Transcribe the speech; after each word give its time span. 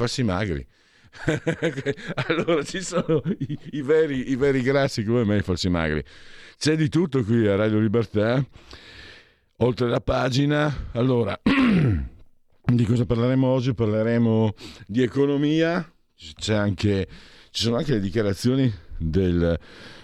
Farsi 0.00 0.22
magri. 0.22 0.66
allora 2.28 2.62
ci 2.62 2.80
sono 2.80 3.20
i, 3.38 3.58
i, 3.72 3.82
veri, 3.82 4.30
i, 4.30 4.36
veri, 4.36 4.62
grassi 4.62 5.04
come 5.04 5.24
me, 5.24 5.38
i 5.38 5.42
falsi 5.42 5.68
magri. 5.68 6.02
C'è 6.56 6.74
di 6.74 6.88
tutto 6.88 7.22
qui 7.22 7.46
a 7.46 7.56
Radio 7.56 7.78
Libertà. 7.78 8.42
Oltre 9.62 9.88
la 9.88 10.00
pagina, 10.00 10.88
allora, 10.92 11.38
di 11.44 12.84
cosa 12.86 13.04
parleremo 13.04 13.46
oggi? 13.46 13.74
Parleremo 13.74 14.54
di 14.86 15.02
economia, 15.02 15.86
anche, 16.48 17.08
ci 17.50 17.62
sono 17.62 17.76
anche 17.76 17.92
le 17.92 18.00
dichiarazioni 18.00 18.72
del 18.96 19.58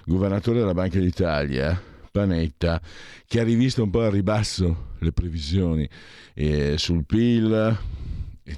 governatore 0.04 0.58
della 0.58 0.74
Banca 0.74 0.98
d'Italia, 0.98 1.80
Panetta, 2.10 2.82
che 3.26 3.40
ha 3.40 3.44
rivisto 3.44 3.82
un 3.82 3.88
po' 3.88 4.02
a 4.02 4.10
ribasso 4.10 4.88
le 4.98 5.12
previsioni 5.12 5.88
eh, 6.34 6.76
sul 6.76 7.06
PIL, 7.06 7.78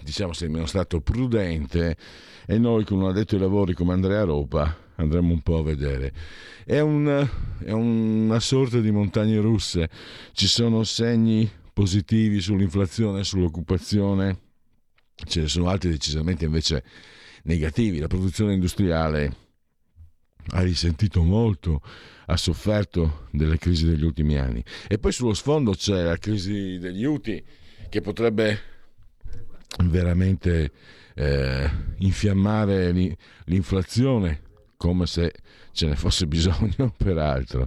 diciamo 0.03 0.33
sembra 0.33 0.67
stato 0.67 1.01
prudente 1.01 1.97
e 2.47 2.59
noi 2.59 2.85
con 2.85 3.01
un 3.01 3.09
addetto 3.09 3.35
ai 3.35 3.41
lavori 3.41 3.75
come 3.75 3.93
Andrea 3.93 4.25
Ropa 4.25 4.87
andremo 4.97 5.33
un 5.33 5.41
po' 5.41 5.59
a 5.59 5.63
vedere. 5.63 6.13
È, 6.65 6.81
un, 6.81 7.29
è 7.65 7.71
una 7.71 8.41
sorta 8.41 8.81
di 8.81 8.91
montagne 8.91 9.41
russe, 9.41 9.89
ci 10.33 10.47
sono 10.47 10.85
segni 10.85 11.51
positivi 11.73 12.41
sull'inflazione, 12.41 13.25
sull'occupazione, 13.25 14.39
ce 15.15 15.43
ne 15.43 15.49
sono 15.49 15.69
altri 15.69 15.91
decisamente 15.91 16.45
invece 16.45 16.85
negativi. 17.45 17.99
La 17.99 18.09
produzione 18.09 18.55
industriale 18.55 19.37
ha 20.51 20.63
risentito 20.63 21.23
molto, 21.23 21.81
ha 22.27 22.37
sofferto 22.37 23.29
delle 23.31 23.59
crisi 23.59 23.87
degli 23.87 24.05
ultimi 24.05 24.37
anni. 24.37 24.63
E 24.89 24.99
poi 24.99 25.13
sullo 25.13 25.35
sfondo 25.35 25.73
c'è 25.73 26.03
la 26.03 26.17
crisi 26.17 26.79
degli 26.79 27.05
UTI 27.05 27.43
che 27.89 28.01
potrebbe 28.01 28.78
veramente 29.85 30.71
eh, 31.15 31.71
infiammare 31.99 32.93
l'inflazione 33.45 34.43
come 34.77 35.07
se 35.07 35.33
ce 35.73 35.87
ne 35.87 35.97
fosse 35.97 36.27
bisogno 36.29 36.95
peraltro 36.97 37.67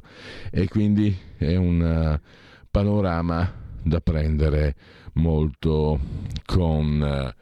e 0.49 0.67
quindi 0.67 1.15
è 1.37 1.55
un 1.55 1.81
eh, 1.81 2.21
panorama 2.69 3.59
da 3.83 3.99
prendere 3.99 4.75
molto 5.13 5.99
con, 6.45 7.33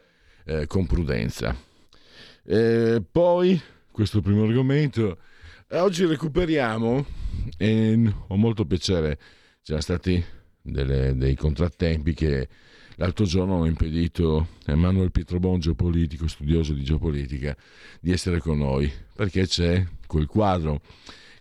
eh, 0.46 0.68
con 0.68 0.88
prudenza. 0.88 1.56
E 2.44 3.04
poi 3.10 3.62
questo 3.92 4.22
primo 4.22 4.44
argomento 4.44 5.18
oggi 5.72 6.06
recuperiamo 6.06 7.06
e 7.58 8.14
ho 8.28 8.36
molto 8.36 8.66
piacere 8.66 9.20
c'erano 9.62 9.84
stati 9.84 10.24
delle, 10.62 11.16
dei 11.16 11.36
contrattempi 11.36 12.14
che 12.14 12.48
L'altro 13.00 13.24
giorno 13.24 13.60
ho 13.60 13.66
impedito 13.66 14.50
a 14.66 14.74
Emanuele 14.74 15.10
Pietrobon, 15.10 15.62
geopolitico, 15.62 16.28
studioso 16.28 16.74
di 16.74 16.84
geopolitica, 16.84 17.56
di 18.02 18.12
essere 18.12 18.40
con 18.40 18.58
noi, 18.58 18.92
perché 19.16 19.48
c'è 19.48 19.88
quel 20.06 20.26
quadro, 20.26 20.82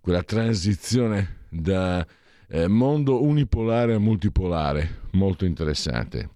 quella 0.00 0.22
transizione 0.22 1.46
da 1.48 2.06
eh, 2.46 2.68
mondo 2.68 3.24
unipolare 3.24 3.94
a 3.94 3.98
multipolare, 3.98 5.00
molto 5.12 5.44
interessante. 5.46 6.30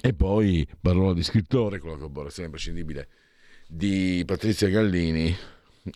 E 0.00 0.14
poi 0.14 0.66
parola 0.80 1.14
di 1.14 1.22
scrittore, 1.22 1.78
con 1.78 1.90
la 1.90 1.96
collaborazione 1.96 2.46
imprescindibile 2.46 3.08
di 3.68 4.24
Patrizia 4.26 4.68
Gallini. 4.68 5.32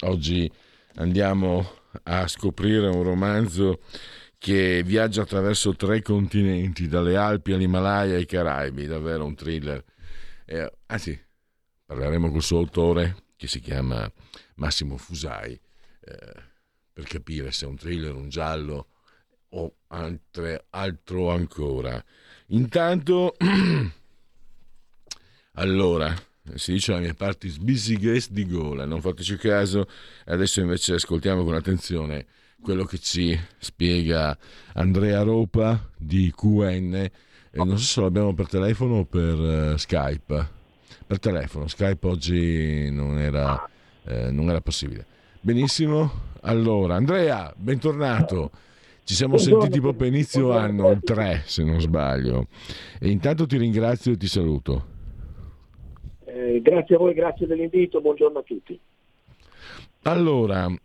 Oggi 0.03 0.49
andiamo 0.95 1.69
a 2.05 2.29
scoprire 2.29 2.87
un 2.87 3.03
romanzo 3.03 3.81
che 4.39 4.83
viaggia 4.85 5.23
attraverso 5.23 5.75
tre 5.75 6.01
continenti, 6.01 6.87
dalle 6.87 7.17
Alpi 7.17 7.53
all'Himalaya 7.53 8.15
ai 8.15 8.25
Caraibi, 8.25 8.87
davvero 8.87 9.25
un 9.25 9.35
thriller. 9.35 9.85
Eh, 10.45 10.73
anzi, 10.87 11.21
parleremo 11.85 12.31
col 12.31 12.43
suo 12.43 12.59
autore, 12.59 13.25
che 13.37 13.49
si 13.49 13.61
chiama 13.61 14.11
Massimo 14.55 14.97
Fusai, 14.97 15.53
eh, 15.53 16.43
per 16.93 17.05
capire 17.05 17.51
se 17.51 17.67
è 17.67 17.69
un 17.69 17.77
thriller, 17.77 18.15
un 18.15 18.29
giallo 18.29 18.87
o 19.51 19.75
altre, 19.89 20.67
altro 20.71 21.31
ancora. 21.31 22.03
Intanto, 22.49 23.35
allora, 25.55 26.15
si 26.55 26.73
dice 26.73 26.93
la 26.93 27.01
mia 27.01 27.15
parte 27.15 27.49
sbisighes 27.49 28.31
di 28.31 28.47
gola, 28.47 28.85
non 28.85 29.01
fateci 29.01 29.37
caso, 29.37 29.89
adesso 30.27 30.61
invece 30.61 30.95
ascoltiamo 30.95 31.45
con 31.45 31.55
attenzione 31.55 32.27
quello 32.61 32.85
che 32.85 32.99
ci 32.99 33.39
spiega 33.59 34.37
Andrea 34.75 35.23
Ropa 35.23 35.91
di 35.97 36.33
QN. 36.35 36.95
E 36.95 37.11
non 37.65 37.79
so 37.79 37.85
se 37.85 38.01
lo 38.01 38.07
abbiamo 38.07 38.35
per 38.35 38.49
telefono 38.49 38.99
o 38.99 39.05
per 39.05 39.39
uh, 39.39 39.77
Skype. 39.77 40.57
Per 41.07 41.19
telefono, 41.19 41.67
Skype 41.67 42.07
oggi 42.07 42.91
non 42.91 43.19
era, 43.19 43.69
eh, 44.05 44.31
non 44.31 44.51
era 44.51 44.61
possibile. 44.61 45.07
Benissimo, 45.41 46.11
allora 46.43 46.97
Andrea, 46.97 47.53
bentornato. 47.57 48.51
Ci 49.05 49.15
siamo 49.15 49.39
sentiti 49.39 49.81
proprio 49.81 50.09
inizio 50.09 50.53
anno, 50.53 50.91
il 50.91 51.01
3 51.03 51.45
se 51.47 51.65
non 51.65 51.81
sbaglio. 51.81 52.49
E 53.01 53.09
intanto 53.09 53.47
ti 53.47 53.57
ringrazio 53.57 54.13
e 54.13 54.17
ti 54.19 54.27
saluto. 54.27 54.97
Eh, 56.27 56.61
grazie 56.61 56.97
a 56.97 56.99
voi, 56.99 57.15
grazie 57.15 57.47
dell'invito, 57.47 58.03
buongiorno 58.03 58.39
a 58.39 58.43
tutti. 58.43 58.79
Allora, 60.03 60.69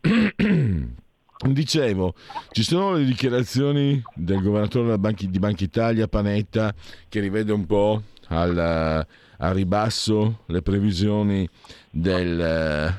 Dicevo, 1.46 2.14
ci 2.52 2.64
sono 2.64 2.94
le 2.94 3.04
dichiarazioni 3.04 4.02
del 4.16 4.42
governatore 4.42 4.98
di 5.28 5.40
Banca 5.40 5.64
Italia, 5.64 6.08
Panetta, 6.08 6.74
che 7.09 7.20
rivede 7.20 7.52
un 7.52 7.66
po' 7.66 8.02
al, 8.28 8.58
a 8.58 9.52
ribasso 9.52 10.44
le 10.46 10.62
previsioni 10.62 11.48
del, 11.90 12.96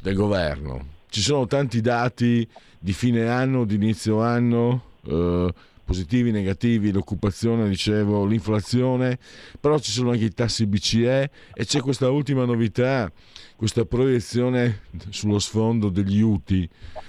del, 0.00 0.14
governo. 0.14 0.86
Ci 1.08 1.22
sono 1.22 1.46
tanti 1.46 1.80
dati 1.80 2.46
di 2.78 2.92
fine 2.92 3.26
anno, 3.28 3.64
di 3.64 3.76
inizio 3.76 4.20
anno, 4.20 4.82
eh, 5.06 5.54
positivi, 5.92 6.30
negativi, 6.30 6.90
l'occupazione, 6.90 7.68
dicevo, 7.68 8.24
l'inflazione, 8.24 9.18
però 9.60 9.78
ci 9.78 9.90
sono 9.90 10.10
anche 10.10 10.24
i 10.24 10.32
tassi 10.32 10.66
BCE 10.66 11.30
e 11.52 11.64
c'è 11.66 11.80
questa 11.80 12.08
ultima 12.10 12.46
novità, 12.46 13.12
questa 13.56 13.84
proiezione 13.84 14.84
sullo 15.10 15.38
sfondo 15.38 15.90
degli 15.90 16.22
UTI 16.22 16.68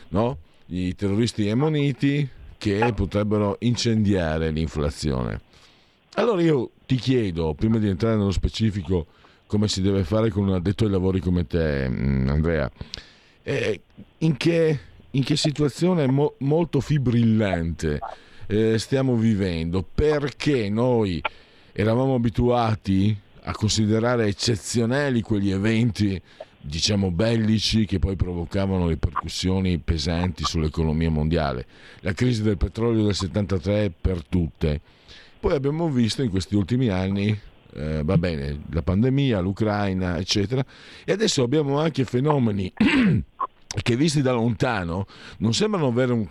no? 0.09 0.37
i 0.67 0.93
terroristi 0.95 1.47
emoniti 1.47 2.27
che 2.57 2.91
potrebbero 2.93 3.55
incendiare 3.61 4.51
l'inflazione. 4.51 5.39
Allora 6.15 6.41
io 6.41 6.71
ti 6.85 6.95
chiedo, 6.95 7.53
prima 7.53 7.77
di 7.77 7.87
entrare 7.87 8.17
nello 8.17 8.31
specifico, 8.31 9.07
come 9.47 9.69
si 9.69 9.81
deve 9.81 10.03
fare 10.03 10.29
con 10.29 10.47
un 10.47 10.55
addetto 10.55 10.83
ai 10.83 10.91
lavori 10.91 11.21
come 11.21 11.47
te, 11.47 11.87
mm, 11.87 12.27
Andrea, 12.27 12.69
eh, 13.43 13.81
in, 14.19 14.35
che, 14.35 14.79
in, 15.11 15.23
che, 15.23 15.37
situazione 15.37 16.05
mo- 16.07 16.35
molto 16.39 16.81
fibrillante 16.81 17.99
eh, 18.47 18.77
stiamo 18.77 19.15
vivendo? 19.15 19.83
Perché 19.83 20.69
noi 20.69 21.21
eravamo 21.71 22.15
abituati 22.15 23.17
a 23.45 23.51
considerare 23.51 24.27
eccezionali 24.27 25.21
quegli 25.21 25.51
eventi 25.51 26.21
diciamo 26.65 27.11
bellici 27.11 27.85
che 27.85 27.99
poi 27.99 28.15
provocavano 28.15 28.87
ripercussioni 28.87 29.79
pesanti 29.79 30.43
sull'economia 30.45 31.09
mondiale. 31.09 31.65
La 31.99 32.13
crisi 32.13 32.41
del 32.41 32.57
petrolio 32.57 33.03
del 33.03 33.15
73 33.15 33.91
per 33.99 34.25
tutte. 34.27 34.79
Poi 35.39 35.53
abbiamo 35.53 35.89
visto 35.89 36.21
in 36.21 36.29
questi 36.29 36.55
ultimi 36.55 36.87
anni, 36.87 37.37
eh, 37.73 38.01
va 38.03 38.17
bene, 38.17 38.61
la 38.71 38.81
pandemia, 38.81 39.41
l'Ucraina, 39.41 40.17
eccetera, 40.17 40.63
e 41.03 41.11
adesso 41.11 41.43
abbiamo 41.43 41.79
anche 41.79 42.05
fenomeni 42.05 42.71
che 43.83 43.95
visti 43.97 44.21
da 44.21 44.31
lontano 44.31 45.05
non 45.39 45.53
sembrano 45.53 45.87
avere 45.87 46.13
un, 46.13 46.25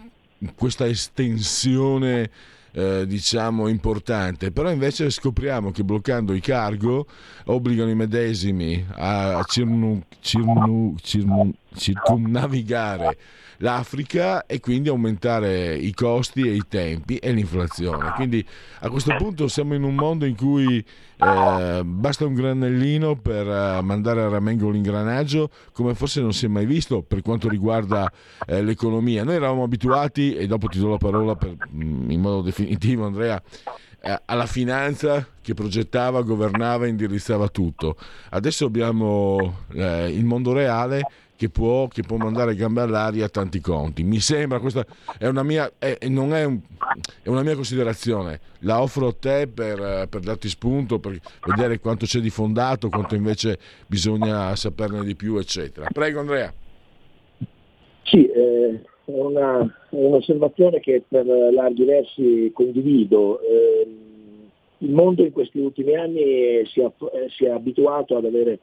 questa 0.55 0.87
estensione 0.87 2.31
eh, 2.73 3.07
diciamo 3.07 3.69
importante, 3.69 4.51
però 4.51 4.71
invece 4.71 5.11
scopriamo 5.11 5.71
che 5.71 5.85
bloccando 5.85 6.33
i 6.33 6.41
cargo 6.41 7.07
obbligano 7.45 7.91
i 7.91 7.95
medesimi 7.95 8.85
a 8.97 9.43
cirnu, 9.47 10.03
cirnu, 10.21 10.97
cirnu, 11.01 11.53
circumnavigare 11.75 13.17
l'Africa 13.59 14.47
e 14.47 14.61
quindi 14.61 14.89
aumentare 14.89 15.75
i 15.75 15.95
costi 15.95 16.43
e 16.43 16.55
i 16.55 16.63
tempi 16.69 17.17
e 17.17 17.33
l'inflazione. 17.33 18.13
Quindi 18.17 18.45
a 18.81 18.91
questo 18.91 19.15
punto 19.17 19.49
siamo 19.49 19.75
in 19.75 19.85
un 19.85 19.95
mondo 19.95 20.25
in 20.25 20.37
cui 20.37 20.79
eh, 20.79 21.83
basta 21.85 22.27
un 22.27 22.35
granellino 22.35 23.17
per 23.17 23.47
eh, 23.47 23.81
mandare 23.83 24.23
a 24.23 24.29
ramengo 24.29 24.69
l'ingranaggio 24.69 25.51
come 25.73 25.95
forse 25.95 26.21
non 26.21 26.33
si 26.33 26.47
è 26.47 26.49
mai 26.49 26.67
visto 26.67 27.03
per 27.03 27.23
quanto 27.23 27.49
riguarda 27.49 28.11
eh, 28.47 28.63
l'economia. 28.63 29.23
Noi 29.23 29.37
eravamo 29.37 29.63
abituati, 29.63 30.35
e 30.35 30.47
dopo 30.47 30.67
ti 30.67 30.79
do 30.79 30.91
la 30.91 30.99
parola 30.99 31.37
per, 31.37 31.55
mm, 31.73 32.11
in 32.11 32.21
modo 32.21 32.43
definitivo 32.43 33.07
Andrea, 33.07 33.41
eh, 34.01 34.21
alla 34.25 34.47
finanza 34.47 35.25
che 35.41 35.55
progettava, 35.55 36.23
governava, 36.23 36.89
indirizzava 36.89 37.49
tutto. 37.49 37.97
Adesso 38.31 38.65
abbiamo 38.65 39.59
eh, 39.73 40.09
il 40.09 40.25
mondo 40.25 40.53
reale 40.53 41.03
che 41.43 41.51
può, 41.51 41.89
che 41.89 42.03
può, 42.03 42.19
mandare 42.19 42.55
gambe 42.55 42.83
all'aria 42.83 43.25
a 43.25 43.29
tanti 43.29 43.59
conti. 43.59 44.05
Mi 44.05 44.21
sembra, 44.21 44.61
questa 44.61 44.87
è 45.19 45.27
una 45.27 45.43
mia, 45.43 45.73
è, 45.77 45.99
non 46.07 46.33
è, 46.33 46.45
un, 46.45 46.61
è, 47.21 47.29
una 47.29 47.43
mia 47.43 47.57
considerazione, 47.57 48.39
la 48.61 48.81
offro 48.81 49.09
a 49.09 49.13
te 49.13 49.49
per, 49.53 50.07
per, 50.09 50.21
darti 50.21 50.49
spunto, 50.49 51.01
per 51.01 51.19
vedere 51.45 51.81
quanto 51.81 52.07
c'è 52.07 52.21
di 52.21 52.31
fondato, 52.31 52.89
quanto 52.89 53.17
invece 53.17 53.59
bisogna 53.89 54.55
saperne 54.55 55.03
di 55.03 55.17
più, 55.17 55.37
eccetera. 55.37 55.89
Prego 55.93 56.21
Andrea. 56.21 56.53
Sì, 58.05 58.25
eh, 58.25 58.81
è 59.05 59.11
una, 59.11 59.69
un'osservazione 59.91 60.79
che 60.79 61.03
per 61.09 61.27
larghi 61.27 61.85
versi 61.85 62.53
condivido. 62.55 63.41
Eh, 63.41 63.89
il 64.79 64.93
mondo 64.93 65.25
in 65.25 65.33
questi 65.33 65.59
ultimi 65.59 65.97
anni 65.97 66.65
si 66.67 66.81
è, 66.81 66.91
si 67.37 67.47
è 67.47 67.51
abituato 67.51 68.17
ad 68.17 68.27
avere 68.27 68.61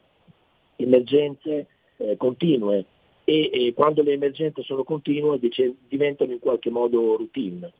emergenze 0.76 1.66
eh, 2.00 2.16
continue 2.16 2.84
e, 3.24 3.50
e, 3.52 3.74
quando 3.74 4.02
le 4.02 4.12
emergenze 4.12 4.62
sono 4.62 4.82
continue 4.82 5.38
dice, 5.38 5.74
diventano 5.88 6.32
in 6.32 6.38
qualche 6.40 6.70
modo 6.70 7.16
routine. 7.16 7.72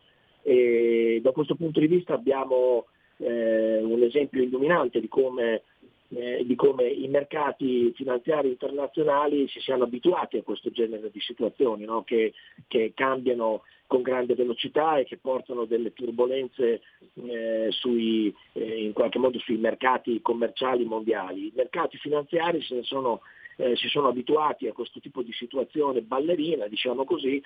E 0.43 1.21
da 1.23 1.33
questo 1.33 1.55
punto 1.55 1.81
di 1.81 1.87
vista 1.87 2.15
abbiamo 2.15 2.87
eh, 3.17 3.83
un 3.83 4.03
esempio 4.03 4.43
illuminante 4.43 5.01
di 5.01 5.09
come, 5.09 5.63
eh, 6.09 6.45
di 6.45 6.55
come, 6.55 6.89
i 6.89 7.09
mercati 7.09 7.93
finanziari 7.95 8.49
internazionali 8.49 9.49
si 9.49 9.61
siano 9.61 9.85
abituati 9.85 10.37
a 10.37 10.43
questo 10.43 10.71
genere 10.71 11.11
di 11.11 11.21
situazioni 11.21 11.85
no? 11.85 12.05
che, 12.05 12.33
che, 12.69 12.93
cambiano 12.95 13.63
con 13.87 14.03
grande 14.03 14.35
velocità 14.35 14.99
e 14.99 15.05
che 15.05 15.19
portano 15.19 15.65
delle 15.65 15.93
turbulenze 15.93 16.81
eh, 17.15 17.67
sui, 17.71 18.33
eh, 18.53 18.85
in 18.85 18.93
qualche 18.93 19.19
modo 19.19 19.39
sui 19.41 19.57
mercati 19.57 20.23
commerciali 20.23 20.85
mondiali. 20.85 21.47
I 21.47 21.53
mercati 21.57 21.99
finanziari 21.99 22.63
se 22.63 22.77
ne 22.77 22.83
sono 22.85 23.21
eh, 23.61 23.77
si 23.77 23.89
sono 23.89 24.09
abituati 24.09 24.67
a 24.67 24.73
questo 24.73 25.01
tipo 25.01 25.23
di 25.23 25.33
situazione 25.33 26.01
ballerina, 26.01 26.67
diciamo 26.67 27.05
così, 27.05 27.43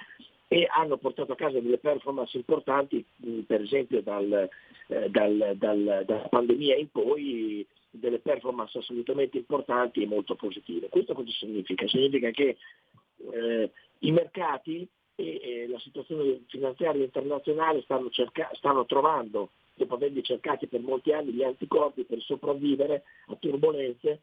e 0.47 0.69
hanno 0.71 0.97
portato 0.97 1.33
a 1.33 1.37
casa 1.37 1.59
delle 1.59 1.79
performance 1.79 2.37
importanti, 2.37 3.05
mh, 3.17 3.41
per 3.41 3.61
esempio 3.61 4.01
dal, 4.01 4.49
eh, 4.87 5.11
dal, 5.11 5.55
dal, 5.57 6.03
dalla 6.07 6.29
pandemia 6.29 6.77
in 6.77 6.89
poi, 6.91 7.67
delle 7.91 8.21
performance 8.21 8.79
assolutamente 8.79 9.39
importanti 9.39 10.03
e 10.03 10.07
molto 10.07 10.37
positive. 10.37 10.89
Questo 10.89 11.15
cosa 11.15 11.31
significa? 11.31 11.87
Significa 11.89 12.31
che 12.31 12.57
eh, 13.33 13.71
i 14.01 14.13
mercati 14.13 14.87
e, 15.17 15.41
e, 15.43 15.69
la 15.69 15.79
situazione 15.79 16.43
finanziaria 16.49 17.05
internazionale 17.05 17.83
stanno, 17.83 18.11
cerca- 18.11 18.51
stanno 18.55 18.85
trovando, 18.87 19.51
dopo 19.75 19.95
averli 19.95 20.23
cercati 20.23 20.69
per 20.69 20.81
molti 20.81 21.13
anni, 21.13 21.33
gli 21.33 21.43
anticorpi 21.43 22.05
per 22.05 22.21
sopravvivere 22.21 23.03
a 23.27 23.37
turbulenze 23.37 24.21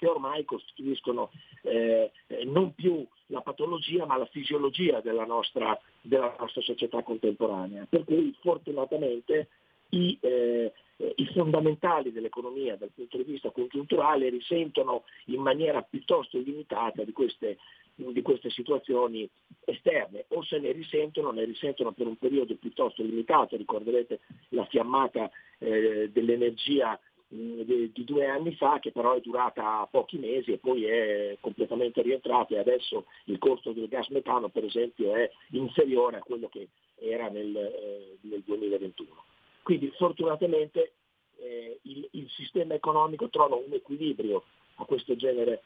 che 0.00 0.06
ormai 0.06 0.46
costituiscono 0.46 1.30
eh, 1.60 2.10
eh, 2.26 2.44
non 2.46 2.74
più 2.74 3.06
la 3.26 3.42
patologia 3.42 4.06
ma 4.06 4.16
la 4.16 4.24
fisiologia 4.24 5.02
della 5.02 5.26
nostra, 5.26 5.78
della 6.00 6.34
nostra 6.38 6.62
società 6.62 7.02
contemporanea. 7.02 7.86
Per 7.86 8.04
cui 8.04 8.34
fortunatamente 8.40 9.48
i, 9.90 10.16
eh, 10.22 10.72
i, 11.16 11.26
fondamentali 11.34 12.12
dell'economia 12.12 12.76
dal 12.76 12.92
punto 12.94 13.18
di 13.18 13.24
vista 13.24 13.50
congiunturale 13.50 14.30
risentono 14.30 15.04
in 15.26 15.42
maniera 15.42 15.82
piuttosto 15.82 16.38
limitata 16.38 17.04
di 17.04 17.12
queste, 17.12 17.58
di 17.94 18.22
queste 18.22 18.48
situazioni 18.48 19.28
esterne 19.66 20.24
o 20.28 20.42
se 20.44 20.58
ne 20.60 20.72
risentono, 20.72 21.30
ne 21.30 21.44
risentono 21.44 21.92
per 21.92 22.06
un 22.06 22.16
periodo 22.16 22.54
piuttosto 22.54 23.02
limitato, 23.02 23.54
ricorderete 23.56 24.20
la 24.50 24.64
fiammata 24.64 25.30
eh, 25.58 26.08
dell'energia 26.10 26.98
di, 27.32 27.92
di, 27.92 28.04
due 28.04 28.26
anni 28.26 28.54
fa 28.56 28.80
che 28.80 28.90
però 28.90 29.14
è 29.14 29.20
durata 29.20 29.86
pochi 29.88 30.18
mesi 30.18 30.50
e 30.50 30.58
poi 30.58 30.84
è 30.84 31.36
completamente 31.40 32.02
rientrata 32.02 32.54
e 32.54 32.58
adesso 32.58 33.06
il 33.26 33.38
costo 33.38 33.70
del 33.70 33.86
gas 33.86 34.08
metano 34.08 34.48
per 34.48 34.64
esempio 34.64 35.14
è 35.14 35.30
inferiore 35.50 36.16
a 36.16 36.22
quello 36.22 36.48
che 36.48 36.68
era 36.96 37.28
nel, 37.28 37.56
eh, 37.56 38.18
nel 38.22 38.42
2021. 38.44 39.24
Quindi 39.62 39.92
fortunatamente 39.96 40.94
eh, 41.36 41.78
il, 41.82 42.08
il, 42.12 42.28
sistema 42.30 42.74
economico 42.74 43.28
trova 43.28 43.54
un 43.54 43.72
equilibrio 43.72 44.42
a 44.76 44.84
questo 44.84 45.14
genere 45.14 45.62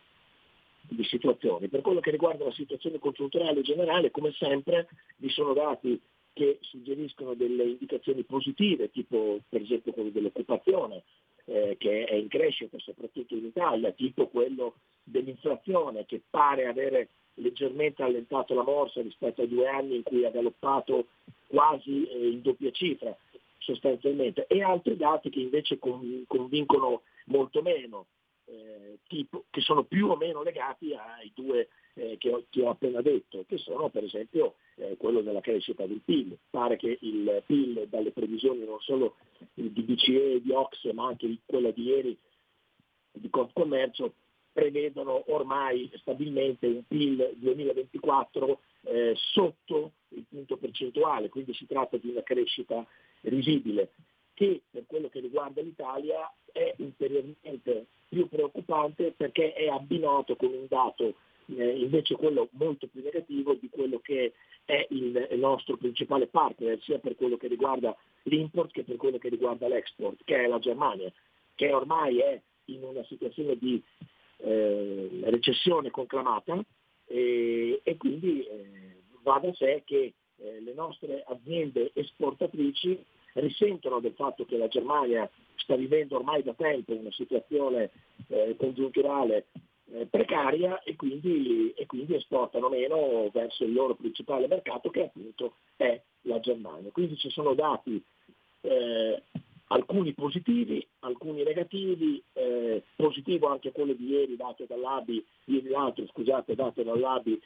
di 0.82 1.04
situazioni. 1.04 1.68
Per 1.68 1.80
quello 1.80 2.00
che 2.00 2.10
riguarda 2.10 2.44
la 2.44 2.52
situazione 2.52 2.98
congiunturale 2.98 3.62
generale, 3.62 4.10
come 4.10 4.32
sempre, 4.32 4.88
vi 5.16 5.30
sono 5.30 5.54
dati 5.54 5.98
che 6.34 6.58
suggeriscono 6.60 7.34
delle 7.34 7.64
indicazioni 7.64 8.22
positive, 8.24 8.90
tipo 8.90 9.38
per 9.48 9.62
esempio 9.62 9.92
quello 9.92 10.10
dell'occupazione, 10.10 11.04
eh, 11.46 11.76
che 11.78 12.04
è 12.04 12.14
in 12.14 12.28
crescita 12.28 12.78
soprattutto 12.78 13.34
in 13.34 13.44
Italia, 13.46 13.90
tipo 13.92 14.28
quello 14.28 14.74
dell'inflazione 15.02 16.06
che 16.06 16.20
pare 16.28 16.66
avere 16.66 17.08
leggermente 17.34 18.02
allentato 18.02 18.54
la 18.54 18.62
morsa 18.62 19.02
rispetto 19.02 19.42
ai 19.42 19.48
due 19.48 19.66
anni 19.66 19.96
in 19.96 20.02
cui 20.02 20.24
ha 20.24 20.30
galoppato 20.30 21.06
quasi 21.46 22.06
eh, 22.06 22.28
in 22.28 22.42
doppia 22.42 22.70
cifra 22.70 23.16
sostanzialmente, 23.58 24.46
e 24.46 24.62
altri 24.62 24.96
dati 24.96 25.30
che 25.30 25.40
invece 25.40 25.78
convincono 25.78 27.02
molto 27.26 27.62
meno, 27.62 28.06
eh, 28.46 28.98
tipo, 29.06 29.44
che 29.50 29.60
sono 29.60 29.84
più 29.84 30.08
o 30.08 30.16
meno 30.16 30.42
legati 30.42 30.94
ai 30.94 31.32
due 31.34 31.68
eh, 31.94 32.16
che, 32.18 32.30
ho, 32.30 32.44
che, 32.50 32.62
ho, 32.62 32.70
appena 32.70 33.00
detto, 33.00 33.44
che 33.46 33.58
sono 33.58 33.88
per 33.88 34.04
esempio 34.04 34.56
eh, 34.76 34.96
quello 34.96 35.20
della 35.20 35.40
crescita 35.40 35.86
del 35.86 36.00
PIL. 36.04 36.36
Pare 36.50 36.76
che 36.76 36.98
il 37.00 37.42
PIL 37.46 37.86
dalle 37.88 38.10
previsioni 38.10 38.64
non 38.64 38.80
solo 38.80 39.16
di 39.52 39.68
BCE 39.68 40.40
di 40.42 40.50
Ox, 40.50 40.90
ma 40.92 41.06
anche 41.06 41.38
quella 41.44 41.70
di 41.70 41.82
ieri 41.82 42.18
di 43.12 43.30
Confcommercio, 43.30 44.14
prevedono 44.52 45.24
ormai 45.32 45.90
stabilmente 45.96 46.66
un 46.66 46.84
PIL 46.86 47.32
2024 47.36 48.60
eh, 48.82 49.12
sotto 49.16 49.92
il 50.10 50.24
punto 50.28 50.56
percentuale, 50.56 51.28
quindi 51.28 51.52
si 51.54 51.66
tratta 51.66 51.96
di 51.96 52.08
una 52.08 52.22
crescita 52.22 52.86
risibile 53.22 53.92
che 54.34 54.62
per 54.70 54.84
quello 54.86 55.08
che 55.08 55.20
riguarda 55.20 55.62
l'Italia 55.62 56.30
è 56.52 56.74
ulteriormente 56.78 57.86
più 58.08 58.28
preoccupante 58.28 59.12
perché 59.16 59.52
è 59.54 59.68
abbinato 59.68 60.36
con 60.36 60.52
un 60.52 60.66
dato 60.68 61.14
eh, 61.46 61.78
invece 61.78 62.16
quello 62.16 62.48
molto 62.52 62.86
più 62.86 63.02
negativo 63.02 63.54
di 63.54 63.68
quello 63.68 63.98
che 64.00 64.32
è 64.64 64.86
il, 64.90 65.28
nostro 65.32 65.76
principale 65.76 66.26
partner, 66.26 66.80
sia 66.82 66.98
per 66.98 67.16
quello 67.16 67.36
che 67.36 67.48
riguarda 67.48 67.94
l'import 68.22 68.72
che 68.72 68.82
per 68.82 68.96
quello 68.96 69.18
che 69.18 69.28
riguarda 69.28 69.68
l'export, 69.68 70.20
che 70.24 70.44
è 70.44 70.46
la 70.46 70.58
Germania, 70.58 71.12
che 71.54 71.72
ormai 71.72 72.18
è 72.18 72.40
in 72.66 72.82
una 72.82 73.04
situazione 73.04 73.56
di 73.56 73.82
eh, 74.38 75.08
recessione 75.24 75.90
conclamata 75.90 76.64
e, 77.06 77.80
e 77.82 77.96
quindi 77.96 78.42
eh, 78.46 79.02
va 79.22 79.38
da 79.38 79.52
sé 79.52 79.82
che 79.84 80.14
eh, 80.36 80.60
le 80.60 80.72
nostre 80.72 81.22
aziende 81.26 81.90
esportatrici 81.92 83.04
risentono 83.34 84.00
del 84.00 84.14
fatto 84.14 84.44
che 84.44 84.56
la 84.56 84.68
Germania 84.68 85.28
sta 85.56 85.76
vivendo 85.76 86.16
ormai 86.16 86.42
da 86.42 86.54
tempo 86.54 86.92
una 86.92 87.12
situazione 87.12 87.90
eh, 88.28 88.54
congiunturale 88.56 89.46
eh, 89.92 90.06
precaria 90.06 90.82
e 90.82 90.96
quindi, 90.96 91.72
e 91.76 91.86
quindi, 91.86 92.14
esportano 92.14 92.68
meno 92.68 93.30
verso 93.32 93.64
il 93.64 93.72
loro 93.72 93.94
principale 93.94 94.46
mercato 94.46 94.90
che 94.90 95.04
appunto 95.04 95.54
è 95.76 96.00
la 96.22 96.40
Germania. 96.40 96.90
Quindi 96.90 97.16
ci 97.16 97.30
sono 97.30 97.54
dati 97.54 98.02
eh, 98.62 99.22
alcuni 99.68 100.12
positivi, 100.12 100.86
alcuni 101.00 101.42
negativi, 101.42 102.22
eh, 102.32 102.82
positivo 102.96 103.48
anche 103.48 103.72
quello 103.72 103.92
di 103.92 104.08
ieri 104.08 104.36
dato 104.36 104.64
dall'ABI, 104.66 105.24
ieri 105.46 105.68
l'altro 105.68 106.06
scusate, 106.06 106.54
dato 106.54 106.82
dall'ABI 106.82 107.40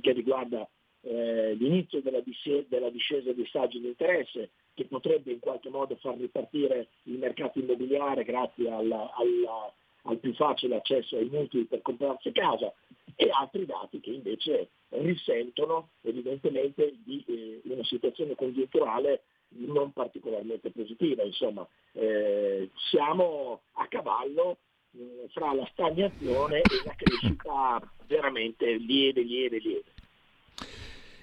che 0.00 0.12
riguarda 0.12 0.68
eh, 1.02 1.54
l'inizio 1.54 2.00
della, 2.02 2.20
discesa, 2.20 2.66
della 2.68 2.90
discesa 2.90 3.32
dei 3.32 3.46
saggi 3.46 3.80
di 3.80 3.88
interesse 3.88 4.50
che 4.80 4.86
potrebbe 4.86 5.30
in 5.30 5.40
qualche 5.40 5.68
modo 5.68 5.94
far 5.96 6.16
ripartire 6.16 6.88
il 7.02 7.18
mercato 7.18 7.58
immobiliare 7.58 8.24
grazie 8.24 8.70
alla, 8.70 9.12
alla 9.14 9.70
al 10.04 10.16
più 10.16 10.32
facile 10.32 10.76
accesso 10.76 11.16
ai 11.18 11.28
mutui 11.28 11.66
per 11.66 11.82
comprarsi 11.82 12.32
casa 12.32 12.72
e 13.14 13.28
altri 13.30 13.66
dati 13.66 14.00
che 14.00 14.12
invece 14.12 14.70
risentono 14.88 15.90
evidentemente 16.00 16.94
di 17.04 17.22
eh, 17.26 17.60
una 17.64 17.84
situazione 17.84 18.34
congiunturale 18.34 19.24
non 19.48 19.92
particolarmente 19.92 20.70
positiva. 20.70 21.22
Insomma, 21.22 21.68
eh, 21.92 22.70
siamo 22.90 23.60
a 23.72 23.86
cavallo 23.88 24.56
eh, 24.92 25.26
fra 25.34 25.52
la 25.52 25.68
stagnazione 25.72 26.60
e 26.60 26.82
la 26.86 26.94
crescita 26.96 27.82
veramente 28.06 28.76
lieve, 28.76 29.20
lieve, 29.20 29.58
lieve. 29.58 29.92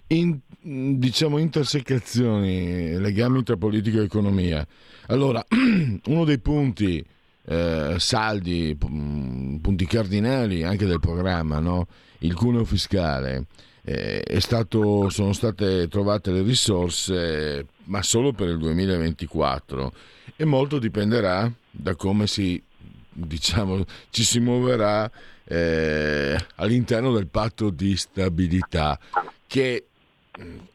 In, 0.09 0.39
diciamo 0.67 1.37
intersecazioni, 1.37 2.99
legami 2.99 3.41
tra 3.43 3.55
politica 3.55 3.99
e 3.99 4.03
economia. 4.03 4.67
Allora, 5.07 5.43
uno 6.05 6.25
dei 6.25 6.39
punti 6.39 7.03
eh, 7.45 7.95
saldi, 7.97 8.75
punti 8.77 9.85
cardinali 9.85 10.63
anche 10.63 10.85
del 10.85 10.99
programma, 10.99 11.59
no? 11.59 11.87
il 12.19 12.33
cuneo 12.33 12.65
fiscale, 12.65 13.45
eh, 13.83 14.21
stato, 14.39 15.07
sono 15.09 15.31
state 15.31 15.87
trovate 15.87 16.31
le 16.31 16.41
risorse, 16.41 17.65
ma 17.85 18.01
solo 18.01 18.33
per 18.33 18.49
il 18.49 18.57
2024 18.57 19.93
e 20.35 20.43
molto 20.43 20.79
dipenderà 20.79 21.49
da 21.71 21.95
come 21.95 22.27
si, 22.27 22.61
diciamo, 23.09 23.85
ci 24.09 24.23
si 24.23 24.41
muoverà 24.41 25.09
eh, 25.45 26.37
all'interno 26.55 27.13
del 27.13 27.27
patto 27.27 27.69
di 27.69 27.95
stabilità 27.95 28.99
che 29.47 29.85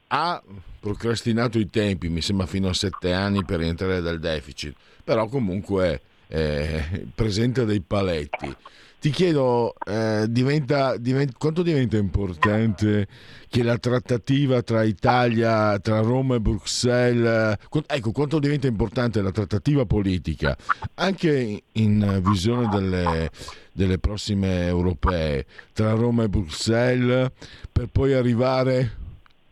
ha 0.08 0.42
procrastinato 0.80 1.58
i 1.58 1.70
tempi, 1.70 2.08
mi 2.08 2.20
sembra 2.20 2.46
fino 2.46 2.68
a 2.68 2.74
sette 2.74 3.12
anni 3.12 3.44
per 3.44 3.60
rientrare 3.60 4.00
dal 4.00 4.18
deficit, 4.18 4.74
però 5.02 5.26
comunque 5.26 6.00
eh, 6.28 7.06
presenta 7.14 7.64
dei 7.64 7.80
paletti. 7.80 8.56
Ti 9.02 9.10
chiedo, 9.10 9.74
eh, 9.84 10.26
diventa, 10.28 10.96
diventa, 10.96 11.32
quanto 11.36 11.62
diventa 11.62 11.96
importante 11.96 13.08
che 13.48 13.64
la 13.64 13.76
trattativa 13.76 14.62
tra 14.62 14.84
Italia, 14.84 15.76
tra 15.80 15.98
Roma 16.00 16.36
e 16.36 16.40
Bruxelles, 16.40 17.56
ecco, 17.86 18.12
quanto 18.12 18.38
diventa 18.38 18.68
importante 18.68 19.20
la 19.20 19.32
trattativa 19.32 19.84
politica, 19.86 20.56
anche 20.94 21.62
in 21.72 22.20
visione 22.24 22.68
delle, 22.68 23.30
delle 23.72 23.98
prossime 23.98 24.66
europee, 24.66 25.46
tra 25.72 25.94
Roma 25.94 26.22
e 26.22 26.28
Bruxelles, 26.28 27.32
per 27.72 27.88
poi 27.90 28.12
arrivare 28.12 29.00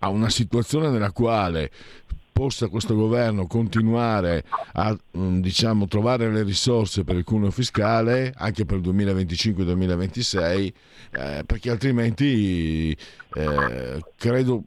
a 0.00 0.08
una 0.08 0.28
situazione 0.28 0.90
nella 0.90 1.12
quale 1.12 1.70
possa 2.32 2.68
questo 2.68 2.94
governo 2.94 3.46
continuare 3.46 4.44
a 4.72 4.96
mm, 5.16 5.40
diciamo, 5.40 5.86
trovare 5.86 6.30
le 6.30 6.42
risorse 6.42 7.04
per 7.04 7.16
il 7.16 7.24
cuneo 7.24 7.50
fiscale 7.50 8.32
anche 8.34 8.64
per 8.64 8.78
il 8.78 8.88
2025-2026 8.88 10.72
eh, 11.12 11.42
perché 11.44 11.70
altrimenti 11.70 12.96
eh, 13.34 14.04
credo 14.16 14.64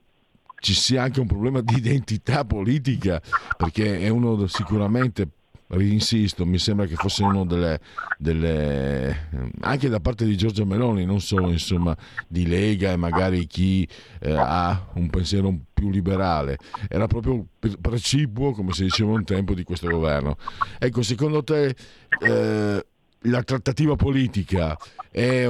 ci 0.59 0.73
sia 0.73 1.01
anche 1.01 1.19
un 1.19 1.27
problema 1.27 1.61
di 1.61 1.75
identità 1.75 2.45
politica 2.45 3.21
perché 3.57 3.99
è 3.99 4.07
uno 4.09 4.45
sicuramente 4.47 5.27
insisto, 5.79 6.45
mi 6.45 6.57
sembra 6.57 6.85
che 6.85 6.95
fosse 6.95 7.23
uno 7.23 7.45
delle, 7.45 7.79
delle, 8.17 9.29
anche 9.61 9.89
da 9.89 9.99
parte 9.99 10.25
di 10.25 10.37
Giorgio 10.37 10.65
Meloni, 10.65 11.05
non 11.05 11.19
solo 11.19 11.49
insomma 11.49 11.95
di 12.27 12.47
Lega 12.47 12.91
e 12.91 12.95
magari 12.95 13.47
chi 13.47 13.87
eh, 14.19 14.31
ha 14.31 14.89
un 14.93 15.09
pensiero 15.09 15.55
più 15.73 15.89
liberale, 15.89 16.57
era 16.87 17.07
proprio 17.07 17.45
precipuo, 17.81 18.51
come 18.51 18.73
si 18.73 18.83
diceva 18.83 19.11
un 19.11 19.23
tempo, 19.23 19.53
di 19.53 19.63
questo 19.63 19.89
governo. 19.89 20.37
Ecco, 20.79 21.01
secondo 21.01 21.43
te 21.43 21.75
eh, 22.19 22.85
la 23.19 23.43
trattativa 23.43 23.95
politica 23.95 24.77
è 25.09 25.45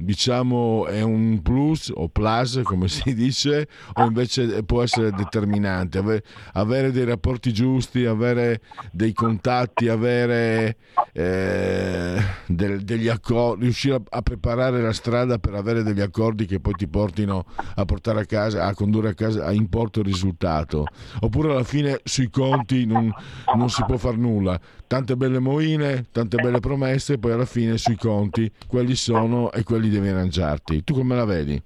diciamo 0.00 0.86
è 0.86 1.02
un 1.02 1.40
plus 1.42 1.92
o 1.94 2.08
plus 2.08 2.60
come 2.62 2.88
si 2.88 3.12
dice 3.14 3.68
o 3.94 4.04
invece 4.04 4.62
può 4.64 4.82
essere 4.82 5.10
determinante. 5.12 5.98
Avere, 5.98 6.24
avere 6.54 6.90
dei 6.90 7.04
rapporti 7.04 7.52
giusti 7.52 8.04
avere 8.04 8.60
dei 8.92 9.12
contatti 9.12 9.88
avere 9.88 10.76
eh, 11.12 12.20
del, 12.46 12.82
degli 12.82 13.08
accordi 13.08 13.64
riuscire 13.64 13.96
a, 13.96 14.02
a, 14.08 14.22
preparare 14.22 14.80
la 14.80 14.92
strada 14.92 15.38
per 15.38 15.54
avere 15.54 15.82
degli 15.82 16.00
accordi 16.00 16.46
che 16.46 16.60
poi 16.60 16.74
ti 16.74 16.88
portino 16.88 17.44
a 17.74 17.84
portare 17.84 18.20
a 18.20 18.24
casa 18.24 18.66
a 18.66 18.74
condurre 18.74 19.10
a 19.10 19.14
casa 19.14 19.44
a 19.44 19.52
importo 19.52 20.00
il 20.00 20.06
risultato. 20.06 20.86
Oppure 21.20 21.52
alla 21.52 21.64
fine 21.64 22.00
sui 22.04 22.30
conti 22.30 22.86
non, 22.86 23.12
non 23.56 23.68
si 23.68 23.84
può 23.84 23.96
fare 23.96 24.16
nulla 24.16 24.60
tante 24.90 25.14
belle 25.14 25.38
moine 25.38 26.06
tante 26.10 26.36
belle 26.42 26.58
promesse 26.58 27.16
poi 27.16 27.30
alla 27.30 27.44
fine 27.44 27.78
sui 27.78 27.94
conti 27.94 28.50
quelli 28.66 28.96
sono 28.96 29.52
e 29.52 29.62
quelli 29.62 29.88
devi 29.88 30.08
arrangiarti. 30.08 30.82
Tu 30.82 30.94
come 30.94 31.14
la 31.14 31.24
vedi? 31.24 31.62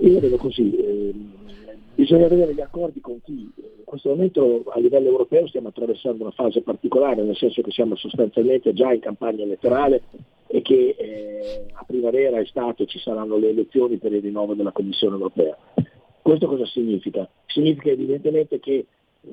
io 0.00 0.20
vedo 0.20 0.36
così, 0.36 0.70
eh, 0.76 1.14
bisogna 1.94 2.28
vedere 2.28 2.52
gli 2.52 2.60
accordi 2.60 3.00
con 3.00 3.22
chi. 3.22 3.50
In 3.56 3.84
questo 3.86 4.10
momento 4.10 4.64
a 4.68 4.78
livello 4.78 5.08
europeo 5.08 5.48
stiamo 5.48 5.68
attraversando 5.68 6.24
una 6.24 6.32
fase 6.32 6.60
particolare, 6.60 7.22
nel 7.22 7.36
senso 7.36 7.62
che 7.62 7.70
siamo 7.70 7.96
sostanzialmente 7.96 8.74
già 8.74 8.92
in 8.92 9.00
campagna 9.00 9.42
elettorale 9.42 10.02
e 10.46 10.60
che 10.60 10.94
eh, 10.98 11.64
a 11.72 11.84
primavera, 11.86 12.38
estate 12.38 12.84
ci 12.84 12.98
saranno 12.98 13.38
le 13.38 13.48
elezioni 13.48 13.96
per 13.96 14.12
il 14.12 14.20
rinnovo 14.20 14.52
della 14.52 14.72
Commissione 14.72 15.14
europea. 15.14 15.56
Questo 16.20 16.46
cosa 16.46 16.66
significa? 16.66 17.26
Significa 17.46 17.88
evidentemente 17.88 18.60
che 18.60 18.84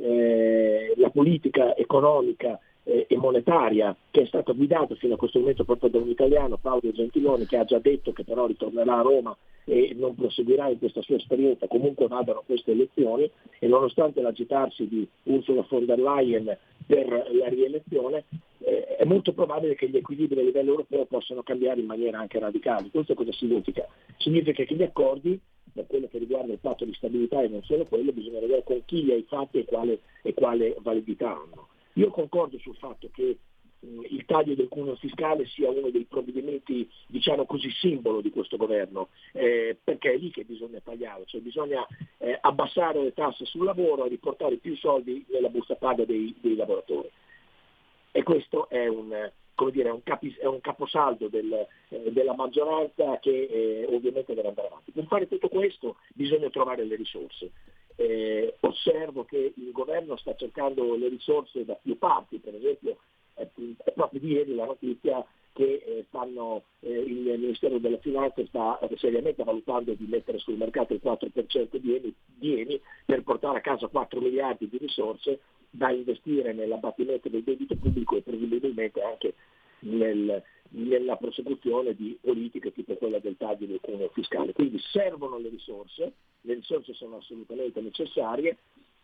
eh, 0.01 0.93
la 0.95 1.09
politica 1.09 1.75
economica 1.75 2.57
e 2.87 3.17
monetaria 3.17 3.93
che 4.09 4.21
è 4.21 4.25
stata 4.25 4.53
guidata 4.53 4.95
fino 4.95 5.15
a 5.15 5.17
questo 5.17 5.39
momento 5.39 5.65
proprio 5.65 5.89
da 5.89 5.97
un 5.97 6.09
italiano, 6.09 6.57
Paolo 6.57 6.91
Gentiloni, 6.91 7.45
che 7.45 7.57
ha 7.57 7.65
già 7.65 7.79
detto 7.79 8.13
che 8.13 8.23
però 8.23 8.45
ritornerà 8.45 8.99
a 8.99 9.01
Roma 9.01 9.35
e 9.65 9.93
non 9.93 10.15
proseguirà 10.15 10.69
in 10.69 10.79
questa 10.79 11.01
sua 11.01 11.17
esperienza, 11.17 11.67
comunque 11.67 12.07
vadano 12.07 12.43
queste 12.45 12.71
elezioni 12.71 13.29
e 13.59 13.67
nonostante 13.67 14.21
l'agitarsi 14.21 14.87
di 14.87 15.05
Ursula 15.23 15.65
von 15.67 15.85
der 15.85 15.99
Leyen 15.99 16.57
per 16.85 17.07
la 17.33 17.49
rielezione, 17.49 18.23
eh, 18.59 18.95
è 18.95 19.03
molto 19.03 19.33
probabile 19.33 19.75
che 19.75 19.89
gli 19.89 19.97
equilibri 19.97 20.39
a 20.39 20.43
livello 20.43 20.71
europeo 20.71 21.05
possano 21.05 21.43
cambiare 21.43 21.81
in 21.81 21.85
maniera 21.85 22.19
anche 22.19 22.39
radicale. 22.39 22.89
Questo 22.89 23.13
cosa 23.13 23.33
significa? 23.33 23.85
Significa 24.15 24.63
che 24.63 24.73
gli 24.73 24.83
accordi 24.83 25.37
per 25.73 25.85
quello 25.87 26.07
che 26.07 26.17
riguarda 26.17 26.53
il 26.53 26.59
patto 26.59 26.85
di 26.85 26.93
stabilità 26.93 27.41
e 27.41 27.49
non 27.49 27.61
solo 27.63 27.85
quello, 27.85 28.13
bisogna 28.13 28.39
vedere 28.39 28.63
con 28.63 28.81
chi 28.85 29.03
li 29.03 29.11
hai 29.11 29.25
fatti 29.27 29.59
e 29.59 29.65
quale, 29.65 29.99
e 30.23 30.33
quale 30.33 30.75
validità 30.79 31.29
hanno. 31.29 31.67
Io 31.97 32.11
concordo 32.11 32.59
sul 32.59 32.75
fatto 32.75 33.09
che 33.11 33.37
il 33.79 34.25
taglio 34.25 34.55
del 34.55 34.67
cuneo 34.67 34.95
fiscale 34.95 35.45
sia 35.45 35.69
uno 35.69 35.89
dei 35.89 36.05
provvedimenti, 36.05 36.89
diciamo 37.07 37.45
così, 37.45 37.69
simbolo 37.71 38.21
di 38.21 38.29
questo 38.29 38.57
governo, 38.57 39.09
eh, 39.33 39.77
perché 39.83 40.13
è 40.13 40.17
lì 40.17 40.31
che 40.31 40.43
bisogna 40.43 40.79
tagliare, 40.79 41.23
cioè 41.25 41.41
bisogna 41.41 41.85
eh, 42.17 42.37
abbassare 42.39 43.01
le 43.01 43.13
tasse 43.13 43.45
sul 43.45 43.65
lavoro 43.65 44.05
e 44.05 44.09
riportare 44.09 44.57
più 44.57 44.75
soldi 44.75 45.25
nella 45.29 45.49
busta 45.49 45.75
paga 45.75 46.05
dei, 46.05 46.35
dei 46.39 46.55
lavoratori. 46.55 47.09
E 48.11 48.23
questo 48.23 48.69
è 48.69 48.87
un, 48.87 49.31
dire, 49.71 49.89
un, 49.89 50.03
capi, 50.03 50.35
è 50.39 50.45
un 50.45 50.61
caposaldo 50.61 51.27
del, 51.29 51.67
eh, 51.89 52.11
della 52.11 52.35
maggioranza 52.35 53.19
che 53.19 53.43
eh, 53.43 53.85
ovviamente 53.89 54.33
deve 54.35 54.49
andare 54.49 54.67
avanti. 54.67 54.91
Per 54.91 55.05
fare 55.05 55.27
tutto 55.27 55.49
questo 55.49 55.97
bisogna 56.13 56.49
trovare 56.49 56.83
le 56.83 56.95
risorse 56.95 57.51
eh, 57.97 58.55
osservo 58.61 59.25
che 59.25 59.53
il 59.55 59.71
governo 59.71 60.15
sta 60.17 60.35
cercando 60.35 60.95
le 60.95 61.09
risorse 61.09 61.65
da 61.65 61.73
più 61.73 61.97
parti, 61.97 62.37
per 62.37 62.55
esempio 62.55 62.97
è, 63.33 63.47
è 63.83 63.91
proprio 63.91 64.19
di 64.19 64.31
ieri 64.31 64.55
la 64.55 64.65
notizia 64.65 65.25
che 65.51 65.83
eh, 65.83 66.05
stanno, 66.09 66.65
eh, 66.81 66.91
il 66.91 67.39
Ministero 67.39 67.79
della 67.79 67.97
Finanza 67.97 68.45
sta 68.45 68.79
seriamente 68.97 69.43
valutando 69.43 69.93
di 69.93 70.05
mettere 70.05 70.37
sul 70.37 70.55
mercato 70.55 70.93
il 70.93 71.01
4% 71.03 71.77
di 71.77 71.95
Eni, 71.95 72.13
di 72.25 72.61
Eni 72.61 72.81
per 73.03 73.23
portare 73.23 73.57
a 73.57 73.61
casa 73.61 73.87
4 73.87 74.21
miliardi 74.21 74.69
di 74.69 74.77
risorse 74.77 75.39
da 75.71 75.89
investire 75.89 76.53
nell'abbattimento 76.53 77.29
del 77.29 77.41
debito 77.41 77.75
pubblico 77.75 78.15
e 78.15 78.21
presumibilmente 78.21 79.01
anche 79.01 79.33
nel, 79.79 80.43
nella 80.69 81.15
prosecuzione 81.15 81.95
di 81.95 82.17
politiche 82.21 82.73
tipo 82.73 82.95
quella 82.95 83.19
del 83.19 83.37
taglio 83.37 83.65
del 83.65 83.79
cuneo 83.81 84.09
fiscale. 84.09 84.53
Quindi 84.53 84.79
servono 84.79 85.37
le 85.37 85.49
risorse, 85.49 86.13
le 86.41 86.53
risorse 86.55 86.93
sono 86.93 87.17
assolutamente 87.17 87.81
necessarie 87.81 88.57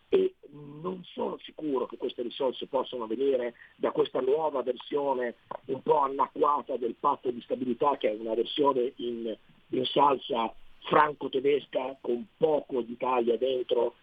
e 0.08 0.34
non 0.82 1.02
sono 1.04 1.38
sicuro 1.38 1.86
che 1.86 1.96
queste 1.96 2.22
risorse 2.22 2.66
possano 2.66 3.06
venire 3.06 3.54
da 3.76 3.90
questa 3.90 4.20
nuova 4.20 4.62
versione 4.62 5.34
un 5.66 5.82
po' 5.82 5.98
anacquata 5.98 6.76
del 6.76 6.94
patto 6.98 7.30
di 7.30 7.40
stabilità 7.40 7.96
che 7.96 8.10
è 8.10 8.16
una 8.18 8.34
versione 8.34 8.92
in, 8.96 9.36
in 9.70 9.84
salsa 9.86 10.54
franco-tedesca 10.84 11.98
con 12.00 12.26
poco 12.36 12.82
d'Italia 12.82 13.36
dentro 13.38 13.94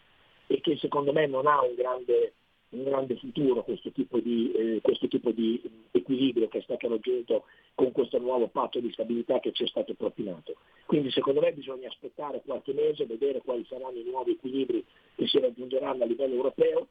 e 0.47 0.59
che 0.59 0.75
secondo 0.77 1.13
me 1.13 1.27
non 1.27 1.47
ha 1.47 1.61
un 1.61 1.75
grande 1.75 2.33
un 2.71 2.83
grande 2.83 3.15
futuro 3.17 3.63
questo 3.63 3.91
tipo 3.91 4.19
di, 4.19 4.51
eh, 4.51 4.79
questo 4.81 5.07
tipo 5.07 5.31
di 5.31 5.61
equilibrio 5.91 6.47
che 6.47 6.59
è 6.59 6.61
stato 6.61 6.87
raggiunto 6.87 7.45
con 7.75 7.91
questo 7.91 8.17
nuovo 8.19 8.47
patto 8.47 8.79
di 8.79 8.91
stabilità 8.91 9.39
che 9.39 9.51
ci 9.51 9.63
è 9.63 9.67
stato 9.67 9.93
propinato. 9.93 10.55
Quindi 10.85 11.11
secondo 11.11 11.41
me 11.41 11.53
bisogna 11.53 11.87
aspettare 11.89 12.41
qualche 12.45 12.73
mese, 12.73 13.05
vedere 13.05 13.41
quali 13.41 13.65
saranno 13.65 13.97
i 13.97 14.03
nuovi 14.03 14.31
equilibri 14.31 14.85
che 15.15 15.27
si 15.27 15.39
raggiungeranno 15.39 16.03
a 16.03 16.07
livello 16.07 16.35
europeo 16.35 16.87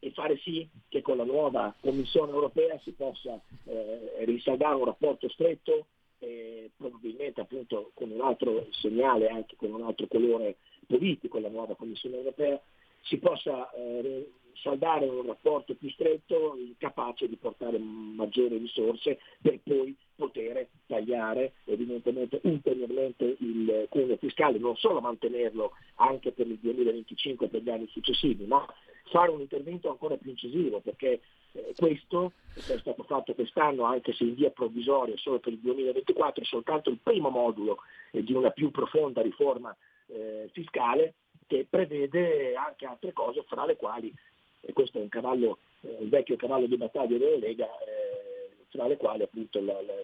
e 0.00 0.10
fare 0.12 0.38
sì 0.38 0.66
che 0.88 1.02
con 1.02 1.16
la 1.16 1.24
nuova 1.24 1.74
Commissione 1.80 2.32
europea 2.32 2.78
si 2.82 2.92
possa 2.92 3.40
eh, 3.64 4.24
risaldare 4.24 4.76
un 4.76 4.84
rapporto 4.84 5.28
stretto, 5.28 5.86
eh, 6.20 6.70
probabilmente 6.76 7.40
appunto 7.40 7.90
con 7.94 8.10
un 8.10 8.20
altro 8.20 8.68
segnale, 8.70 9.28
anche 9.28 9.56
con 9.56 9.72
un 9.72 9.82
altro 9.82 10.06
colore 10.06 10.56
politico, 10.86 11.38
la 11.38 11.48
nuova 11.48 11.74
Commissione 11.74 12.16
europea, 12.16 12.60
si 13.02 13.18
possa 13.18 13.70
eh, 13.72 14.30
saldare 14.62 15.06
un 15.06 15.26
rapporto 15.26 15.74
più 15.74 15.90
stretto 15.90 16.56
capace 16.78 17.28
di 17.28 17.36
portare 17.36 17.78
maggiori 17.78 18.58
risorse 18.58 19.18
per 19.40 19.60
poi 19.62 19.96
poter 20.14 20.68
tagliare 20.86 21.52
evidentemente 21.64 22.40
ulteriormente 22.42 23.36
il 23.38 23.86
cuneo 23.88 24.16
fiscale, 24.16 24.58
non 24.58 24.76
solo 24.76 25.00
mantenerlo 25.00 25.72
anche 25.96 26.32
per 26.32 26.46
il 26.46 26.58
2025 26.58 27.46
e 27.46 27.48
per 27.48 27.62
gli 27.62 27.70
anni 27.70 27.86
successivi, 27.88 28.44
ma 28.44 28.66
fare 29.10 29.30
un 29.30 29.40
intervento 29.40 29.90
ancora 29.90 30.16
più 30.16 30.30
incisivo 30.30 30.80
perché 30.80 31.20
eh, 31.52 31.72
questo 31.76 32.32
è 32.54 32.78
stato 32.78 33.02
fatto 33.04 33.34
quest'anno 33.34 33.84
anche 33.84 34.12
se 34.12 34.24
in 34.24 34.34
via 34.34 34.50
provvisoria 34.50 35.16
solo 35.16 35.38
per 35.38 35.52
il 35.52 35.60
2024 35.60 36.42
è 36.42 36.46
soltanto 36.46 36.90
il 36.90 36.98
primo 37.02 37.30
modulo 37.30 37.78
eh, 38.12 38.22
di 38.22 38.32
una 38.32 38.50
più 38.50 38.70
profonda 38.70 39.22
riforma 39.22 39.74
eh, 40.08 40.48
fiscale 40.52 41.14
che 41.46 41.66
prevede 41.68 42.54
anche 42.54 42.84
altre 42.84 43.12
cose 43.12 43.42
fra 43.48 43.64
le 43.64 43.76
quali 43.76 44.12
e 44.60 44.72
questo 44.72 44.98
è 44.98 45.02
un 45.02 45.08
cavallo, 45.08 45.58
eh, 45.80 45.98
il 46.00 46.08
vecchio 46.08 46.36
cavallo 46.36 46.66
di 46.66 46.76
battaglia 46.76 47.16
della 47.16 47.36
Lega, 47.36 47.66
eh, 47.66 48.66
tra 48.70 48.86
le 48.86 48.96
quali 48.96 49.22
appunto 49.22 49.60
la, 49.60 49.80
la, 49.82 49.94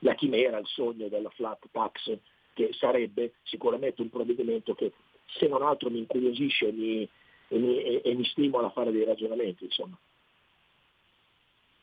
la, 0.00 0.14
chimera, 0.14 0.58
il 0.58 0.66
sogno 0.66 1.08
della 1.08 1.30
flat 1.30 1.64
tax, 1.70 2.16
che 2.52 2.70
sarebbe 2.72 3.34
sicuramente 3.42 4.02
un 4.02 4.10
provvedimento 4.10 4.74
che 4.74 4.92
se 5.26 5.46
non 5.48 5.62
altro 5.62 5.90
mi 5.90 5.98
incuriosisce 5.98 6.68
e 6.68 6.72
mi, 6.72 7.08
e 7.48 7.58
mi, 7.58 7.82
e, 7.82 8.02
e 8.04 8.14
mi 8.14 8.24
stimola 8.24 8.68
a 8.68 8.70
fare 8.70 8.92
dei 8.92 9.04
ragionamenti. 9.04 9.64
Insomma. 9.64 9.98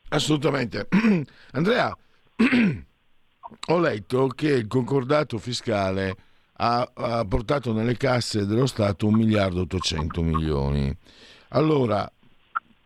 Assolutamente. 0.08 0.88
Andrea, 1.52 1.96
ho 3.68 3.78
letto 3.78 4.26
che 4.28 4.48
il 4.48 4.66
concordato 4.66 5.38
fiscale 5.38 6.14
ha, 6.56 6.90
ha 6.94 7.24
portato 7.24 7.72
nelle 7.72 7.96
casse 7.96 8.46
dello 8.46 8.66
Stato 8.66 9.06
un 9.06 9.14
miliardo 9.14 9.58
e 9.58 9.62
800 9.62 10.22
milioni. 10.22 10.96
Allora, 11.48 12.10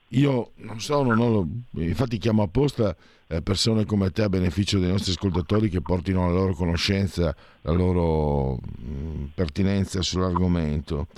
io 0.08 0.52
non 0.56 0.80
so, 0.80 1.02
non 1.02 1.18
ho, 1.20 1.46
infatti 1.80 2.18
chiamo 2.18 2.42
apposta 2.42 2.96
eh, 3.26 3.42
persone 3.42 3.84
come 3.84 4.10
te 4.10 4.22
a 4.22 4.28
beneficio 4.28 4.78
dei 4.78 4.90
nostri 4.90 5.12
ascoltatori 5.12 5.68
che 5.68 5.82
portino 5.82 6.26
la 6.26 6.32
loro 6.32 6.54
conoscenza, 6.54 7.34
la 7.62 7.72
loro 7.72 8.58
mm, 8.82 9.24
pertinenza 9.34 10.00
sull'argomento. 10.00 11.08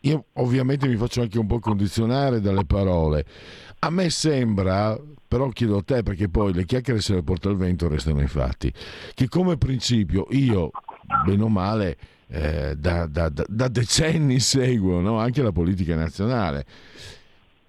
Io 0.00 0.24
ovviamente 0.34 0.88
mi 0.88 0.96
faccio 0.96 1.20
anche 1.20 1.38
un 1.38 1.46
po' 1.46 1.60
condizionare 1.60 2.40
dalle 2.40 2.64
parole. 2.64 3.24
A 3.80 3.90
me 3.90 4.10
sembra, 4.10 4.98
però 5.28 5.48
chiedo 5.50 5.78
a 5.78 5.82
te 5.82 6.02
perché 6.02 6.28
poi 6.28 6.52
le 6.52 6.64
chiacchiere 6.64 7.00
se 7.00 7.14
le 7.14 7.22
porta 7.22 7.48
il 7.48 7.56
vento 7.56 7.86
restano 7.86 8.22
i 8.22 8.26
fatti, 8.26 8.72
che 9.14 9.28
come 9.28 9.56
principio 9.56 10.26
io, 10.30 10.70
bene 11.24 11.42
o 11.42 11.48
male, 11.48 11.96
eh, 12.30 12.76
da, 12.76 13.06
da, 13.06 13.28
da, 13.28 13.68
decenni 13.68 14.38
seguo 14.38 15.00
no? 15.00 15.18
anche 15.18 15.42
la 15.42 15.52
politica 15.52 15.96
nazionale 15.96 16.64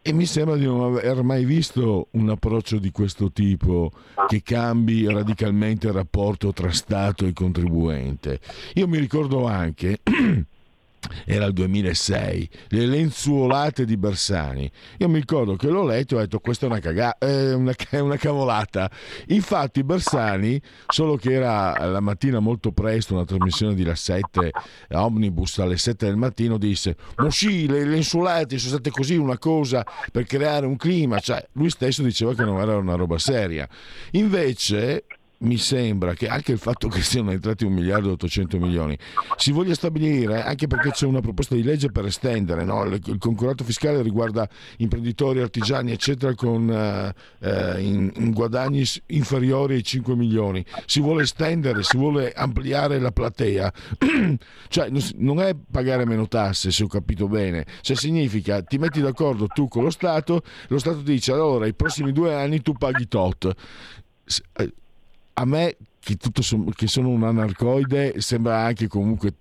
e 0.04 0.14
mi 0.14 0.26
sembra 0.26 0.56
di 0.56 0.66
non 0.66 0.82
aver 0.82 1.22
mai 1.22 1.46
visto 1.46 2.08
un 2.12 2.30
approccio 2.30 2.80
di 2.80 2.92
questo 2.92 3.32
tipo 3.32 3.92
che 4.28 4.42
cambi 4.42 5.06
radicalmente 5.06 5.88
il 5.88 5.94
rapporto 5.94 6.52
tra 6.54 6.72
Stato 6.72 7.28
e 7.28 7.34
contribuente. 7.34 8.40
Io 8.76 8.88
mi 8.88 8.98
ricordo 8.98 9.46
anche 9.46 10.00
era 11.26 11.46
il 11.46 11.54
2006, 11.54 12.50
le 12.70 12.86
lenzuolate 12.86 13.86
di 13.86 13.98
Bersani. 13.98 14.70
Io 14.98 15.10
mi 15.10 15.20
ricordo 15.20 15.56
che 15.56 15.68
l'ho 15.68 15.86
letto 15.86 16.16
e 16.16 16.18
ho 16.18 16.22
detto 16.22 16.40
questa 16.40 16.66
è 16.66 16.70
una, 16.70 16.80
caga- 16.80 17.18
è 17.18 17.54
una, 17.54 17.74
una 17.92 18.18
cavolata. 18.18 18.90
Infatti 19.28 19.84
Bersani, 19.84 20.62
solo 20.88 21.16
che 21.16 21.34
era 21.34 21.86
la 21.86 22.00
mattina 22.00 22.40
molto 22.40 22.72
presto, 22.72 23.14
una 23.14 23.26
trasmissione 23.26 23.74
di 23.74 23.84
La 23.84 23.96
7, 23.96 24.52
Omnibus 24.90 25.60
alle 25.60 25.78
7 25.78 26.06
del 26.06 26.18
mattino, 26.18 26.58
disse, 26.58 26.96
ma 27.18 27.30
sì, 27.30 27.68
le 27.68 27.86
lenzuolate 27.86 28.58
sono 28.58 28.74
state 28.74 28.90
così 28.92 29.16
una 29.16 29.38
cosa 29.38 29.86
per 30.12 30.26
creare 30.26 30.66
un 30.66 30.78
clima. 30.78 31.20
Cioè, 31.20 31.46
lui 31.54 31.70
stesso 31.70 32.04
diceva 32.04 32.34
che 32.34 32.44
non 32.44 32.60
era 32.60 32.78
una 32.78 32.96
roba 32.96 33.18
seria. 33.18 33.68
Invece 34.12 35.06
mi 35.42 35.58
sembra 35.58 36.14
che 36.14 36.28
anche 36.28 36.52
il 36.52 36.58
fatto 36.58 36.88
che 36.88 37.02
siano 37.02 37.32
entrati 37.32 37.66
un 37.66 37.74
miliardo 37.74 38.10
e 38.10 38.12
800 38.14 38.58
milioni 38.60 38.98
si 39.38 39.52
voglia 39.52 39.74
stabilire, 39.74 40.44
anche 40.44 40.68
perché 40.68 40.92
c'è 40.92 41.06
una 41.06 41.22
proposta 41.22 41.56
di 41.56 41.64
legge 41.64 41.92
per 41.92 42.06
estendere, 42.06 42.64
no? 42.64 42.84
il 42.84 43.18
concordato 43.18 43.64
fiscale 43.64 44.02
riguarda 44.02 44.48
imprenditori, 44.78 45.40
artigiani, 45.40 45.92
eccetera, 45.92 46.34
con 46.36 46.70
eh, 46.70 47.14
eh 47.40 47.82
in, 47.82 48.12
in 48.16 48.32
guadagni 48.32 48.84
inferiori 49.08 49.76
ai 49.76 49.84
5 49.84 50.16
milioni. 50.16 50.64
Si 50.86 51.00
vuole 51.00 51.24
estendere, 51.24 51.84
si 51.84 51.98
vuole 51.98 52.32
ampliare 52.32 53.00
la 53.00 53.12
platea, 53.12 53.72
cioè 54.68 54.90
non 55.16 55.42
è 55.42 55.56
pagare 55.70 56.06
meno 56.06 56.28
tasse, 56.28 56.72
se 56.72 56.84
ho 56.84 56.88
capito 56.88 57.28
bene, 57.28 57.66
cioè 57.82 57.96
significa 57.96 58.62
ti 58.62 58.78
metti 58.78 59.02
d'accordo 59.02 59.48
tu 59.48 59.68
con 59.68 59.84
lo 59.84 59.90
Stato, 59.90 60.44
lo 60.68 60.78
Stato 60.78 61.02
dice 61.02 61.32
allora 61.32 61.66
i 61.66 61.74
prossimi 61.74 62.12
due 62.12 62.34
anni 62.34 62.62
tu 62.62 62.74
paghi 62.74 63.08
tot 63.08 63.56
eh, 64.54 64.74
a 65.34 65.46
me 65.46 65.78
che, 66.00 66.16
tutto, 66.16 66.42
che 66.74 66.88
sono 66.88 67.10
un 67.10 67.24
anarcoide 67.24 68.20
sembra 68.22 68.64
anche 68.64 68.88
comunque 68.88 69.34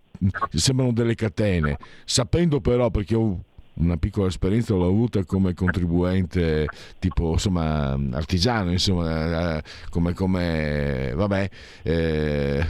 sembrano 0.53 0.92
delle 0.92 1.14
catene. 1.14 1.79
Sapendo 2.05 2.61
però 2.61 2.90
perché 2.90 3.14
ho 3.14 3.44
una 3.74 3.96
piccola 3.96 4.26
esperienza 4.29 4.74
l'ho 4.74 4.87
avuta 4.87 5.24
come 5.24 5.55
contribuente 5.55 6.66
tipo 6.98 7.33
insomma 7.33 7.98
artigiano 8.11 8.72
insomma 8.72 9.57
eh, 9.57 9.62
come, 9.88 10.12
come 10.12 11.12
vabbè 11.14 11.50
eh, 11.85 12.66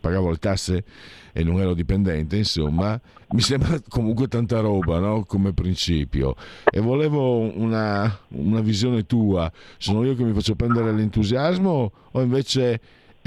pagavo 0.00 0.30
le 0.30 0.36
tasse 0.36 0.84
e 1.32 1.44
non 1.44 1.60
ero 1.60 1.74
dipendente, 1.74 2.36
insomma, 2.36 3.00
mi 3.30 3.40
sembra 3.40 3.78
comunque 3.88 4.28
tanta 4.28 4.60
roba 4.60 4.98
no? 4.98 5.24
come 5.24 5.52
principio. 5.52 6.34
E 6.64 6.80
volevo 6.80 7.38
una, 7.38 8.18
una, 8.28 8.60
visione 8.60 9.06
tua, 9.06 9.50
sono 9.76 10.04
io 10.04 10.14
che 10.14 10.24
mi 10.24 10.32
faccio 10.32 10.54
prendere 10.54 10.92
l'entusiasmo 10.92 11.92
o 12.10 12.20
invece 12.20 12.80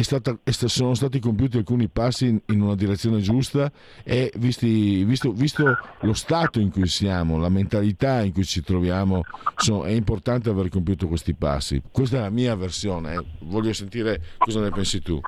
stata, 0.04 0.38
sono 0.44 0.94
stati 0.94 1.20
compiuti 1.20 1.58
alcuni 1.58 1.88
passi 1.88 2.28
in, 2.28 2.62
una 2.62 2.76
direzione 2.76 3.20
giusta 3.20 3.72
e 4.04 4.32
visti, 4.38 5.04
visto, 5.04 5.32
visto, 5.32 5.78
lo 6.02 6.14
stato 6.14 6.60
in 6.60 6.72
cui 6.72 6.88
siamo, 6.88 7.38
la 7.38 7.50
mentalità 7.50 8.22
in 8.22 8.34
cui 8.34 8.44
ci 8.44 8.62
troviamo, 8.62 9.22
sono, 9.58 9.84
è 9.84 9.92
importante 9.92 10.50
aver 10.50 10.70
compiuto 10.70 11.08
questi 11.08 11.34
passi. 11.34 11.82
Questa 11.92 12.18
è 12.18 12.22
la 12.22 12.30
mia 12.30 12.56
versione, 12.56 13.24
voglio 13.42 13.74
sentire 13.74 14.22
cosa 14.38 14.62
ne 14.62 14.70
pensi 14.70 15.02
tu. 15.02 15.20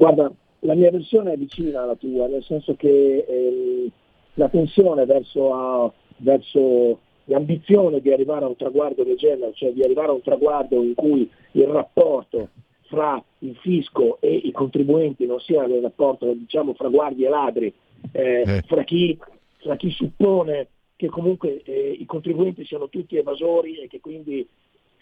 Guarda, 0.00 0.32
la 0.60 0.74
mia 0.74 0.90
versione 0.90 1.34
è 1.34 1.36
vicina 1.36 1.82
alla 1.82 1.94
tua, 1.94 2.26
nel 2.26 2.42
senso 2.42 2.74
che 2.74 3.18
eh, 3.28 3.90
la 4.32 4.48
tensione 4.48 5.04
verso, 5.04 5.52
a, 5.52 5.92
verso, 6.16 7.00
l'ambizione 7.24 8.00
di 8.00 8.10
arrivare 8.10 8.46
a 8.46 8.48
un 8.48 8.56
traguardo 8.56 9.04
del 9.04 9.18
genere, 9.18 9.52
cioè 9.52 9.72
di 9.72 9.82
arrivare 9.82 10.08
a 10.08 10.12
un 10.12 10.22
traguardo 10.22 10.82
in 10.82 10.94
cui 10.94 11.30
il 11.50 11.66
rapporto 11.66 12.48
fra 12.84 13.22
il 13.40 13.54
fisco 13.56 14.16
e 14.22 14.34
i 14.34 14.52
contribuenti 14.52 15.26
non 15.26 15.38
sia 15.38 15.64
il 15.64 15.82
rapporto 15.82 16.32
diciamo, 16.32 16.72
fra 16.72 16.88
guardie 16.88 17.26
e 17.26 17.28
ladri, 17.28 17.74
eh, 18.12 18.42
eh. 18.46 18.62
Fra, 18.62 18.82
chi, 18.84 19.18
fra, 19.58 19.76
chi, 19.76 19.90
suppone 19.90 20.68
che 20.96 21.08
comunque 21.08 21.60
eh, 21.62 21.90
i 21.90 22.06
contribuenti 22.06 22.64
siano 22.64 22.88
tutti 22.88 23.18
evasori 23.18 23.76
e 23.76 23.86
che 23.86 24.00
quindi 24.00 24.48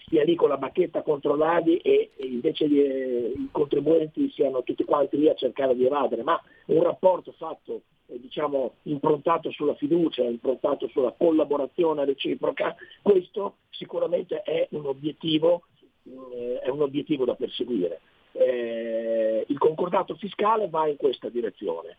stia 0.08 0.24
lì 0.24 0.34
con 0.34 0.48
la 0.48 0.56
bacchetta 0.56 1.02
contro 1.02 1.36
l'Adi 1.36 1.76
e, 1.76 2.10
invece 2.16 2.66
gli, 2.66 2.80
eh, 2.80 3.32
i 3.36 3.48
contribuenti 3.52 4.30
siano 4.30 4.62
tutti 4.62 4.84
quanti 4.84 5.18
lì 5.18 5.28
a 5.28 5.34
cercare 5.34 5.76
di 5.76 5.84
evadere, 5.84 6.22
ma 6.22 6.40
un 6.66 6.82
rapporto 6.82 7.32
fatto 7.32 7.82
eh, 8.06 8.18
diciamo, 8.18 8.74
improntato 8.84 9.50
sulla 9.50 9.74
fiducia, 9.74 10.24
improntato 10.24 10.88
sulla 10.88 11.14
collaborazione 11.16 12.06
reciproca, 12.06 12.74
questo 13.02 13.56
sicuramente 13.70 14.42
è 14.42 14.66
un 14.70 14.86
obiettivo, 14.86 15.64
eh, 16.04 16.60
è 16.62 16.68
un 16.70 16.80
obiettivo 16.80 17.24
da 17.24 17.34
perseguire. 17.34 18.00
Eh, 18.32 19.44
il 19.46 19.58
concordato 19.58 20.14
fiscale 20.16 20.68
va 20.68 20.88
in 20.88 20.96
questa 20.96 21.28
direzione. 21.28 21.96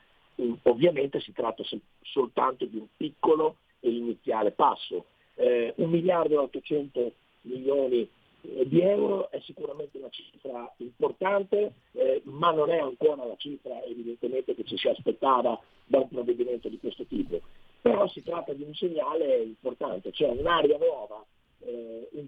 Ovviamente 0.63 1.19
si 1.19 1.33
tratta 1.33 1.63
soltanto 2.01 2.65
di 2.65 2.77
un 2.77 2.87
piccolo 2.95 3.57
e 3.81 3.89
iniziale 3.89 4.51
passo. 4.51 5.05
Eh, 5.35 5.73
un 5.77 5.89
miliardo 5.89 6.33
e 6.33 6.37
800 6.37 7.13
milioni 7.41 8.07
eh, 8.41 8.67
di 8.67 8.81
euro 8.81 9.29
è 9.31 9.39
sicuramente 9.41 9.97
una 9.97 10.09
cifra 10.09 10.73
importante, 10.77 11.73
eh, 11.93 12.21
ma 12.25 12.51
non 12.51 12.69
è 12.69 12.77
ancora 12.77 13.25
la 13.25 13.35
cifra 13.37 13.83
evidentemente 13.83 14.55
che 14.55 14.63
ci 14.63 14.77
si 14.77 14.87
aspettava 14.87 15.59
da 15.85 15.99
un 15.99 16.07
provvedimento 16.07 16.69
di 16.69 16.79
questo 16.79 17.05
tipo. 17.05 17.41
Però 17.81 18.07
si 18.09 18.23
tratta 18.23 18.53
di 18.53 18.63
un 18.63 18.73
segnale 18.73 19.41
importante, 19.41 20.11
cioè 20.11 20.29
un'area 20.29 20.77
nuova, 20.77 21.25
eh, 21.61 22.09
in, 22.11 22.27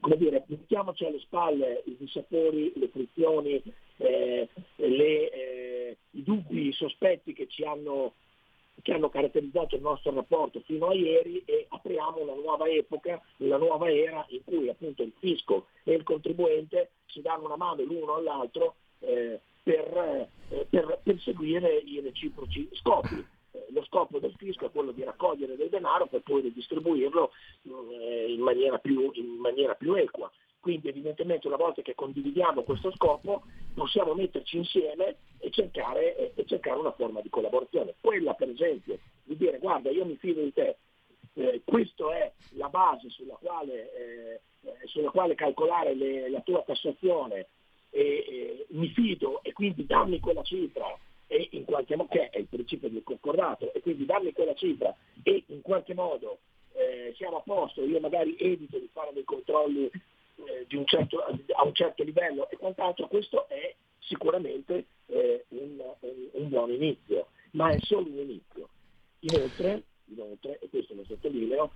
come 0.00 0.16
dire, 0.16 0.44
mettiamoci 0.46 1.04
alle 1.04 1.20
spalle 1.20 1.82
i 1.86 1.96
dissapori, 1.98 2.72
le 2.76 2.88
frizioni, 2.88 3.62
eh, 3.98 4.48
le, 4.76 5.30
eh, 5.30 5.96
i 6.12 6.22
dubbi, 6.22 6.68
i 6.68 6.72
sospetti 6.72 7.32
che 7.32 7.46
ci 7.48 7.64
hanno 7.64 8.14
che 8.84 8.92
hanno 8.92 9.08
caratterizzato 9.08 9.76
il 9.76 9.80
nostro 9.80 10.12
rapporto 10.12 10.60
fino 10.66 10.88
a 10.88 10.94
ieri 10.94 11.42
e 11.46 11.64
apriamo 11.70 12.20
una 12.20 12.34
nuova 12.34 12.68
epoca, 12.68 13.18
una 13.38 13.56
nuova 13.56 13.90
era 13.90 14.26
in 14.28 14.44
cui 14.44 14.68
appunto 14.68 15.02
il 15.02 15.12
fisco 15.18 15.68
e 15.84 15.94
il 15.94 16.02
contribuente 16.02 16.90
si 17.06 17.22
danno 17.22 17.46
una 17.46 17.56
mano 17.56 17.82
l'uno 17.82 18.16
all'altro 18.16 18.74
eh, 18.98 19.40
per, 19.62 20.28
eh, 20.50 20.66
per 20.68 21.00
perseguire 21.02 21.74
i 21.78 22.00
reciproci 22.00 22.68
scopi. 22.74 23.24
Eh, 23.52 23.66
lo 23.70 23.82
scopo 23.84 24.18
del 24.18 24.34
fisco 24.36 24.66
è 24.66 24.70
quello 24.70 24.92
di 24.92 25.02
raccogliere 25.02 25.56
del 25.56 25.70
denaro 25.70 26.06
per 26.06 26.20
poi 26.20 26.42
ridistribuirlo 26.42 27.30
eh, 27.62 28.26
in, 28.28 28.40
maniera 28.40 28.76
più, 28.76 29.10
in 29.14 29.28
maniera 29.38 29.74
più 29.76 29.94
equa. 29.94 30.30
Quindi 30.64 30.88
evidentemente 30.88 31.46
una 31.46 31.58
volta 31.58 31.82
che 31.82 31.94
condividiamo 31.94 32.62
questo 32.62 32.90
scopo 32.92 33.42
possiamo 33.74 34.14
metterci 34.14 34.56
insieme 34.56 35.16
e 35.38 35.50
cercare, 35.50 36.32
e 36.34 36.46
cercare, 36.46 36.78
una 36.78 36.92
forma 36.92 37.20
di 37.20 37.28
collaborazione. 37.28 37.96
Quella 38.00 38.32
per 38.32 38.48
esempio 38.48 38.98
di 39.24 39.36
dire 39.36 39.58
guarda 39.58 39.90
io 39.90 40.06
mi 40.06 40.16
fido 40.16 40.40
di 40.40 40.54
te, 40.54 40.76
eh, 41.34 41.60
questa 41.66 42.16
è 42.16 42.32
la 42.52 42.70
base 42.70 43.10
sulla 43.10 43.34
quale, 43.34 43.92
eh, 43.92 44.40
eh, 44.62 44.86
sulla 44.86 45.10
quale 45.10 45.34
calcolare 45.34 45.92
le, 45.94 46.30
la 46.30 46.40
tua 46.40 46.62
tassazione, 46.62 47.48
e, 47.90 48.64
mi 48.70 48.88
fido 48.88 49.42
e 49.42 49.52
quindi 49.52 49.84
dammi 49.84 50.18
quella 50.18 50.42
cifra 50.42 50.98
e 51.26 51.46
in 51.50 51.64
qualche 51.64 51.94
modo, 51.94 52.08
che 52.08 52.30
è 52.30 52.38
il 52.38 52.46
principio 52.46 52.88
del 52.88 53.02
concordato, 53.02 53.70
e 53.74 53.82
quindi 53.82 54.06
dammi 54.06 54.32
quella 54.32 54.54
cifra 54.54 54.96
e 55.22 55.44
in 55.48 55.60
qualche 55.60 55.92
modo 55.92 56.38
eh, 56.72 57.12
siamo 57.18 57.36
a 57.36 57.42
posto, 57.42 57.84
io 57.84 58.00
magari 58.00 58.34
evito 58.38 58.78
di 58.78 58.88
fare 58.90 59.12
dei 59.12 59.24
controlli 59.24 59.90
eh, 60.36 60.84
certo, 60.84 61.18
a 61.20 61.64
un 61.64 61.74
certo 61.74 62.02
livello 62.02 62.48
e 62.50 62.56
quant'altro, 62.56 63.08
questo 63.08 63.48
è 63.48 63.74
sicuramente 64.00 64.86
eh, 65.06 65.44
un, 65.48 65.82
un, 66.00 66.28
un, 66.32 66.48
buon 66.48 66.72
inizio, 66.72 67.28
ma 67.52 67.70
è 67.70 67.78
solo 67.80 68.08
un 68.08 68.18
inizio. 68.18 68.68
Inoltre, 69.20 69.82
inoltre 70.06 70.58
e 70.60 70.68
questo 70.68 70.94
lo 70.94 71.04
sottolineo, 71.04 71.70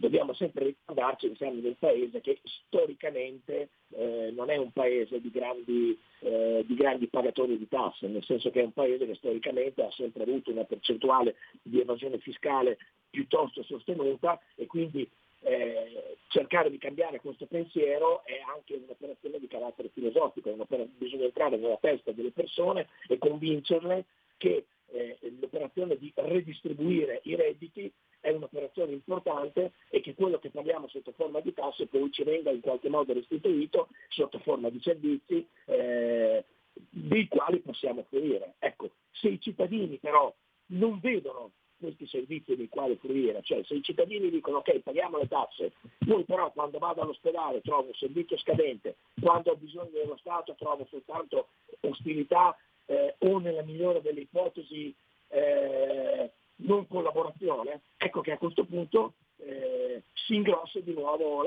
dobbiamo 0.00 0.32
sempre 0.32 0.64
ricordarci 0.64 1.28
che 1.28 1.36
siamo 1.36 1.58
in 1.58 1.66
un 1.66 1.76
paese 1.78 2.20
che 2.22 2.40
storicamente 2.66 3.68
eh, 3.90 4.32
non 4.34 4.48
è 4.48 4.56
un 4.56 4.72
paese 4.72 5.20
di 5.20 5.30
grandi, 5.30 5.98
eh, 6.20 6.64
di 6.66 6.74
grandi, 6.74 7.06
pagatori 7.06 7.58
di 7.58 7.68
tasse, 7.68 8.08
nel 8.08 8.24
senso 8.24 8.50
che 8.50 8.60
è 8.60 8.64
un 8.64 8.72
paese 8.72 9.06
che 9.06 9.14
storicamente 9.14 9.82
ha 9.82 9.90
sempre 9.90 10.22
avuto 10.22 10.50
una 10.50 10.64
percentuale 10.64 11.36
di 11.62 11.80
evasione 11.80 12.18
fiscale 12.18 12.78
piuttosto 13.10 13.62
sostenuta 13.62 14.40
e 14.54 14.66
quindi 14.66 15.08
eh, 15.42 16.16
cercare 16.28 16.70
di 16.70 16.78
cambiare 16.78 17.20
questo 17.20 17.46
pensiero 17.46 18.24
è 18.24 18.40
anche 18.54 18.74
un'operazione 18.74 19.38
di 19.38 19.48
carattere 19.48 19.90
filosofico, 19.92 20.54
bisogna 20.96 21.24
entrare 21.24 21.56
nella 21.56 21.78
testa 21.80 22.12
delle 22.12 22.30
persone 22.30 22.88
e 23.08 23.18
convincerle 23.18 24.04
che 24.36 24.66
eh, 24.92 25.18
l'operazione 25.40 25.96
di 25.96 26.12
redistribuire 26.14 27.20
i 27.24 27.36
redditi 27.36 27.92
è 28.20 28.30
un'operazione 28.30 28.92
importante 28.92 29.72
e 29.88 30.00
che 30.00 30.14
quello 30.14 30.38
che 30.38 30.50
paghiamo 30.50 30.88
sotto 30.88 31.12
forma 31.12 31.40
di 31.40 31.54
tasse 31.54 31.86
poi 31.86 32.10
ci 32.10 32.22
venga 32.22 32.50
in 32.50 32.60
qualche 32.60 32.88
modo 32.88 33.12
restituito 33.12 33.88
sotto 34.08 34.38
forma 34.40 34.68
di 34.68 34.80
servizi 34.82 35.46
eh, 35.66 36.44
dei 36.72 37.28
quali 37.28 37.60
possiamo 37.60 38.04
fruire. 38.08 38.54
Ecco, 38.58 38.90
se 39.10 39.28
i 39.28 39.40
cittadini 39.40 39.96
però 39.98 40.32
non 40.66 41.00
vedono 41.00 41.52
questi 41.80 42.06
servizi 42.06 42.54
dei 42.54 42.68
quali 42.68 42.96
fruire, 42.96 43.40
cioè 43.42 43.64
se 43.64 43.74
i 43.74 43.82
cittadini 43.82 44.30
dicono 44.30 44.58
ok 44.58 44.80
paghiamo 44.80 45.18
le 45.18 45.26
tasse, 45.26 45.72
poi 45.98 46.24
però 46.24 46.52
quando 46.52 46.78
vado 46.78 47.00
all'ospedale 47.00 47.62
trovo 47.62 47.88
un 47.88 47.94
servizio 47.94 48.36
scadente, 48.38 48.96
quando 49.20 49.52
ho 49.52 49.56
bisogno 49.56 49.90
dello 49.92 50.16
Stato 50.18 50.54
trovo 50.58 50.86
soltanto 50.90 51.48
ostilità 51.80 52.56
eh, 52.86 53.14
o 53.18 53.38
nella 53.38 53.62
migliore 53.62 54.02
delle 54.02 54.20
ipotesi 54.20 54.94
eh, 55.28 56.30
non 56.56 56.86
collaborazione, 56.86 57.80
ecco 57.96 58.20
che 58.20 58.32
a 58.32 58.38
questo 58.38 58.64
punto 58.64 59.14
eh, 59.38 60.02
si, 60.12 60.34
ingrossano 60.34 60.84
di 60.84 60.92
nuovo 60.92 61.42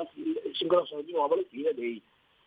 le 1.35 1.45
file 1.49 1.73
dei, 1.73 2.01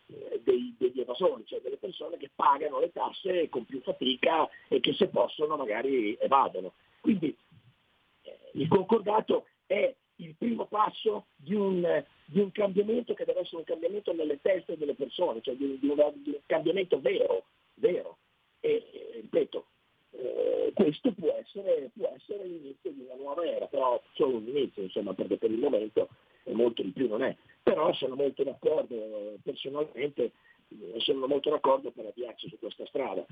eh, 0.07 0.41
dei, 0.43 0.75
degli 0.77 0.99
evasori, 0.99 1.45
cioè 1.45 1.61
delle 1.61 1.77
persone 1.77 2.17
che 2.17 2.29
pagano 2.35 2.79
le 2.79 2.91
tasse 2.91 3.49
con 3.49 3.65
più 3.65 3.81
fatica 3.81 4.47
e 4.67 4.79
che 4.79 4.93
se 4.93 5.07
possono 5.07 5.55
magari 5.55 6.17
evadono. 6.19 6.73
Quindi 6.99 7.35
il 8.57 8.67
concordato 8.67 9.45
è 9.65 9.93
il 10.17 10.35
primo 10.35 10.65
passo 10.65 11.27
di 11.35 11.53
un, 11.53 12.03
di 12.25 12.39
un, 12.39 12.51
cambiamento 12.51 13.13
che 13.13 13.25
deve 13.25 13.41
essere 13.41 13.57
un 13.57 13.63
cambiamento 13.63 14.13
nelle 14.13 14.39
teste 14.41 14.77
delle 14.77 14.95
persone, 14.95 15.41
cioè 15.41 15.55
di, 15.55 15.77
di, 15.79 15.87
una, 15.87 16.11
di 16.13 16.29
un 16.29 16.39
cambiamento 16.45 16.99
vero, 16.99 17.45
vero. 17.75 18.17
E, 18.59 19.19
ripeto, 19.21 19.65
eh, 20.11 20.71
questo 20.73 21.13
può 21.13 21.35
essere, 21.39 21.91
può 21.95 22.11
essere, 22.15 22.45
l'inizio 22.45 22.91
di 22.91 23.01
una 23.01 23.15
nuova 23.15 23.45
era, 23.45 23.67
però 23.67 24.01
solo 24.13 24.37
un 24.37 24.47
inizio, 24.47 24.81
insomma, 24.81 25.13
perché 25.13 25.37
per 25.37 25.51
il 25.51 25.59
momento 25.59 26.09
molto 26.45 26.81
di 26.81 26.91
più 26.91 27.07
non 27.07 27.21
è. 27.21 27.35
Però 27.61 27.93
sono 27.93 28.15
molto 28.15 28.43
d'accordo, 28.43 29.35
personalmente 29.43 30.31
eh, 30.69 30.99
sono 30.99 31.27
molto 31.27 31.49
d'accordo 31.49 31.91
per 31.91 32.07
avviarci 32.07 32.49
su 32.49 32.57
questa 32.57 32.85
strada. 32.87 33.25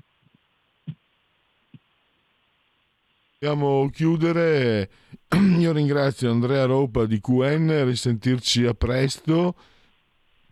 Dobbiamo 3.46 3.88
chiudere. 3.90 4.90
Io 5.60 5.70
ringrazio 5.70 6.32
Andrea 6.32 6.64
Ropa 6.64 7.06
di 7.06 7.20
QN, 7.20 7.84
risentirci 7.84 8.64
a 8.64 8.74
presto. 8.74 9.54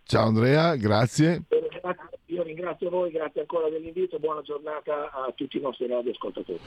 Ciao 0.05 0.27
Andrea, 0.27 0.77
grazie. 0.77 1.43
Io 2.27 2.45
ringrazio 2.45 2.91
voi, 2.91 3.11
grazie 3.11 3.41
ancora 3.41 3.69
dell'invito, 3.69 4.21
buona 4.21 4.43
giornata 4.43 5.11
a 5.11 5.33
tutti 5.35 5.57
i 5.57 5.61
nostri 5.61 5.89
radioascoltatori. 5.89 6.61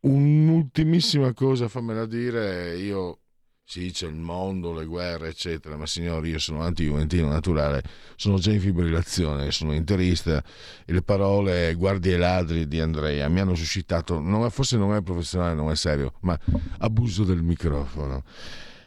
Un'ultimissima 0.00 1.32
cosa, 1.32 1.68
fammela 1.68 2.06
dire, 2.06 2.74
io 2.74 3.18
sì, 3.64 3.90
c'è 3.90 4.06
il 4.06 4.16
mondo, 4.16 4.74
le 4.74 4.84
guerre, 4.84 5.28
eccetera, 5.28 5.76
ma 5.76 5.86
signori, 5.86 6.30
io 6.30 6.38
sono 6.38 6.60
anti-juventino 6.62 7.28
naturale, 7.28 7.82
sono 8.16 8.38
già 8.38 8.52
in 8.52 8.60
fibrillazione, 8.60 9.50
sono 9.50 9.72
interista 9.72 10.44
e 10.84 10.92
le 10.92 11.02
parole 11.02 11.72
guardie 11.74 12.18
ladri 12.18 12.68
di 12.68 12.80
Andrea 12.80 13.28
mi 13.28 13.40
hanno 13.40 13.54
suscitato, 13.54 14.20
non 14.20 14.44
è, 14.44 14.50
forse 14.50 14.76
non 14.76 14.94
è 14.94 15.02
professionale, 15.02 15.54
non 15.54 15.70
è 15.70 15.76
serio, 15.76 16.14
ma 16.20 16.38
abuso 16.78 17.24
del 17.24 17.42
microfono. 17.42 18.24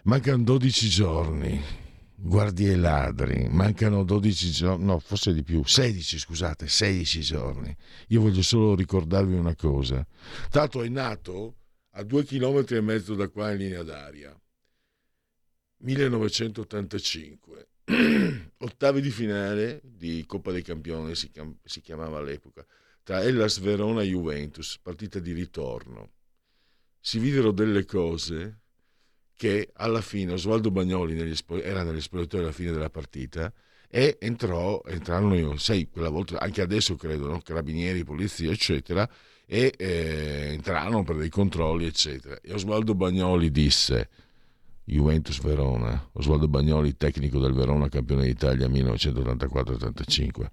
Mancano 0.04 0.44
12 0.44 0.90
giorni 0.90 1.84
guardie 2.18 2.76
ladri, 2.76 3.48
mancano 3.50 4.04
12 4.04 4.52
giorni, 4.52 4.86
no, 4.86 5.00
forse 5.00 5.34
di 5.34 5.44
più, 5.44 5.64
16 5.64 6.18
scusate, 6.20 6.68
16 6.68 7.22
giorni. 7.22 7.76
Io 8.10 8.22
voglio 8.22 8.42
solo 8.42 8.76
ricordarvi 8.76 9.34
una 9.34 9.56
cosa. 9.56 10.06
Tanto 10.50 10.82
è 10.84 10.90
nato 10.90 11.56
a 11.92 12.04
due 12.04 12.24
chilometri 12.24 12.78
e 12.78 12.82
mezzo 12.82 13.16
da 13.16 13.28
qua 13.30 13.52
in 13.52 13.58
linea 13.58 13.84
d'aria. 13.84 14.36
1985. 15.78 17.68
Ottavi 18.58 19.02
di 19.02 19.10
finale 19.12 19.82
di 19.84 20.26
Coppa 20.26 20.52
dei 20.52 20.64
Campioni 20.64 21.16
si, 21.16 21.32
si 21.64 21.82
chiamava 21.82 22.18
all'epoca, 22.18 22.66
tra 23.04 23.22
Hellas 23.22 23.60
Verona 23.60 24.02
e 24.02 24.08
Juventus, 24.08 24.80
partita 24.82 25.20
di 25.20 25.34
ritorno. 25.34 26.12
Si 27.00 27.20
videro 27.20 27.52
delle 27.52 27.86
cose 27.86 28.62
che 29.36 29.70
alla 29.74 30.02
fine 30.02 30.34
Osvaldo 30.34 30.72
Bagnoli 30.72 31.14
negli, 31.14 31.38
era 31.62 31.84
negli 31.84 32.02
spogliatoi 32.02 32.40
alla 32.40 32.52
fine 32.52 32.72
della 32.72 32.90
partita 32.90 33.54
e 33.90 34.18
entrò, 34.20 34.82
entrarono, 34.86 35.58
sai, 35.58 35.90
quella 35.90 36.10
volta, 36.10 36.40
anche 36.40 36.62
adesso 36.62 36.96
credo, 36.96 37.28
no? 37.28 37.40
carabinieri, 37.42 38.04
polizia, 38.04 38.52
eccetera, 38.52 39.08
e 39.46 39.74
eh, 39.78 40.50
entrarono 40.54 41.04
per 41.04 41.18
dei 41.18 41.30
controlli, 41.30 41.86
eccetera. 41.86 42.40
E 42.42 42.54
Osvaldo 42.54 42.96
Bagnoli 42.96 43.52
disse, 43.52 44.10
Juventus 44.86 45.42
Verona, 45.42 46.10
Osvaldo 46.14 46.48
Bagnoli, 46.48 46.96
tecnico 46.96 47.40
del 47.40 47.54
Verona, 47.54 47.90
campione 47.90 48.26
d'Italia 48.26 48.68
1984-85, 48.68 50.46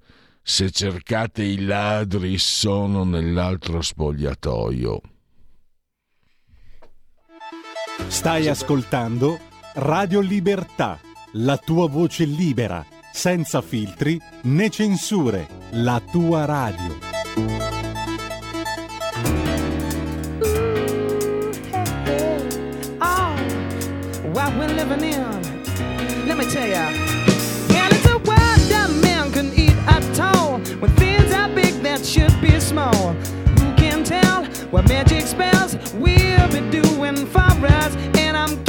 se 0.42 0.70
cercate 0.70 1.42
i 1.42 1.64
ladri 1.64 2.38
sono 2.38 3.04
nell'altro 3.04 3.82
spogliatoio. 3.82 5.00
Stai 8.08 8.48
ascoltando 8.48 9.38
Radio 9.74 10.20
Libertà, 10.20 10.98
la 11.32 11.58
tua 11.58 11.88
voce 11.88 12.24
libera, 12.24 12.84
senza 13.12 13.60
filtri 13.60 14.18
né 14.44 14.70
censure, 14.70 15.46
la 15.72 16.02
tua 16.10 16.44
radio. 16.44 17.11
Living 24.96 25.14
in, 25.14 26.28
let 26.28 26.36
me 26.36 26.44
tell 26.50 26.68
ya. 26.68 26.88
And 27.80 27.92
it's 27.94 28.06
a 28.06 28.18
world 28.18 28.62
that 28.70 28.90
man 29.02 29.32
can 29.32 29.52
eat 29.54 29.76
at 29.86 30.20
all. 30.20 30.58
When 30.80 30.90
things 30.96 31.32
are 31.32 31.48
big 31.48 31.74
that 31.82 32.04
should 32.04 32.34
be 32.40 32.60
small. 32.60 33.12
Who 33.58 33.74
can 33.76 34.04
tell 34.04 34.44
what 34.70 34.88
magic 34.88 35.22
spells 35.26 35.76
we'll 35.94 36.48
be 36.48 36.60
doing 36.70 37.26
for 37.26 37.40
us? 37.40 37.96
And 38.18 38.36
I'm 38.36 38.62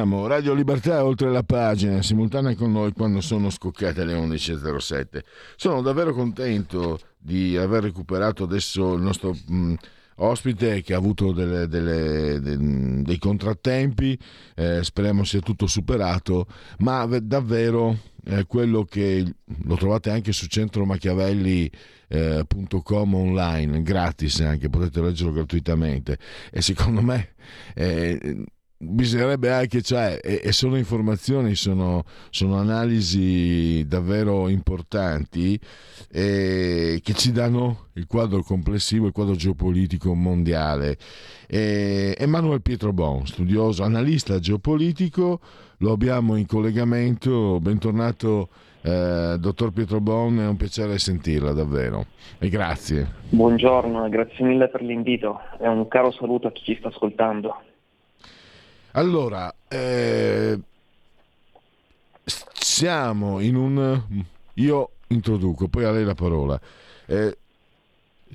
riprendiamo 0.00 0.26
Radio 0.26 0.54
Libertà 0.54 1.04
oltre 1.04 1.30
la 1.30 1.42
pagina, 1.42 2.00
simultanea 2.02 2.54
con 2.54 2.72
noi 2.72 2.92
quando 2.92 3.20
sono 3.20 3.50
scoccate 3.50 4.04
le 4.04 4.14
11.07. 4.14 5.20
Sono 5.56 5.82
davvero 5.82 6.14
contento 6.14 6.98
di 7.18 7.56
aver 7.56 7.82
recuperato 7.82 8.44
adesso 8.44 8.94
il 8.94 9.02
nostro 9.02 9.36
mh, 9.46 9.74
ospite 10.16 10.80
che 10.82 10.94
ha 10.94 10.96
avuto 10.96 11.32
delle, 11.32 11.66
delle, 11.66 12.40
de, 12.40 13.02
dei 13.02 13.18
contrattempi, 13.18 14.18
eh, 14.54 14.82
speriamo 14.82 15.22
sia 15.24 15.40
tutto 15.40 15.66
superato, 15.66 16.46
ma 16.78 17.04
davvero 17.04 17.98
eh, 18.24 18.46
quello 18.46 18.84
che 18.84 19.22
lo 19.64 19.76
trovate 19.76 20.10
anche 20.10 20.32
su 20.32 20.46
centromachiavelli.com 20.46 21.74
eh, 22.08 23.16
online, 23.16 23.82
gratis 23.82 24.40
anche, 24.40 24.70
potete 24.70 25.02
leggerlo 25.02 25.32
gratuitamente 25.32 26.18
e 26.50 26.62
secondo 26.62 27.02
me 27.02 27.34
eh, 27.74 28.44
bisognerebbe 28.82 29.52
anche, 29.52 29.82
cioè, 29.82 30.18
e, 30.22 30.40
e 30.42 30.52
sono 30.52 30.76
informazioni, 30.76 31.54
sono, 31.54 32.04
sono, 32.30 32.56
analisi 32.56 33.86
davvero 33.86 34.48
importanti 34.48 35.58
eh, 36.10 37.00
che 37.02 37.12
ci 37.12 37.30
danno 37.30 37.88
il 37.94 38.06
quadro 38.06 38.42
complessivo, 38.42 39.06
il 39.06 39.12
quadro 39.12 39.34
geopolitico 39.34 40.14
mondiale. 40.14 40.96
Eh, 41.46 42.16
Emanuele 42.18 42.60
Pietro 42.60 42.92
Bon, 42.92 43.26
studioso, 43.26 43.82
analista 43.82 44.38
geopolitico, 44.38 45.40
lo 45.78 45.92
abbiamo 45.92 46.36
in 46.36 46.46
collegamento, 46.46 47.60
bentornato. 47.60 48.48
Eh, 48.82 49.36
dottor 49.38 49.72
Pietro 49.72 50.00
Bon, 50.00 50.38
è 50.38 50.46
un 50.46 50.56
piacere 50.56 50.98
sentirla 50.98 51.52
davvero 51.52 52.06
e 52.38 52.48
grazie. 52.48 53.06
Buongiorno, 53.28 54.08
grazie 54.08 54.42
mille 54.42 54.68
per 54.68 54.80
l'invito 54.80 55.38
e 55.60 55.68
un 55.68 55.86
caro 55.86 56.10
saluto 56.12 56.46
a 56.46 56.52
chi 56.52 56.62
ci 56.64 56.76
sta 56.78 56.88
ascoltando. 56.88 57.54
Allora, 58.92 59.54
eh, 59.68 60.58
siamo 62.52 63.38
in 63.38 63.54
un... 63.54 64.02
Io 64.54 64.90
introduco, 65.08 65.68
poi 65.68 65.84
a 65.84 65.92
lei 65.92 66.04
la 66.04 66.14
parola. 66.14 66.60
Eh, 67.06 67.38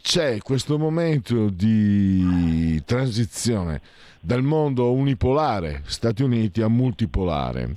c'è 0.02 0.38
questo 0.40 0.78
momento 0.78 1.50
di 1.50 2.82
transizione 2.86 3.82
dal 4.22 4.44
mondo 4.44 4.94
unipolare, 4.94 5.84
Stati 5.86 6.24
Uniti, 6.24 6.62
a 6.62 6.70
multipolare. 6.70 7.76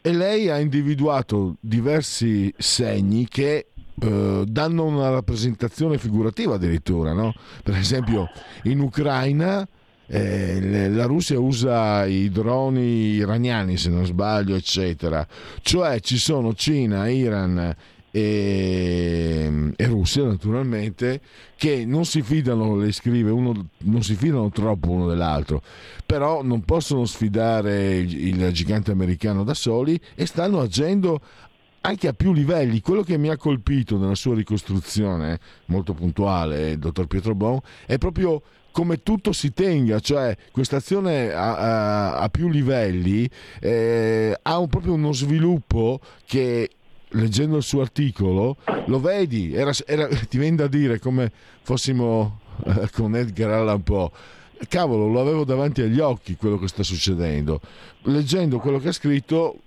E 0.00 0.12
lei 0.12 0.50
ha 0.50 0.58
individuato 0.58 1.56
diversi 1.58 2.52
segni 2.58 3.26
che 3.26 3.66
eh, 4.00 4.44
danno 4.46 4.84
una 4.84 5.10
rappresentazione 5.10 5.98
figurativa 5.98 6.54
addirittura. 6.54 7.12
No? 7.12 7.34
Per 7.62 7.74
esempio, 7.74 8.28
in 8.64 8.78
Ucraina 8.78 9.66
eh, 10.06 10.90
la 10.90 11.06
Russia 11.06 11.38
usa 11.38 12.04
i 12.04 12.30
droni 12.30 13.14
iraniani 13.14 13.76
se 13.76 13.88
non 13.88 14.04
sbaglio 14.04 14.54
eccetera 14.54 15.26
cioè 15.62 16.00
ci 16.00 16.18
sono 16.18 16.54
Cina, 16.54 17.08
Iran 17.08 17.74
e, 18.10 19.72
e, 19.74 19.86
Russia 19.86 20.24
naturalmente 20.24 21.20
che 21.56 21.84
non 21.84 22.04
si 22.04 22.22
fidano 22.22 22.76
le 22.76 22.92
scrive 22.92 23.30
uno, 23.30 23.70
non 23.78 24.02
si 24.02 24.14
fidano 24.14 24.50
troppo 24.50 24.90
uno 24.90 25.08
dell'altro 25.08 25.62
però 26.04 26.42
non 26.42 26.62
possono 26.62 27.06
sfidare 27.06 27.96
il, 27.96 28.40
il 28.40 28.52
gigante 28.52 28.92
americano 28.92 29.42
da 29.42 29.54
soli 29.54 29.98
e 30.14 30.26
stanno 30.26 30.60
agendo 30.60 31.20
anche 31.86 32.08
a 32.08 32.12
più 32.12 32.32
livelli. 32.32 32.80
Quello 32.80 33.02
che 33.02 33.18
mi 33.18 33.28
ha 33.28 33.36
colpito 33.36 33.98
nella 33.98 34.14
sua 34.14 34.34
ricostruzione, 34.34 35.38
molto 35.66 35.92
puntuale, 35.92 36.78
dottor 36.78 37.06
Pietro 37.06 37.34
Bon, 37.34 37.58
è 37.86 37.98
proprio 37.98 38.42
come 38.74 39.04
tutto 39.04 39.32
si 39.32 39.52
tenga, 39.52 40.00
cioè 40.00 40.36
questa 40.50 40.78
azione 40.78 41.32
a, 41.32 41.56
a, 41.56 42.16
a, 42.16 42.28
più 42.28 42.48
livelli 42.48 43.30
eh, 43.60 44.36
ha 44.42 44.58
un, 44.58 44.66
proprio 44.66 44.94
uno 44.94 45.12
sviluppo 45.12 46.00
che 46.26 46.70
leggendo 47.10 47.56
il 47.56 47.62
suo 47.62 47.82
articolo 47.82 48.56
lo 48.86 48.98
vedi, 48.98 49.54
era, 49.54 49.70
era, 49.86 50.08
ti 50.28 50.38
viene 50.38 50.56
da 50.56 50.66
dire 50.66 50.98
come 50.98 51.30
fossimo 51.62 52.40
eh, 52.64 52.90
con 52.90 53.14
Edgar 53.14 53.50
Allan 53.50 53.84
Poe 53.84 54.10
cavolo, 54.68 55.06
lo 55.06 55.20
avevo 55.20 55.44
davanti 55.44 55.82
agli 55.82 56.00
occhi 56.00 56.36
quello 56.36 56.58
che 56.58 56.68
sta 56.68 56.82
succedendo. 56.82 57.60
Leggendo 58.02 58.58
quello 58.58 58.78
che 58.78 58.88
ha 58.88 58.92
scritto, 58.92 59.58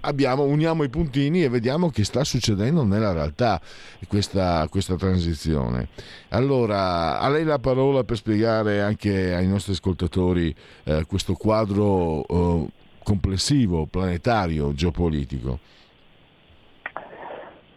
abbiamo, 0.00 0.44
uniamo 0.44 0.82
i 0.82 0.88
puntini 0.88 1.42
e 1.42 1.48
vediamo 1.48 1.88
che 1.88 2.04
sta 2.04 2.24
succedendo 2.24 2.84
nella 2.84 3.12
realtà 3.12 3.60
questa, 4.08 4.66
questa 4.68 4.96
transizione. 4.96 5.88
Allora, 6.30 7.18
a 7.20 7.28
lei 7.28 7.44
la 7.44 7.58
parola 7.58 8.04
per 8.04 8.16
spiegare 8.16 8.80
anche 8.80 9.34
ai 9.34 9.46
nostri 9.46 9.72
ascoltatori 9.72 10.54
eh, 10.84 11.04
questo 11.06 11.34
quadro 11.34 12.26
eh, 12.26 12.66
complessivo, 13.02 13.86
planetario, 13.86 14.72
geopolitico. 14.72 15.58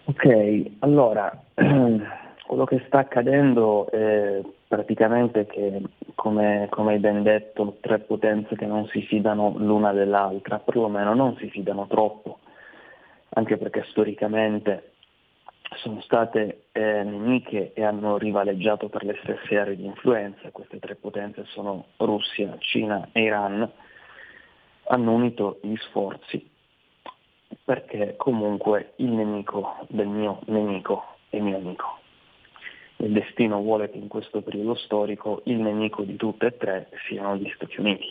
Ok, 0.05 0.71
allora, 0.79 1.43
quello 1.53 2.65
che 2.65 2.83
sta 2.87 2.99
accadendo 2.99 3.89
è 3.91 4.41
praticamente 4.67 5.45
che, 5.45 5.81
come, 6.15 6.67
come 6.69 6.93
hai 6.93 6.99
ben 6.99 7.23
detto, 7.23 7.77
tre 7.79 7.99
potenze 7.99 8.55
che 8.55 8.65
non 8.65 8.87
si 8.87 9.01
fidano 9.01 9.53
l'una 9.57 9.93
dell'altra, 9.93 10.59
perlomeno 10.59 11.13
non 11.13 11.35
si 11.37 11.49
fidano 11.49 11.87
troppo, 11.87 12.39
anche 13.29 13.57
perché 13.57 13.83
storicamente 13.89 14.91
sono 15.75 16.01
state 16.01 16.67
eh, 16.71 17.03
nemiche 17.03 17.73
e 17.73 17.83
hanno 17.83 18.17
rivaleggiato 18.17 18.89
per 18.89 19.03
le 19.03 19.17
stesse 19.23 19.57
aree 19.57 19.75
di 19.75 19.85
influenza. 19.85 20.51
Queste 20.51 20.79
tre 20.79 20.95
potenze 20.95 21.43
sono 21.45 21.85
Russia, 21.97 22.55
Cina 22.59 23.09
e 23.11 23.21
Iran. 23.21 23.69
Hanno 24.89 25.11
unito 25.11 25.59
gli 25.61 25.75
sforzi 25.77 26.49
perché 27.63 28.15
comunque 28.17 28.93
il 28.97 29.11
nemico 29.11 29.85
del 29.89 30.07
mio 30.07 30.39
nemico 30.45 31.17
è 31.29 31.39
mio 31.39 31.57
amico 31.57 31.99
il 32.97 33.11
destino 33.11 33.61
vuole 33.61 33.89
che 33.89 33.97
in 33.97 34.07
questo 34.07 34.41
periodo 34.41 34.75
storico 34.75 35.41
il 35.45 35.59
nemico 35.59 36.03
di 36.03 36.15
tutte 36.15 36.47
e 36.47 36.57
tre 36.57 36.89
siano 37.07 37.35
gli 37.35 37.49
Stati 37.55 37.79
Uniti. 37.79 38.07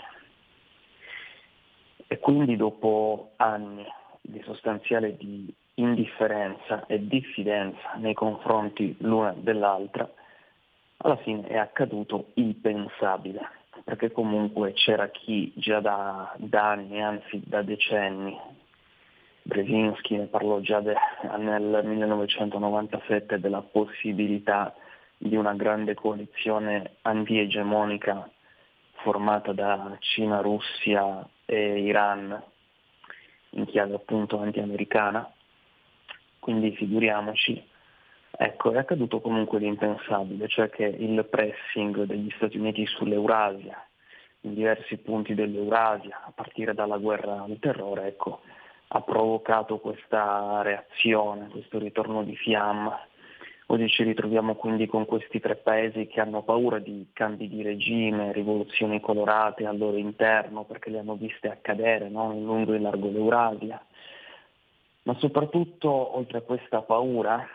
E 2.07 2.18
quindi 2.18 2.57
dopo 2.57 3.33
anni 3.37 3.85
di 4.20 4.40
sostanziale 4.42 5.16
di 5.16 5.53
indifferenza 5.75 6.87
e 6.87 7.07
diffidenza 7.07 7.94
nei 7.96 8.14
confronti 8.14 8.96
l'una 9.01 9.35
dell'altra, 9.37 10.09
alla 10.99 11.16
fine 11.16 11.46
è 11.46 11.57
accaduto 11.57 12.29
il 12.35 12.55
pensabile, 12.55 13.40
perché 13.85 14.12
comunque 14.12 14.72
c'era 14.72 15.09
chi 15.09 15.53
già 15.57 15.81
da, 15.81 16.33
da 16.37 16.70
anni, 16.70 17.03
anzi 17.03 17.42
da 17.44 17.62
decenni, 17.62 18.38
Brzezinski 19.47 20.17
ne 20.17 20.27
parlò 20.27 20.59
già 20.59 20.81
de, 20.81 20.97
nel 21.39 21.83
1997 21.85 23.39
della 23.39 23.63
possibilità 23.63 24.75
di 25.17 25.37
una 25.37 25.55
grande 25.55 25.95
coalizione 25.95 26.97
antiegemonica 27.03 28.29
formata 28.95 29.53
da 29.53 29.97
Cina, 30.01 30.41
Russia 30.41 31.25
e 31.45 31.79
Iran 31.79 32.43
in 33.51 33.67
chiave 33.67 33.95
appunto 33.95 34.41
anti-americana, 34.41 35.33
quindi 36.41 36.75
figuriamoci, 36.75 37.65
ecco 38.33 38.73
è 38.73 38.79
accaduto 38.79 39.21
comunque 39.21 39.61
l'impensabile, 39.61 40.49
cioè 40.49 40.71
che 40.71 40.85
il 40.85 41.25
pressing 41.25 42.03
degli 42.03 42.31
Stati 42.35 42.59
Uniti 42.59 42.85
sull'Eurasia, 42.85 43.81
in 44.41 44.55
diversi 44.55 44.97
punti 44.97 45.35
dell'Eurasia, 45.35 46.25
a 46.27 46.33
partire 46.35 46.75
dalla 46.75 46.99
guerra 46.99 47.45
al 47.45 47.57
terrore, 47.61 48.09
ecco, 48.09 48.41
ha 48.97 49.03
provocato 49.03 49.79
questa 49.79 50.63
reazione, 50.63 51.49
questo 51.49 51.79
ritorno 51.79 52.25
di 52.25 52.35
fiamma. 52.35 52.99
Oggi 53.67 53.89
ci 53.89 54.05
ritroviamo 54.05 54.55
quindi 54.55 54.87
con 54.87 55.05
questi 55.05 55.39
tre 55.39 55.57
paesi 55.57 56.07
che 56.07 56.21
hanno 56.21 56.43
paura 56.43 56.79
di 56.79 57.09
cambi 57.13 57.49
di 57.49 57.63
regime, 57.63 58.33
rivoluzioni 58.33 59.01
colorate 59.01 59.67
al 59.67 59.77
loro 59.77 59.97
interno 59.97 60.65
perché 60.65 60.89
le 60.89 61.01
hanno 61.01 61.17
viste 61.17 61.49
accadere 61.49 62.09
no? 62.09 62.33
in 62.33 62.45
lungo 62.45 62.73
e 62.73 62.79
largo 62.79 63.11
l'Eurasia. 63.11 63.85
Ma 65.03 65.15
soprattutto, 65.19 66.17
oltre 66.17 66.39
a 66.39 66.43
questa 66.43 66.81
paura, 66.81 67.47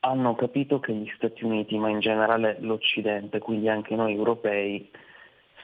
hanno 0.00 0.34
capito 0.36 0.80
che 0.80 0.92
gli 0.92 1.10
Stati 1.16 1.44
Uniti, 1.44 1.76
ma 1.76 1.90
in 1.90 2.00
generale 2.00 2.56
l'Occidente, 2.60 3.40
quindi 3.40 3.68
anche 3.68 3.94
noi 3.94 4.14
europei, 4.14 4.90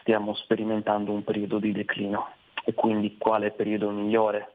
stiamo 0.00 0.34
sperimentando 0.34 1.12
un 1.12 1.24
periodo 1.24 1.58
di 1.58 1.72
declino 1.72 2.40
e 2.64 2.74
quindi 2.74 3.16
quale 3.18 3.50
periodo 3.50 3.90
migliore 3.90 4.54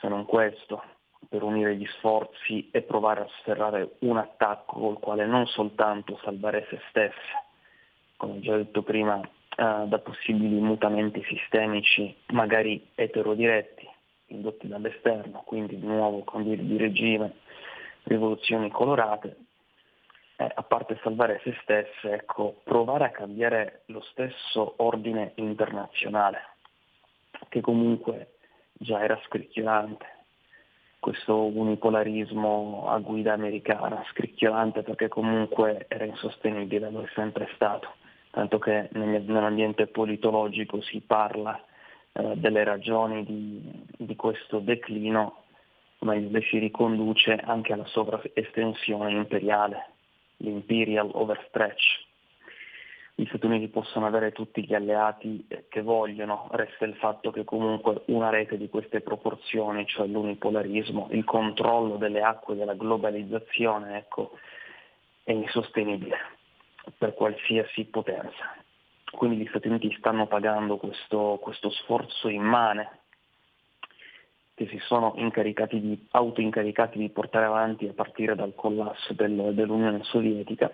se 0.00 0.08
non 0.08 0.24
questo 0.24 0.82
per 1.28 1.42
unire 1.42 1.76
gli 1.76 1.86
sforzi 1.86 2.68
e 2.70 2.82
provare 2.82 3.22
a 3.22 3.28
sferrare 3.40 3.96
un 4.00 4.16
attacco 4.16 4.78
col 4.78 4.98
quale 4.98 5.26
non 5.26 5.46
soltanto 5.46 6.18
salvare 6.22 6.66
se 6.68 6.78
stesse, 6.88 7.44
come 8.16 8.40
già 8.40 8.56
detto 8.56 8.82
prima, 8.82 9.20
eh, 9.20 9.28
da 9.86 9.98
possibili 9.98 10.60
mutamenti 10.60 11.22
sistemici, 11.24 12.14
magari 12.28 12.90
eterodiretti, 12.94 13.88
indotti 14.26 14.68
dall'esterno, 14.68 15.42
quindi 15.44 15.78
di 15.78 15.86
nuovo 15.86 16.22
cambi 16.24 16.56
di 16.56 16.76
regime, 16.76 17.36
rivoluzioni 18.04 18.70
colorate, 18.70 19.36
eh, 20.36 20.50
a 20.54 20.62
parte 20.62 20.98
salvare 21.02 21.40
se 21.42 21.56
stesse, 21.62 22.12
ecco, 22.12 22.60
provare 22.62 23.04
a 23.06 23.10
cambiare 23.10 23.82
lo 23.86 24.02
stesso 24.02 24.74
ordine 24.76 25.32
internazionale, 25.36 26.55
che 27.48 27.60
comunque 27.60 28.34
già 28.72 29.02
era 29.02 29.18
scricchiolante. 29.26 30.06
Questo 30.98 31.46
unipolarismo 31.46 32.86
a 32.88 32.98
guida 32.98 33.32
americana, 33.32 34.04
scricchiolante 34.10 34.82
perché 34.82 35.08
comunque 35.08 35.86
era 35.88 36.04
insostenibile, 36.04 36.90
lo 36.90 37.02
è 37.02 37.08
sempre 37.14 37.48
stato, 37.54 37.88
tanto 38.30 38.58
che 38.58 38.88
nell'ambiente 38.92 39.86
politologico 39.86 40.80
si 40.80 41.00
parla 41.00 41.62
eh, 42.12 42.34
delle 42.36 42.64
ragioni 42.64 43.24
di, 43.24 43.84
di 43.98 44.16
questo 44.16 44.58
declino, 44.58 45.44
ma 46.00 46.14
invece 46.14 46.48
si 46.48 46.58
riconduce 46.58 47.34
anche 47.34 47.72
alla 47.72 47.86
sovraestensione 47.86 49.12
imperiale, 49.12 49.90
l'imperial 50.38 51.10
overstretch. 51.12 52.05
Gli 53.18 53.24
Stati 53.28 53.46
Uniti 53.46 53.68
possono 53.68 54.04
avere 54.04 54.32
tutti 54.32 54.62
gli 54.62 54.74
alleati 54.74 55.46
che 55.70 55.80
vogliono, 55.80 56.48
resta 56.50 56.84
il 56.84 56.96
fatto 56.96 57.30
che 57.30 57.44
comunque 57.44 58.02
una 58.08 58.28
rete 58.28 58.58
di 58.58 58.68
queste 58.68 59.00
proporzioni, 59.00 59.86
cioè 59.86 60.06
l'unipolarismo, 60.06 61.08
il 61.12 61.24
controllo 61.24 61.96
delle 61.96 62.20
acque 62.20 62.56
della 62.56 62.74
globalizzazione, 62.74 63.96
ecco, 63.96 64.32
è 65.24 65.32
insostenibile 65.32 66.14
per 66.98 67.14
qualsiasi 67.14 67.86
potenza. 67.86 68.54
Quindi 69.10 69.38
gli 69.38 69.48
Stati 69.48 69.68
Uniti 69.68 69.96
stanno 69.96 70.26
pagando 70.26 70.76
questo, 70.76 71.38
questo 71.40 71.70
sforzo 71.70 72.28
immane 72.28 72.98
che 74.52 74.66
si 74.66 74.78
sono 74.80 75.14
incaricati 75.16 75.80
di, 75.80 76.06
autoincaricati 76.10 76.98
di 76.98 77.08
portare 77.08 77.46
avanti 77.46 77.88
a 77.88 77.94
partire 77.94 78.34
dal 78.34 78.54
collasso 78.54 79.14
del, 79.14 79.54
dell'Unione 79.54 80.02
Sovietica 80.02 80.70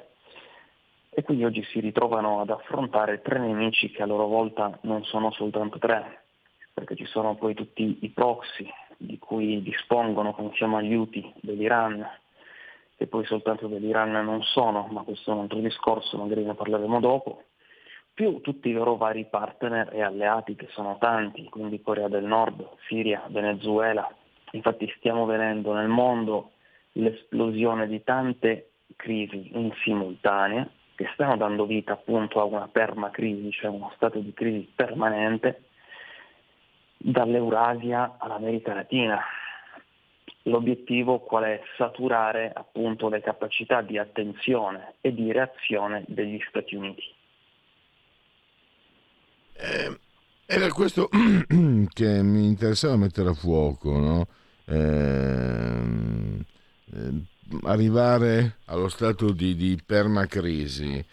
e 1.15 1.23
quindi 1.23 1.45
oggi 1.45 1.63
si 1.65 1.81
ritrovano 1.81 2.41
ad 2.41 2.49
affrontare 2.49 3.21
tre 3.21 3.39
nemici 3.39 3.91
che 3.91 4.03
a 4.03 4.07
loro 4.07 4.27
volta 4.27 4.79
non 4.83 5.05
sono 5.05 5.31
soltanto 5.33 5.79
tre, 5.79 6.23
perché 6.73 6.97
ci 6.97 7.05
sono 7.05 7.35
poi 7.35 7.53
tutti 7.53 7.99
i 8.01 8.09
proxy 8.09 8.67
di 8.97 9.19
cui 9.19 9.63
dispongono, 9.63 10.33
pensiamo 10.33 10.79
agli 10.79 10.95
UTI 10.95 11.35
dell'Iran, 11.43 12.09
che 12.97 13.07
poi 13.07 13.27
soltanto 13.27 13.67
dell'Iran 13.67 14.11
non 14.11 14.43
sono, 14.43 14.89
ma 14.91 15.03
questo 15.03 15.31
è 15.31 15.35
un 15.35 15.41
altro 15.41 15.59
discorso, 15.59 16.17
magari 16.17 16.45
ne 16.45 16.55
parleremo 16.55 16.99
dopo 16.99 17.43
più 18.15 18.41
tutti 18.41 18.69
i 18.69 18.73
loro 18.73 18.97
vari 18.97 19.25
partner 19.25 19.91
e 19.93 20.03
alleati 20.03 20.55
che 20.55 20.69
sono 20.71 20.97
tanti, 20.99 21.49
quindi 21.49 21.81
Corea 21.81 22.09
del 22.09 22.25
Nord, 22.25 22.69
Siria, 22.87 23.23
Venezuela. 23.29 24.07
Infatti 24.53 24.91
stiamo 24.97 25.25
vedendo 25.25 25.73
nel 25.73 25.89
mondo 25.89 26.53
l'esplosione 26.93 27.87
di 27.87 28.03
tante 28.03 28.71
crisi 28.97 29.51
in 29.55 29.73
simultanea 29.83 30.69
che 31.03 31.11
stanno 31.15 31.37
dando 31.37 31.67
vita 31.67 31.95
appunto 31.95 32.41
a 32.41 32.45
una 32.45 32.69
permacrisi, 32.69 33.51
cioè 33.51 33.71
uno 33.71 33.91
stato 33.97 34.21
di 34.21 34.33
crisi 34.33 34.71
permanente 34.75 35.65
dall'Eurasia 36.97 38.17
all'America 38.19 38.73
Latina. 38.73 39.21
L'obiettivo 40.43 41.19
qual 41.19 41.45
è? 41.45 41.61
Saturare 41.77 42.53
appunto 42.55 43.09
le 43.09 43.21
capacità 43.21 43.81
di 43.83 43.99
attenzione 43.99 44.95
e 45.01 45.13
di 45.13 45.33
reazione 45.33 46.05
degli 46.07 46.39
Stati 46.49 46.77
Uniti. 46.77 47.03
Eh, 49.55 49.99
era 50.47 50.69
questo 50.69 51.09
che 51.93 52.23
mi 52.23 52.47
interessava 52.47 52.97
mettere 52.97 53.31
a 53.31 53.35
fuoco, 53.35 53.99
no? 53.99 54.27
eh, 54.67 56.45
eh, 56.93 57.32
arrivare 57.63 58.59
allo 58.67 58.89
stato 58.89 59.33
di, 59.33 59.55
di 59.55 59.79
permacrisi. 59.85 61.05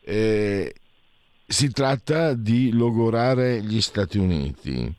Eh, 0.00 0.74
si 1.46 1.70
tratta 1.70 2.34
di 2.34 2.72
logorare 2.72 3.62
gli 3.62 3.80
Stati 3.80 4.18
Uniti. 4.18 4.94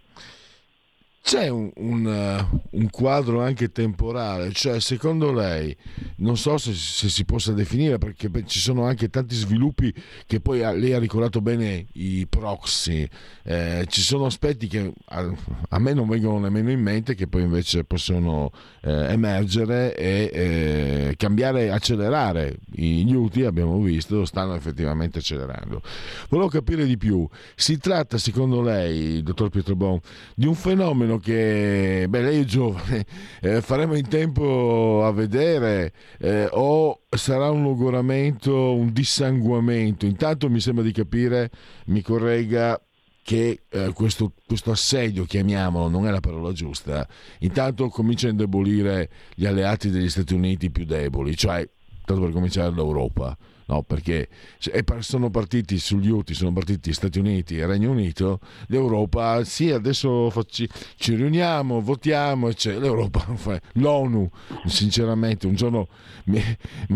C'è 1.22 1.48
un, 1.48 1.72
un, 1.76 2.52
un, 2.74 2.90
quadro 2.90 3.42
anche 3.42 3.72
temporale, 3.72 4.52
cioè 4.52 4.80
secondo 4.80 5.32
lei, 5.32 5.76
non 6.18 6.38
so 6.38 6.58
se, 6.58 6.74
se, 6.74 7.10
si 7.10 7.26
possa 7.26 7.54
definire 7.54 7.98
perché 7.98 8.30
ci 8.46 8.60
sono 8.60 8.86
anche 8.86 9.10
tanti 9.10 9.36
sviluppi 9.36 9.94
che 10.26 10.40
poi 10.40 10.64
ha, 10.64 10.72
lei 10.72 10.94
ha 10.94 11.00
ricordato 11.00 11.42
bene 11.42 11.86
i 11.94 12.26
proxy, 12.28 13.08
eh, 13.44 13.86
ci 13.88 14.02
sono 14.02 14.26
aspetti 14.26 14.68
che 14.68 14.94
a, 15.06 15.34
a, 15.70 15.80
me 15.80 15.94
non 15.94 16.08
vengono 16.08 16.40
nemmeno 16.40 16.72
in 16.72 16.82
mente 16.82 17.16
che 17.16 17.28
poi 17.28 17.44
invece 17.44 17.84
possono 17.84 18.52
eh, 18.82 19.12
emergere 19.12 19.96
e 19.96 20.30
eh, 20.34 21.14
cambiare, 21.18 21.72
accelerare. 21.72 22.58
I 22.76 23.04
Newti 23.04 23.44
abbiamo 23.44 23.80
visto 23.82 24.26
stanno 24.26 24.56
effettivamente 24.56 25.20
accelerando. 25.20 25.82
Volevo 26.30 26.50
capire 26.50 26.86
di 26.86 26.98
più, 26.98 27.28
si 27.56 27.78
tratta 27.78 28.18
secondo 28.18 28.62
lei, 28.62 29.22
dottor 29.22 29.50
Pietro 29.50 29.76
Bon, 29.76 30.00
di 30.36 30.46
un 30.46 30.56
fenomeno 30.56 31.18
che, 31.18 32.06
beh, 32.10 32.22
lei 32.22 32.42
è 32.42 32.44
giovane, 32.46 32.63
eh, 33.42 33.62
faremo 33.62 33.96
in 33.96 34.08
tempo 34.08 35.04
a 35.04 35.12
vedere 35.12 35.94
eh, 36.20 36.48
o 36.52 37.02
sarà 37.10 37.50
un 37.50 37.64
logoramento, 37.64 38.74
un 38.74 38.94
dissanguamento. 38.94 40.06
Intanto 40.06 40.50
mi 40.50 40.60
sembra 40.60 40.84
di 40.84 40.92
capire, 40.92 41.50
mi 41.88 42.02
corregga, 42.02 42.80
che 43.24 43.62
eh, 43.70 43.92
questo, 43.94 44.34
questo, 44.46 44.72
assedio, 44.72 45.24
chiamiamolo, 45.24 45.88
non 45.88 46.08
è 46.08 46.12
la 46.12 46.20
parola 46.20 46.52
giusta, 46.52 47.08
intanto 47.40 47.88
comincia 47.88 48.28
a 48.28 48.32
indebolire 48.32 49.10
gli 49.34 49.46
alleati 49.46 49.90
degli 49.90 50.10
Stati 50.10 50.34
Uniti 50.34 50.70
più 50.70 50.84
deboli, 50.86 51.36
cioè, 51.36 51.68
tanto 52.04 52.22
per 52.24 52.34
cominciare, 52.34 52.74
l'Europa 52.74 53.36
no? 53.68 53.84
perché 53.84 54.30
sono 55.00 55.30
partiti 55.30 55.78
sugli 55.78 56.10
UTI, 56.10 56.34
sono 56.34 56.54
partiti 56.54 56.94
Stati 56.94 57.20
Uniti 57.20 57.58
e 57.58 57.66
Regno 57.66 57.92
Unito, 57.92 58.40
l'Europa, 58.68 59.44
sì, 59.44 59.72
adesso 59.72 60.30
facci, 60.30 60.68
ci 60.96 61.16
riuniamo, 61.16 61.82
votiamo, 61.82 62.50
eccetera. 62.50 62.82
l'Europa, 62.86 63.26
l'ONU, 63.74 64.30
sinceramente, 64.66 65.48
un 65.48 65.56
giorno 65.56 65.88
mi, 66.26 66.42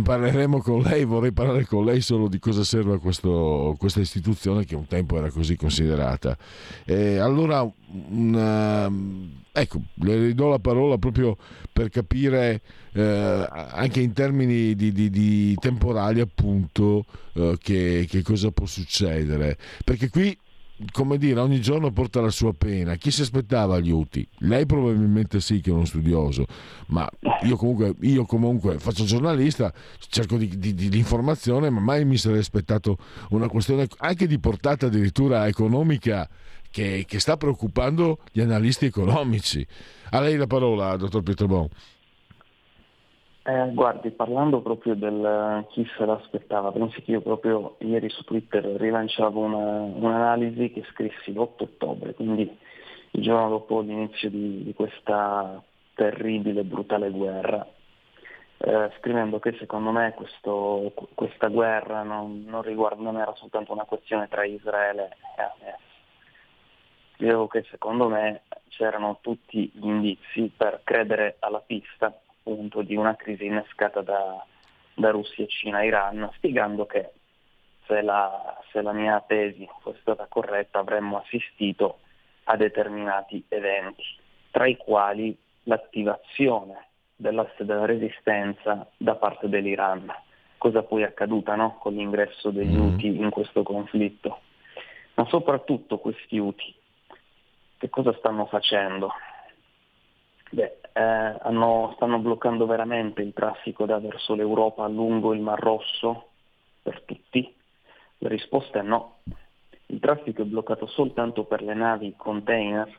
parleremo 0.04 0.60
con 0.60 0.82
lei, 0.82 1.04
vorrei 1.04 1.32
parlare 1.32 1.66
con 1.66 1.86
lei 1.86 2.02
solo 2.02 2.28
di 2.28 2.40
cosa 2.40 2.64
serve 2.64 2.98
questo, 3.00 3.76
questa 3.78 4.00
istituzione 4.00 4.66
che 4.66 4.76
un 4.76 4.88
tempo 4.88 5.18
era 5.18 5.30
così 5.30 5.56
considerata. 5.56 6.38
E 6.86 7.18
allora, 7.18 7.70
una, 7.90 8.92
ecco, 9.52 9.82
le 9.96 10.20
ridò 10.20 10.50
la 10.50 10.60
parola 10.60 10.98
proprio 10.98 11.38
per 11.72 11.90
capire 11.90 12.62
eh, 12.94 13.48
anche 13.52 14.02
in 14.02 14.14
termini 14.14 14.76
di, 14.76 14.92
di, 14.92 15.10
di 15.10 15.56
temporali 15.56 16.20
appunto 16.20 17.06
eh, 17.34 17.58
che, 17.62 18.06
che 18.10 18.22
cosa 18.22 18.52
può 18.52 18.66
succedere 18.66 19.58
perché 19.84 20.10
qui 20.10 20.38
come 20.92 21.18
dire, 21.18 21.40
ogni 21.40 21.60
giorno 21.60 21.92
porta 21.92 22.22
la 22.22 22.30
sua 22.30 22.54
pena. 22.54 22.96
Chi 22.96 23.10
si 23.10 23.22
aspettava 23.22 23.80
gli 23.80 23.90
UTI? 23.90 24.28
Lei 24.40 24.66
probabilmente 24.66 25.40
sì 25.40 25.60
che 25.60 25.72
è 25.72 25.74
uno 25.74 25.86
studioso, 25.86 26.46
ma 26.88 27.10
io 27.44 27.56
comunque, 27.56 27.96
io 28.02 28.26
comunque 28.26 28.78
faccio 28.78 29.04
giornalista, 29.04 29.74
cerco 29.98 30.38
di, 30.38 30.58
di, 30.58 30.74
di, 30.74 30.98
informazione, 30.98 31.70
ma 31.70 31.80
mai 31.80 32.06
mi 32.06 32.18
sarei 32.18 32.40
aspettato 32.40 32.98
una 33.30 33.48
questione 33.48 33.88
anche 33.98 34.28
di 34.28 34.40
portata 34.40 34.86
addirittura 34.86 35.48
economica 35.48 36.30
che, 36.78 37.06
che 37.08 37.20
sta 37.20 37.38
preoccupando 37.38 38.20
gli 38.32 38.40
analisti 38.40 38.86
economici. 38.86 39.66
A 40.12 40.20
lei 40.20 40.38
la 40.38 40.46
parola, 40.46 40.96
dottor 40.96 41.24
Pietro 41.24 41.48
Bon. 41.48 41.68
Eh, 43.44 43.72
guardi, 43.74 44.12
parlando 44.12 44.62
proprio 44.62 44.94
del 44.94 45.66
chi 45.70 45.88
se 45.98 46.06
l'aspettava, 46.06 46.72
pensi 46.72 47.02
che 47.02 47.12
io 47.12 47.22
proprio 47.22 47.78
ieri 47.80 48.10
su 48.10 48.24
Twitter 48.26 48.64
rilanciavo 48.64 49.40
una, 49.40 49.58
un'analisi 49.58 50.72
che 50.72 50.84
scrissi 50.92 51.34
l'8 51.34 51.64
ottobre, 51.64 52.14
quindi 52.14 52.42
il 53.12 53.24
giorno 53.24 53.50
dopo 53.50 53.80
l'inizio 53.80 54.30
di, 54.30 54.64
di 54.64 54.74
questa 54.76 55.64
terribile, 55.96 56.64
brutale 56.64 57.10
guerra, 57.10 57.66
eh, 58.58 58.92
scrivendo 59.00 59.40
che 59.40 59.56
secondo 59.58 59.92
me 59.92 60.14
questo, 60.14 60.92
questa 61.16 61.48
guerra 61.48 62.04
non, 62.04 62.44
non, 62.46 62.62
riguarda, 62.62 63.02
non, 63.02 63.18
era 63.18 63.34
soltanto 63.36 63.72
una 63.72 63.86
questione 63.86 64.28
tra 64.28 64.46
Israele 64.46 65.16
e 65.38 65.42
Hamas. 65.42 65.87
Scrivevo 67.18 67.48
che 67.48 67.66
secondo 67.72 68.08
me 68.10 68.44
c'erano 68.70 69.18
tutti 69.22 69.72
gli 69.74 69.86
indizi 69.86 70.52
per 70.56 70.82
credere 70.84 71.38
alla 71.40 71.64
pista 71.66 72.06
appunto 72.06 72.84
di 72.84 72.96
una 72.96 73.16
crisi 73.16 73.46
innescata 73.46 74.02
da, 74.02 74.46
da 74.94 75.10
Russia, 75.10 75.48
Cina 75.48 75.84
Iran, 75.84 76.30
spiegando 76.36 76.86
che 76.86 77.10
se 77.88 78.02
la, 78.02 78.62
se 78.72 78.84
la 78.84 78.94
mia 78.94 79.20
tesi 79.26 79.68
fosse 79.82 79.98
stata 80.02 80.28
corretta 80.30 80.78
avremmo 80.78 81.18
assistito 81.18 82.00
a 82.44 82.56
determinati 82.56 83.44
eventi, 83.48 84.04
tra 84.52 84.68
i 84.68 84.78
quali 84.78 85.36
l'attivazione 85.64 86.88
dell'asse 87.16 87.66
della 87.66 87.86
resistenza 87.86 88.88
da 88.96 89.16
parte 89.16 89.50
dell'Iran, 89.50 90.14
cosa 90.60 90.84
poi 90.84 91.02
è 91.02 91.06
accaduta 91.06 91.56
no? 91.56 91.78
con 91.80 91.96
l'ingresso 91.96 92.52
degli 92.52 92.78
mm. 92.78 92.94
UTI 92.94 93.18
in 93.18 93.30
questo 93.32 93.64
conflitto. 93.64 94.42
Ma 95.16 95.26
soprattutto 95.26 95.98
questi 95.98 96.38
UTI, 96.38 96.76
che 97.78 97.90
cosa 97.90 98.14
stanno 98.14 98.46
facendo? 98.46 99.12
Beh, 100.50 100.80
eh, 100.94 101.02
hanno, 101.02 101.94
stanno 101.96 102.20
bloccando 102.20 102.66
veramente 102.66 103.22
il 103.22 103.34
traffico 103.34 103.86
da 103.86 104.00
verso 104.00 104.34
l'Europa 104.34 104.88
lungo 104.88 105.34
il 105.34 105.42
Mar 105.42 105.60
Rosso 105.60 106.30
per 106.82 107.02
tutti? 107.04 107.54
La 108.20 108.30
risposta 108.30 108.80
è 108.80 108.82
no. 108.82 109.20
Il 109.88 110.00
traffico 110.00 110.42
è 110.42 110.46
bloccato 110.46 110.88
soltanto 110.88 111.44
per 111.44 111.62
le 111.62 111.74
navi 111.74 112.14
container 112.18 112.90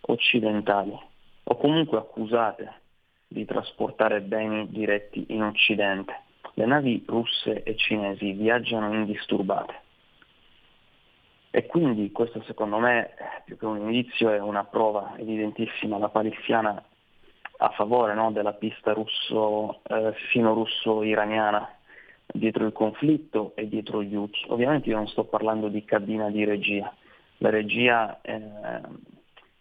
occidentali 0.00 0.96
o 1.44 1.56
comunque 1.56 1.98
accusate 1.98 2.80
di 3.26 3.44
trasportare 3.44 4.20
beni 4.20 4.68
diretti 4.68 5.26
in 5.28 5.42
Occidente. 5.42 6.22
Le 6.54 6.66
navi 6.66 7.04
russe 7.06 7.62
e 7.62 7.76
cinesi 7.76 8.32
viaggiano 8.32 8.92
indisturbate. 8.92 9.82
E 11.56 11.66
quindi 11.66 12.10
questo 12.10 12.42
secondo 12.42 12.78
me, 12.78 13.14
più 13.44 13.56
che 13.56 13.64
un 13.64 13.78
indizio, 13.78 14.28
è 14.30 14.40
una 14.40 14.64
prova 14.64 15.14
evidentissima, 15.16 15.98
la 15.98 16.08
palissiana 16.08 16.82
a 17.58 17.68
favore 17.68 18.12
no, 18.12 18.32
della 18.32 18.54
pista 18.54 18.92
russo, 18.92 19.80
eh, 19.84 20.14
sino-russo-iraniana 20.32 21.76
dietro 22.26 22.66
il 22.66 22.72
conflitto 22.72 23.52
e 23.54 23.68
dietro 23.68 24.02
gli 24.02 24.16
Houthi. 24.16 24.46
Ovviamente 24.48 24.88
io 24.88 24.96
non 24.96 25.06
sto 25.06 25.26
parlando 25.26 25.68
di 25.68 25.84
cabina 25.84 26.28
di 26.28 26.42
regia, 26.44 26.92
la 27.36 27.50
regia 27.50 28.20
è, 28.20 28.36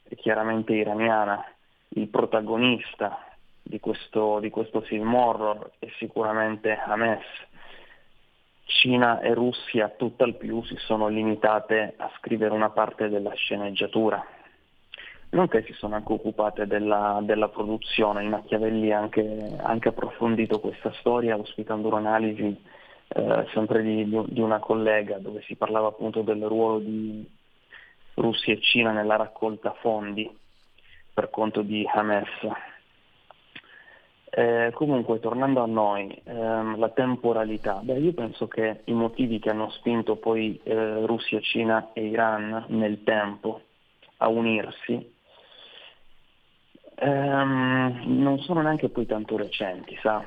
è 0.01 0.15
chiaramente 0.15 0.73
iraniana, 0.73 1.45
il 1.89 2.07
protagonista 2.07 3.35
di 3.61 3.79
questo, 3.79 4.39
di 4.39 4.49
questo 4.49 4.81
film 4.81 5.13
horror 5.13 5.73
è 5.77 5.85
sicuramente 5.99 6.75
Hamas. 6.75 7.21
Cina 8.65 9.19
e 9.19 9.33
Russia 9.33 9.89
tutt'al 9.89 10.35
più 10.35 10.63
si 10.63 10.75
sono 10.77 11.07
limitate 11.07 11.93
a 11.97 12.09
scrivere 12.17 12.53
una 12.53 12.69
parte 12.69 13.09
della 13.09 13.33
sceneggiatura, 13.33 14.23
nonché 15.29 15.63
si 15.63 15.73
sono 15.73 15.95
anche 15.95 16.13
occupate 16.13 16.65
della, 16.65 17.19
della 17.23 17.49
produzione. 17.49 18.23
Il 18.23 18.29
Machiavelli 18.29 18.91
ha 18.91 18.99
anche, 18.99 19.55
anche, 19.61 19.89
approfondito 19.89 20.59
questa 20.59 20.91
storia 20.99 21.37
ospitando 21.37 21.89
un'analisi 21.89 22.61
eh, 23.09 23.45
sempre 23.53 23.83
di, 23.83 24.05
di, 24.05 24.41
una 24.41 24.59
collega 24.59 25.17
dove 25.17 25.41
si 25.41 25.55
parlava 25.55 25.87
appunto 25.87 26.21
del 26.21 26.43
ruolo 26.43 26.79
di 26.79 27.29
Russia 28.15 28.53
e 28.53 28.61
Cina 28.61 28.91
nella 28.91 29.17
raccolta 29.17 29.73
fondi 29.79 30.29
per 31.13 31.29
conto 31.29 31.61
di 31.61 31.87
Hamas. 31.93 32.27
Eh, 34.35 34.71
comunque, 34.73 35.19
tornando 35.19 35.61
a 35.61 35.67
noi, 35.67 36.11
ehm, 36.23 36.79
la 36.79 36.89
temporalità, 36.89 37.81
beh, 37.83 37.99
io 37.99 38.13
penso 38.13 38.47
che 38.47 38.81
i 38.85 38.93
motivi 38.93 39.37
che 39.37 39.51
hanno 39.51 39.69
spinto 39.69 40.15
poi 40.15 40.59
eh, 40.63 41.05
Russia, 41.05 41.39
Cina 41.39 41.91
e 41.93 42.07
Iran 42.07 42.65
nel 42.69 43.03
tempo 43.03 43.61
a 44.17 44.29
unirsi 44.29 45.13
ehm, 46.95 48.01
non 48.05 48.39
sono 48.39 48.61
neanche 48.61 48.89
poi 48.89 49.05
tanto 49.05 49.37
recenti, 49.37 49.95
sa? 50.01 50.23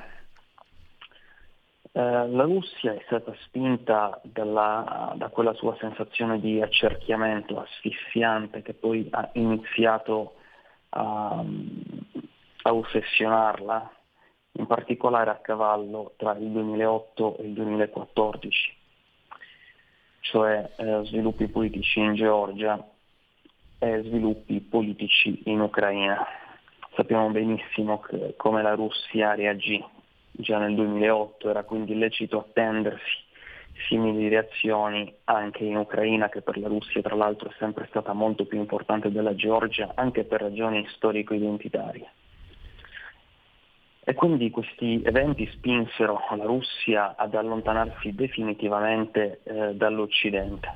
Eh, 1.91 1.99
la 2.29 2.43
Russia 2.43 2.93
è 2.93 3.01
stata 3.07 3.33
spinta 3.45 4.21
dalla, 4.23 5.13
da 5.17 5.27
quella 5.27 5.53
sua 5.53 5.75
sensazione 5.81 6.39
di 6.39 6.61
accerchiamento 6.61 7.59
asfissiante 7.59 8.61
che 8.61 8.73
poi 8.73 9.05
ha 9.11 9.29
iniziato 9.33 10.35
a, 10.89 11.43
a 12.61 12.73
ossessionarla, 12.73 13.91
in 14.57 14.65
particolare 14.65 15.29
a 15.29 15.35
cavallo 15.35 16.13
tra 16.17 16.35
il 16.35 16.49
2008 16.49 17.37
e 17.37 17.43
il 17.45 17.53
2014, 17.53 18.75
cioè 20.21 20.69
eh, 20.77 21.01
sviluppi 21.05 21.47
politici 21.47 21.99
in 21.99 22.15
Georgia 22.15 22.83
e 23.79 24.01
sviluppi 24.03 24.59
politici 24.61 25.41
in 25.45 25.61
Ucraina. 25.61 26.25
Sappiamo 26.95 27.29
benissimo 27.29 27.99
che, 27.99 28.33
come 28.35 28.63
la 28.63 28.73
Russia 28.73 29.35
reagì 29.35 29.83
già 30.31 30.57
nel 30.57 30.73
2008, 30.73 31.49
era 31.49 31.63
quindi 31.63 31.95
lecito 31.95 32.39
attendersi 32.39 33.25
simili 33.87 34.27
reazioni 34.27 35.13
anche 35.25 35.63
in 35.63 35.77
Ucraina, 35.77 36.29
che 36.29 36.41
per 36.41 36.57
la 36.57 36.67
Russia 36.67 36.99
tra 37.03 37.15
l'altro 37.15 37.49
è 37.49 37.53
sempre 37.59 37.85
stata 37.89 38.11
molto 38.13 38.45
più 38.45 38.57
importante 38.57 39.11
della 39.11 39.35
Georgia, 39.35 39.91
anche 39.93 40.23
per 40.23 40.41
ragioni 40.41 40.83
storico-identitarie. 40.95 42.09
E 44.09 44.13
quindi 44.13 44.49
questi 44.51 45.01
eventi 45.03 45.45
spinsero 45.51 46.21
la 46.29 46.45
Russia 46.45 47.17
ad 47.17 47.35
allontanarsi 47.35 48.15
definitivamente 48.15 49.41
eh, 49.43 49.75
dall'Occidente. 49.75 50.75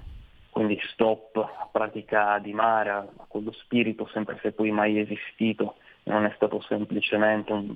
Quindi 0.49 0.77
stop 0.91 1.37
a 1.37 1.69
pratica 1.71 2.39
di 2.39 2.51
mare, 2.51 2.89
a 2.89 3.07
quello 3.29 3.53
spirito 3.53 4.05
sempre 4.11 4.37
se 4.41 4.51
poi 4.51 4.71
mai 4.71 4.99
esistito, 4.99 5.75
non 6.03 6.25
è 6.25 6.33
stato 6.35 6.59
semplicemente 6.67 7.53
un, 7.53 7.73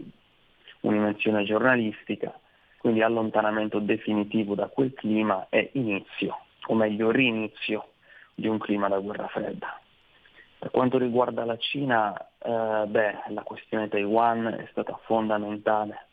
un'invenzione 0.82 1.46
giornalistica, 1.46 2.38
quindi 2.78 3.02
allontanamento 3.02 3.80
definitivo 3.80 4.56
da 4.56 4.68
quel 4.68 4.94
clima 4.94 5.48
e 5.48 5.70
inizio, 5.76 6.38
o 6.66 6.74
meglio 6.76 7.12
rinizio, 7.12 7.92
di 8.34 8.50
un 8.50 8.58
clima 8.58 8.90
da 8.90 9.00
guerra 9.00 9.28
fredda. 9.28 9.80
Per 10.58 10.72
quanto 10.72 10.98
riguarda 10.98 11.46
la 11.46 11.58
Cina, 11.58 12.16
eh, 12.40 12.86
beh, 12.88 13.24
la 13.28 13.44
questione 13.44 13.88
Taiwan 13.88 14.46
è 14.48 14.68
stata 14.72 14.98
fondamentale 15.04 16.08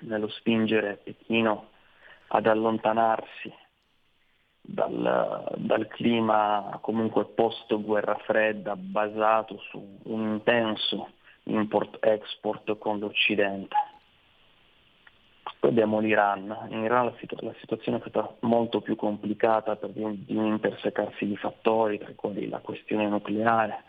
nello 0.00 0.28
spingere 0.28 1.00
Pechino 1.02 1.68
ad 2.28 2.46
allontanarsi 2.46 3.52
dal, 4.60 5.54
dal 5.56 5.86
clima 5.88 6.78
comunque 6.80 7.26
post 7.26 7.74
guerra 7.80 8.16
fredda 8.24 8.76
basato 8.76 9.58
su 9.70 9.98
un 10.04 10.20
intenso 10.20 11.10
import-export 11.44 12.78
con 12.78 13.00
l'Occidente. 13.00 13.76
Poi 15.62 15.70
abbiamo 15.70 16.00
l'Iran. 16.00 16.66
In 16.70 16.82
Iran 16.82 17.04
la, 17.04 17.14
situ- 17.20 17.40
la, 17.40 17.54
situazione 17.60 17.98
è 17.98 18.00
stata 18.00 18.34
molto 18.40 18.80
più 18.80 18.96
complicata 18.96 19.76
per 19.76 19.90
di 19.90 20.24
di 20.24 20.34
un 20.34 20.46
intersecarsi 20.46 21.24
di 21.24 21.36
fattori, 21.36 21.98
tra 21.98 22.10
cui 22.16 22.48
la 22.48 22.58
questione 22.58 23.06
nucleare. 23.06 23.84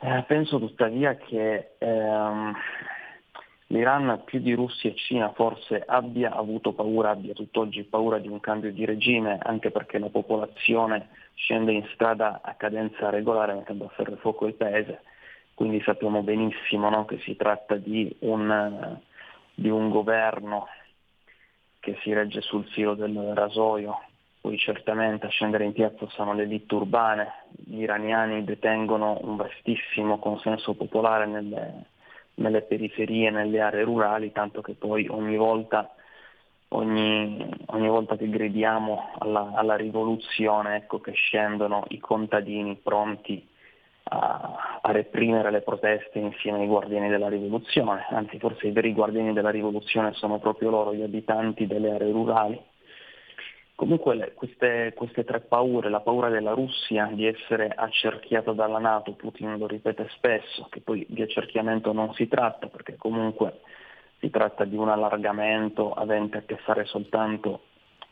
Eh, 0.00 0.24
penso 0.26 0.58
tuttavia 0.58 1.14
che 1.14 1.74
ehm, 1.78 2.52
l'Iran 3.68 4.22
più 4.24 4.40
di 4.40 4.54
Russia 4.54 4.90
e 4.90 4.96
Cina 4.96 5.30
forse 5.34 5.84
abbia 5.86 6.32
avuto 6.32 6.72
paura, 6.72 7.10
abbia 7.10 7.32
tutt'oggi 7.32 7.84
paura 7.84 8.18
di 8.18 8.26
un 8.26 8.40
cambio 8.40 8.72
di 8.72 8.84
regime, 8.84 9.38
anche 9.40 9.70
perché 9.70 10.00
la 10.00 10.08
popolazione 10.08 11.10
scende 11.34 11.70
in 11.70 11.86
strada 11.92 12.40
a 12.42 12.54
cadenza 12.54 13.08
regolare 13.08 13.54
mettendo 13.54 13.84
a 13.84 13.90
ferro 13.90 14.14
e 14.14 14.16
fuoco 14.16 14.48
il 14.48 14.54
paese, 14.54 15.02
quindi 15.54 15.80
sappiamo 15.82 16.24
benissimo 16.24 16.90
no, 16.90 17.04
che 17.04 17.20
si 17.20 17.36
tratta 17.36 17.76
di 17.76 18.12
un 18.22 19.00
di 19.62 19.70
un 19.70 19.88
governo 19.88 20.66
che 21.78 21.96
si 22.02 22.12
regge 22.12 22.40
sul 22.40 22.66
filo 22.66 22.94
del 22.94 23.32
rasoio, 23.34 23.98
poi 24.40 24.58
certamente 24.58 25.26
a 25.26 25.30
scendere 25.30 25.64
in 25.64 25.72
piazza 25.72 26.06
sono 26.10 26.34
le 26.34 26.42
elite 26.42 26.74
urbane, 26.74 27.44
gli 27.64 27.80
iraniani 27.80 28.44
detengono 28.44 29.18
un 29.22 29.36
vastissimo 29.36 30.18
consenso 30.18 30.74
popolare 30.74 31.26
nelle, 31.26 31.84
nelle 32.34 32.62
periferie, 32.62 33.30
nelle 33.30 33.60
aree 33.60 33.84
rurali, 33.84 34.32
tanto 34.32 34.60
che 34.60 34.74
poi 34.74 35.06
ogni 35.08 35.36
volta, 35.36 35.94
ogni, 36.68 37.48
ogni 37.66 37.88
volta 37.88 38.16
che 38.16 38.28
gridiamo 38.28 39.12
alla, 39.18 39.52
alla 39.54 39.76
rivoluzione 39.76 40.76
ecco 40.76 41.00
che 41.00 41.12
scendono 41.12 41.84
i 41.88 41.98
contadini 41.98 42.76
pronti 42.82 43.48
a, 44.12 44.80
a, 44.82 44.92
reprimere 44.92 45.50
le 45.50 45.62
proteste 45.62 46.18
insieme 46.18 46.60
ai 46.60 46.66
guardiani 46.66 47.08
della 47.08 47.28
rivoluzione, 47.28 48.06
anzi 48.10 48.38
forse 48.38 48.66
i 48.66 48.72
veri 48.72 48.92
guardiani 48.92 49.32
della 49.32 49.50
rivoluzione 49.50 50.12
sono 50.12 50.38
proprio 50.38 50.70
loro, 50.70 50.94
gli 50.94 51.02
abitanti 51.02 51.66
delle 51.66 51.92
aree 51.92 52.12
rurali. 52.12 52.60
Comunque 53.74 54.14
le, 54.14 54.32
queste, 54.34 54.92
queste, 54.94 55.24
tre 55.24 55.40
paure, 55.40 55.88
la 55.88 56.00
paura 56.00 56.28
della 56.28 56.52
Russia 56.52 57.06
di 57.12 57.26
essere 57.26 57.72
accerchiata 57.74 58.52
dalla 58.52 58.78
Nato, 58.78 59.12
Putin 59.12 59.56
lo 59.56 59.66
ripete 59.66 60.08
spesso, 60.10 60.68
che 60.70 60.80
poi 60.80 61.06
di 61.08 61.22
accerchiamento 61.22 61.92
non 61.92 62.12
si 62.14 62.28
tratta 62.28 62.68
perché 62.68 62.96
comunque 62.96 63.60
si 64.20 64.30
tratta 64.30 64.64
di 64.64 64.76
un 64.76 64.88
allargamento 64.88 65.92
avente 65.92 66.38
a 66.38 66.42
che 66.42 66.58
fare 66.58 66.84
soltanto 66.84 67.62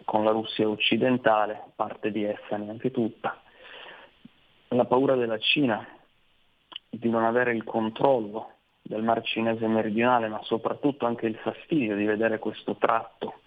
con 0.04 0.24
la 0.24 0.30
Russia 0.30 0.66
occidentale, 0.66 1.62
parte 1.76 2.10
di 2.10 2.24
essa 2.24 2.56
neanche 2.56 2.90
tutta, 2.90 3.40
la 4.76 4.84
paura 4.84 5.16
della 5.16 5.38
Cina 5.38 5.86
di 6.88 7.08
non 7.08 7.24
avere 7.24 7.52
il 7.52 7.64
controllo 7.64 8.52
del 8.82 9.02
Mar 9.02 9.22
Cinese 9.22 9.66
meridionale, 9.66 10.28
ma 10.28 10.40
soprattutto 10.42 11.06
anche 11.06 11.26
il 11.26 11.36
fastidio 11.36 11.96
di 11.96 12.04
vedere 12.04 12.38
questo 12.38 12.76
tratto, 12.76 13.40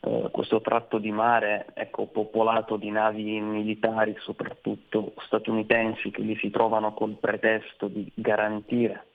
eh, 0.00 0.28
questo 0.30 0.60
tratto 0.60 0.98
di 0.98 1.10
mare 1.10 1.66
ecco, 1.74 2.06
popolato 2.06 2.76
di 2.76 2.90
navi 2.90 3.40
militari, 3.40 4.14
soprattutto 4.20 5.12
statunitensi, 5.26 6.10
che 6.10 6.22
lì 6.22 6.36
si 6.36 6.50
trovano 6.50 6.94
col 6.94 7.16
pretesto 7.18 7.88
di 7.88 8.10
garantire 8.14 9.06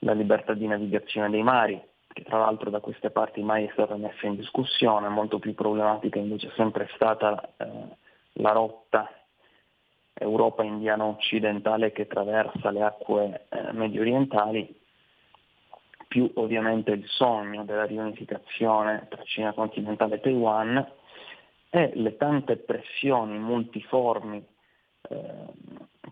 la 0.00 0.12
libertà 0.12 0.54
di 0.54 0.66
navigazione 0.66 1.28
dei 1.28 1.42
mari, 1.42 1.80
che 2.12 2.22
tra 2.22 2.38
l'altro 2.38 2.70
da 2.70 2.80
queste 2.80 3.10
parti 3.10 3.42
mai 3.42 3.64
è 3.66 3.70
stata 3.72 3.96
messa 3.96 4.26
in 4.26 4.36
discussione, 4.36 5.08
molto 5.08 5.38
più 5.38 5.54
problematica 5.54 6.18
invece 6.18 6.48
è 6.48 6.52
sempre 6.56 6.88
stata 6.94 7.52
eh, 7.56 7.66
la 8.34 8.52
rotta 8.52 9.10
Europa 10.18 10.62
indiano 10.62 11.06
occidentale 11.06 11.92
che 11.92 12.02
attraversa 12.02 12.70
le 12.70 12.82
acque 12.82 13.46
eh, 13.48 13.72
medio 13.72 14.00
orientali, 14.00 14.74
più 16.08 16.30
ovviamente 16.34 16.90
il 16.92 17.04
sogno 17.06 17.64
della 17.64 17.84
riunificazione 17.84 19.06
tra 19.08 19.22
Cina 19.24 19.52
continentale 19.52 20.16
e 20.16 20.20
Taiwan 20.20 20.92
e 21.70 21.90
le 21.94 22.16
tante 22.16 22.56
pressioni 22.56 23.38
multiformi 23.38 24.44
eh, 25.10 25.46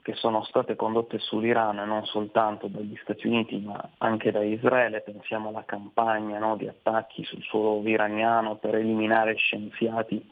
che 0.03 0.15
sono 0.15 0.45
state 0.45 0.77
condotte 0.77 1.19
sull'Iran 1.19 1.77
non 1.77 2.05
soltanto 2.05 2.69
dagli 2.69 2.97
Stati 3.03 3.27
Uniti 3.27 3.59
ma 3.59 3.91
anche 3.99 4.31
da 4.31 4.43
Israele, 4.43 5.01
pensiamo 5.01 5.49
alla 5.49 5.65
campagna 5.65 6.39
no, 6.39 6.57
di 6.57 6.69
attacchi 6.69 7.25
sul 7.25 7.43
suolo 7.43 7.83
iraniano 7.89 8.57
per 8.57 8.77
eliminare 8.77 9.35
scienziati 9.35 10.25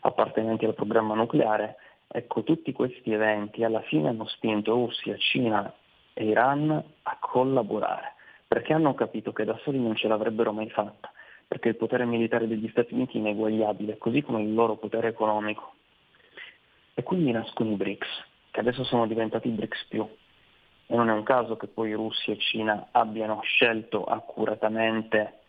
appartenenti 0.00 0.64
al 0.64 0.74
programma 0.74 1.14
nucleare, 1.14 1.76
ecco 2.12 2.42
tutti 2.42 2.72
questi 2.72 3.12
eventi 3.12 3.62
alla 3.62 3.82
fine 3.82 4.08
hanno 4.08 4.26
spinto 4.26 4.72
Russia, 4.72 5.16
Cina 5.16 5.72
e 6.12 6.24
Iran 6.24 6.70
a 6.70 7.16
collaborare, 7.20 8.14
perché 8.48 8.72
hanno 8.72 8.94
capito 8.94 9.32
che 9.32 9.44
da 9.44 9.56
soli 9.62 9.78
non 9.78 9.94
ce 9.94 10.08
l'avrebbero 10.08 10.52
mai 10.52 10.68
fatta, 10.70 11.12
perché 11.46 11.68
il 11.68 11.76
potere 11.76 12.04
militare 12.04 12.48
degli 12.48 12.68
Stati 12.68 12.94
Uniti 12.94 13.16
è 13.16 13.20
ineguagliabile, 13.20 13.98
così 13.98 14.22
come 14.22 14.42
il 14.42 14.52
loro 14.52 14.76
potere 14.76 15.08
economico. 15.08 15.74
E 16.94 17.02
quindi 17.02 17.30
nascono 17.30 17.70
i 17.70 17.76
BRICS, 17.76 18.24
che 18.50 18.60
adesso 18.60 18.82
sono 18.84 19.06
diventati 19.06 19.48
BRICS 19.48 19.86
più. 19.88 20.08
E 20.86 20.96
non 20.96 21.08
è 21.08 21.12
un 21.12 21.22
caso 21.22 21.56
che 21.56 21.68
poi 21.68 21.92
Russia 21.92 22.32
e 22.32 22.38
Cina 22.38 22.88
abbiano 22.90 23.40
scelto 23.42 24.04
accuratamente 24.04 25.39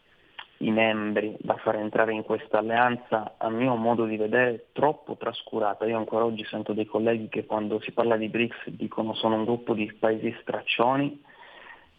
i 0.61 0.71
membri 0.71 1.35
da 1.39 1.55
far 1.57 1.75
entrare 1.75 2.13
in 2.13 2.23
questa 2.23 2.59
alleanza, 2.59 3.35
a 3.37 3.49
mio 3.49 3.75
modo 3.75 4.05
di 4.05 4.17
vedere, 4.17 4.67
troppo 4.73 5.17
trascurata. 5.17 5.85
Io 5.85 5.97
ancora 5.97 6.25
oggi 6.25 6.45
sento 6.45 6.73
dei 6.73 6.85
colleghi 6.85 7.29
che 7.29 7.45
quando 7.45 7.79
si 7.81 7.91
parla 7.91 8.15
di 8.15 8.29
BRICS 8.29 8.69
dicono 8.69 9.13
sono 9.13 9.35
un 9.35 9.45
gruppo 9.45 9.73
di 9.73 9.91
paesi 9.93 10.35
straccioni 10.41 11.23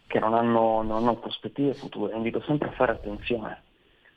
che 0.07 0.19
non 0.19 0.33
hanno, 0.33 0.81
non 0.81 0.97
hanno 0.97 1.15
prospettive 1.15 1.73
future. 1.73 2.15
Invito 2.15 2.41
sempre 2.41 2.69
a 2.69 2.73
fare 2.73 2.93
attenzione, 2.93 3.61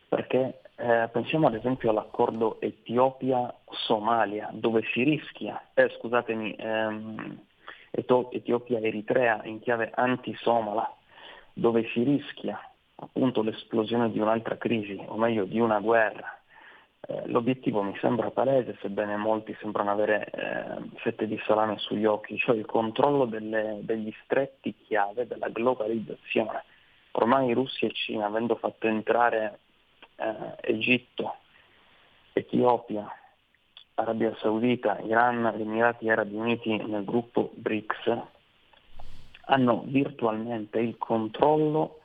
perché 0.09 0.61
eh, 0.76 1.09
pensiamo 1.11 1.49
ad 1.49 1.55
esempio 1.55 1.90
all'accordo 1.90 2.61
Etiopia-Somalia, 2.61 4.51
dove 4.53 4.82
si 4.92 5.03
rischia, 5.03 5.70
eh, 5.74 5.88
scusatemi, 5.99 6.55
ehm, 6.57 7.40
Etiopia-Eritrea 7.90 9.40
in 9.44 9.61
chiave 9.61 9.90
anti-somala, 9.94 10.94
dove 11.55 11.88
si 11.92 12.03
rischia 12.03 12.61
appunto 12.97 13.42
l'esplosione 13.42 14.11
di 14.11 14.18
un'altra 14.18 14.57
crisi, 14.57 14.99
o 15.07 15.16
meglio 15.16 15.44
di 15.44 15.61
una 15.61 15.80
guerra. 15.80 16.38
Eh, 17.01 17.28
l'obiettivo 17.28 17.82
mi 17.82 17.97
sembra 18.01 18.30
palese, 18.30 18.76
sebbene 18.80 19.16
molti 19.16 19.57
sembrano 19.61 19.90
avere 19.90 20.28
eh, 20.30 20.99
fette 20.99 21.26
di 21.26 21.38
salame 21.47 21.78
sugli 21.78 22.05
occhi, 22.05 22.36
cioè 22.38 22.57
il 22.57 22.66
controllo 22.66 23.26
delle, 23.26 23.78
degli 23.82 24.12
stretti 24.24 24.74
chiave 24.86 25.26
della 25.26 25.49
globalizzazione. 25.49 26.64
Ormai 27.12 27.53
Russia 27.53 27.86
e 27.86 27.92
Cina, 27.92 28.26
avendo 28.26 28.57
fatto 28.57 28.86
entrare 28.86 29.61
eh, 30.16 30.57
Egitto, 30.61 31.36
Etiopia, 32.32 33.09
Arabia 33.94 34.34
Saudita, 34.40 34.99
Iran, 35.01 35.47
Emirati 35.59 36.11
Arabi 36.11 36.34
Uniti 36.34 36.76
nel 36.76 37.05
gruppo 37.05 37.53
BRICS, 37.55 38.18
hanno 39.47 39.84
virtualmente 39.86 40.78
il 40.80 40.99
controllo 40.99 42.01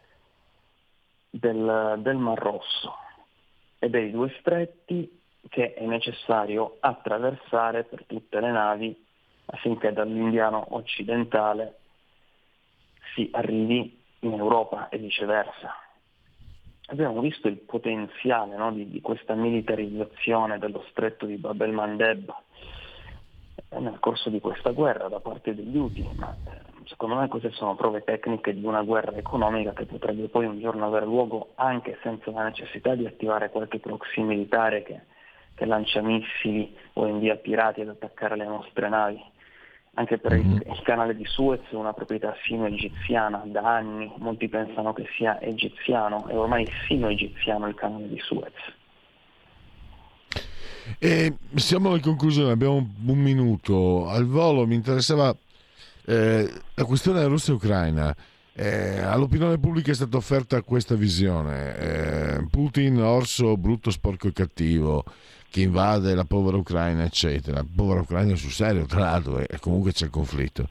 del, 1.32 1.96
del 2.00 2.18
Mar 2.18 2.38
Rosso. 2.38 2.96
E 3.80 3.90
dei 3.90 4.12
due 4.12 4.32
stretti 4.40 5.20
che 5.50 5.74
è 5.74 5.86
necessario 5.86 6.78
attraversare 6.80 7.84
per 7.86 8.06
tutte 8.06 8.40
le 8.40 8.52
navi 8.52 9.06
affinché 9.46 9.92
dall'Indiano 9.92 10.76
occidentale 10.76 11.80
si 13.16 13.28
arrivi 13.34 14.00
in 14.20 14.34
Europa 14.34 14.90
e 14.90 14.98
viceversa. 14.98 15.76
Abbiamo 16.88 17.22
visto 17.22 17.48
il 17.48 17.58
potenziale 17.58 18.56
no, 18.56 18.72
di, 18.72 18.88
di, 18.90 19.02
questa 19.02 19.34
militarizzazione 19.34 20.60
dello 20.60 20.86
stretto 20.90 21.26
di 21.26 21.38
Bab 21.38 21.62
el 21.62 21.72
Mandeb 21.72 22.34
nel 23.80 24.00
corso 24.00 24.30
di 24.30 24.40
questa 24.40 24.72
guerra 24.72 25.08
da 25.08 25.20
parte 25.20 25.56
degli 25.56 25.78
UTI, 25.78 26.10
ma 26.16 26.36
eh, 26.46 26.86
secondo 26.86 27.16
me 27.16 27.28
queste 27.28 27.52
sono 27.52 27.76
prove 27.76 28.04
tecniche 28.04 28.54
di 28.54 28.66
una 28.66 28.82
guerra 28.82 29.16
economica 29.16 29.74
che 29.74 29.86
potrebbe 29.86 30.28
poi 30.28 30.46
un 30.46 30.60
giorno 30.60 30.86
avere 30.86 31.06
luogo 31.06 31.52
anche 31.56 31.98
senza 32.02 32.32
la 32.32 32.44
necessità 32.44 32.96
di 32.96 33.06
attivare 33.06 33.50
qualche 33.50 33.80
proxy 33.80 34.22
militare 34.22 34.84
che, 34.84 35.02
che 35.56 35.66
lancia 35.66 36.02
missili 36.02 36.76
o 36.94 37.08
invia 37.08 37.36
pirati 37.38 37.82
ad 37.82 37.90
attaccare 37.90 38.36
le 38.36 38.46
nostre 38.46 38.90
navi 38.90 39.24
anche 39.96 40.18
per 40.20 40.34
mm-hmm. 40.34 40.52
il, 40.52 40.64
il, 40.68 40.82
canale 40.84 41.16
di 41.16 41.26
Suez 41.26 41.60
è 41.70 41.76
una 41.76 41.94
proprietà 41.94 42.34
sino-egiziana 42.44 43.44
da 43.46 43.76
anni, 43.76 44.12
molti 44.18 44.48
pensano 44.48 44.94
che 44.94 45.06
sia 45.18 45.40
egiziano, 45.42 46.28
è 46.28 46.38
ormai 46.38 46.66
sino-egiziano 46.88 47.68
il 47.68 47.76
canale 47.76 48.08
di 48.08 48.20
Suez. 48.20 48.54
E 51.00 51.34
siamo 51.56 51.96
in 51.96 52.02
conclusione, 52.02 52.52
abbiamo 52.52 52.76
un 53.06 53.18
minuto. 53.18 54.08
Al 54.08 54.26
volo 54.26 54.66
mi 54.66 54.76
interessava 54.76 55.36
eh, 56.06 56.52
la 56.74 56.84
questione 56.86 57.20
della 57.20 57.30
Russia-Ucraina. 57.30 58.16
Eh, 58.54 59.00
all'opinione 59.00 59.58
pubblica 59.58 59.92
è 59.92 59.96
stata 59.96 60.18
offerta 60.18 60.62
questa 60.62 60.96
visione. 60.96 61.78
Eh, 61.78 62.48
Putin, 62.50 63.02
orso 63.02 63.58
brutto, 63.58 63.92
sporco 63.92 64.28
e 64.28 64.34
cattivo 64.34 65.04
che 65.50 65.62
invade 65.62 66.16
la 66.16 66.24
povera 66.24 66.58
Ucraina, 66.58 67.04
eccetera. 67.04 67.64
Povera 67.64 68.02
Ucraina 68.02 68.36
sul 68.36 68.52
serio, 68.52 68.86
tra 68.86 69.02
l'altro, 69.02 69.40
e 69.40 69.60
comunque 69.60 69.92
c'è 69.92 70.06
il 70.06 70.12
conflitto. 70.12 70.68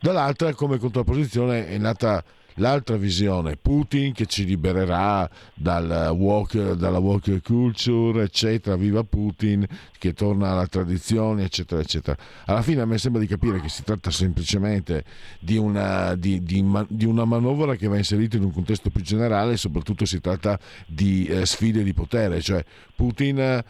Dall'altra, 0.00 0.52
come 0.54 0.78
contrapposizione, 0.78 1.66
è 1.68 1.78
nata 1.78 2.22
l'altra 2.58 2.96
visione, 2.96 3.56
Putin 3.56 4.12
che 4.12 4.26
ci 4.26 4.44
libererà 4.44 5.28
dal 5.54 6.14
walk, 6.16 6.72
dalla 6.72 6.98
walk 6.98 7.42
culture, 7.42 8.22
eccetera, 8.22 8.76
viva 8.76 9.02
Putin, 9.04 9.66
che 9.98 10.12
torna 10.12 10.50
alla 10.50 10.66
tradizione, 10.66 11.44
eccetera, 11.44 11.80
eccetera. 11.80 12.16
Alla 12.46 12.62
fine 12.62 12.82
a 12.82 12.86
me 12.86 12.98
sembra 12.98 13.20
di 13.20 13.26
capire 13.26 13.60
che 13.60 13.68
si 13.68 13.82
tratta 13.82 14.10
semplicemente 14.10 15.04
di 15.40 15.56
una, 15.56 16.14
di, 16.14 16.42
di, 16.42 16.64
di 16.88 17.04
una 17.04 17.24
manovra 17.24 17.74
che 17.74 17.88
va 17.88 17.96
inserita 17.96 18.36
in 18.36 18.44
un 18.44 18.52
contesto 18.52 18.90
più 18.90 19.02
generale 19.02 19.52
e 19.52 19.56
soprattutto 19.56 20.04
si 20.04 20.20
tratta 20.20 20.58
di 20.86 21.26
eh, 21.26 21.46
sfide 21.46 21.82
di 21.82 21.92
potere, 21.92 22.40
cioè 22.40 22.64
Putin 22.94 23.38
eh, 23.38 23.62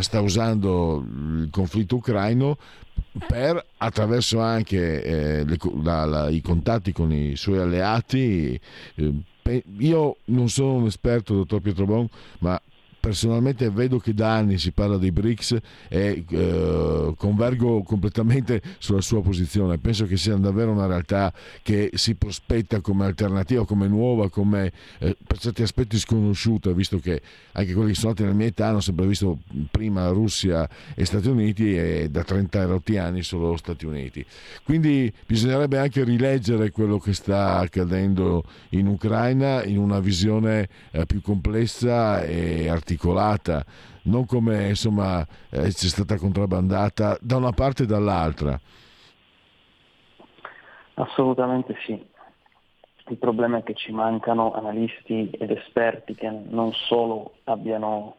sta 0.00 0.20
usando 0.20 1.04
il 1.04 1.48
conflitto 1.50 1.96
ucraino 1.96 2.58
per 3.26 3.64
attraverso 3.78 4.40
anche 4.40 5.02
eh, 5.02 5.44
le, 5.44 5.56
la, 5.82 6.04
la, 6.04 6.28
i 6.28 6.40
contatti 6.40 6.92
con 6.92 7.12
i 7.12 7.36
suoi 7.36 7.58
alleati. 7.58 8.60
Eh, 8.94 9.62
io 9.78 10.16
non 10.26 10.48
sono 10.48 10.74
un 10.74 10.86
esperto, 10.86 11.34
dottor 11.34 11.60
Pietro 11.60 11.84
Bon, 11.84 12.08
ma 12.38 12.60
personalmente 13.04 13.68
vedo 13.68 13.98
che 13.98 14.14
da 14.14 14.34
anni 14.34 14.56
si 14.56 14.72
parla 14.72 14.96
dei 14.96 15.12
BRICS 15.12 15.58
e 15.90 16.24
eh, 16.26 17.14
convergo 17.18 17.82
completamente 17.82 18.62
sulla 18.78 19.02
sua 19.02 19.20
posizione. 19.20 19.76
Penso 19.76 20.06
che 20.06 20.16
sia 20.16 20.34
davvero 20.36 20.70
una 20.70 20.86
realtà 20.86 21.30
che 21.62 21.90
si 21.92 22.14
prospetta 22.14 22.80
come 22.80 23.04
alternativa, 23.04 23.66
come 23.66 23.88
nuova, 23.88 24.30
come 24.30 24.72
eh, 25.00 25.14
per 25.22 25.38
certi 25.38 25.60
aspetti 25.60 25.98
sconosciuta, 25.98 26.72
visto 26.72 26.98
che 26.98 27.20
anche 27.52 27.74
quelli 27.74 27.90
che 27.90 27.94
sono 27.94 28.12
nati 28.12 28.22
nella 28.22 28.34
mia 28.34 28.46
età 28.46 28.68
hanno 28.68 28.80
sempre 28.80 29.06
visto 29.06 29.40
prima 29.70 30.08
Russia 30.08 30.66
e 30.94 31.04
Stati 31.04 31.28
Uniti 31.28 31.76
e 31.76 32.08
da 32.10 32.24
30 32.24 32.64
rotti 32.64 32.96
anni 32.96 33.22
solo 33.22 33.54
Stati 33.58 33.84
Uniti. 33.84 34.24
Quindi 34.62 35.12
bisognerebbe 35.26 35.76
anche 35.76 36.04
rileggere 36.04 36.70
quello 36.70 36.98
che 36.98 37.12
sta 37.12 37.58
accadendo 37.58 38.44
in 38.70 38.86
Ucraina 38.86 39.62
in 39.62 39.76
una 39.76 40.00
visione 40.00 40.70
eh, 40.90 41.04
più 41.04 41.20
complessa 41.20 42.22
e 42.22 42.66
articolata 42.66 42.92
articolata, 42.94 43.64
non 44.04 44.24
come 44.26 44.68
insomma 44.68 45.26
eh, 45.50 45.68
c'è 45.68 45.88
stata 45.88 46.16
contrabbandata 46.16 47.18
da 47.20 47.36
una 47.36 47.52
parte 47.52 47.82
e 47.82 47.86
dall'altra. 47.86 48.58
Assolutamente 50.94 51.74
sì. 51.84 52.12
Il 53.08 53.18
problema 53.18 53.58
è 53.58 53.62
che 53.62 53.74
ci 53.74 53.92
mancano 53.92 54.54
analisti 54.54 55.28
ed 55.30 55.50
esperti 55.50 56.14
che 56.14 56.30
non 56.30 56.72
solo 56.72 57.34
abbiano 57.44 58.16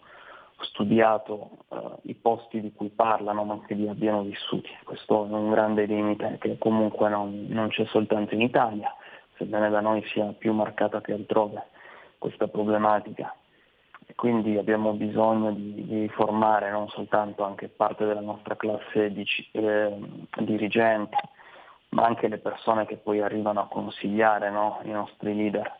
studiato 0.59 1.57
uh, 1.69 1.99
i 2.03 2.13
posti 2.13 2.61
di 2.61 2.71
cui 2.71 2.89
parlano, 2.89 3.43
ma 3.43 3.59
che 3.65 3.73
li 3.73 3.89
abbiano 3.89 4.21
vissuti. 4.21 4.69
Questo 4.83 5.25
è 5.25 5.31
un 5.31 5.49
grande 5.49 5.85
limite 5.85 6.37
che 6.39 6.57
comunque 6.59 7.09
non, 7.09 7.47
non 7.49 7.69
c'è 7.69 7.85
soltanto 7.87 8.35
in 8.35 8.41
Italia, 8.41 8.93
sebbene 9.37 9.69
da 9.69 9.81
noi 9.81 10.03
sia 10.13 10.25
più 10.37 10.53
marcata 10.53 11.01
che 11.01 11.13
altrove 11.13 11.63
questa 12.19 12.47
problematica 12.47 13.35
quindi 14.15 14.57
abbiamo 14.57 14.93
bisogno 14.93 15.51
di, 15.51 15.85
di, 15.85 16.09
formare 16.09 16.69
non 16.69 16.87
soltanto 16.89 17.43
anche 17.43 17.67
parte 17.67 18.05
della 18.05 18.21
nostra 18.21 18.55
classe 18.55 19.11
di, 19.11 19.25
eh, 19.51 19.97
dirigente, 20.39 21.17
ma 21.89 22.03
anche 22.05 22.27
le 22.27 22.37
persone 22.37 22.85
che 22.85 22.97
poi 22.97 23.21
arrivano 23.21 23.61
a 23.61 23.67
consigliare 23.67 24.51
no, 24.51 24.79
i 24.83 24.91
nostri 24.91 25.35
leader, 25.35 25.71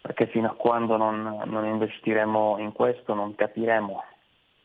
perché 0.00 0.26
fino 0.26 0.48
a 0.48 0.54
quando 0.54 0.96
non, 0.96 1.42
non 1.44 1.64
investiremo 1.64 2.56
in 2.58 2.72
questo 2.72 3.14
non 3.14 3.34
capiremo 3.34 4.02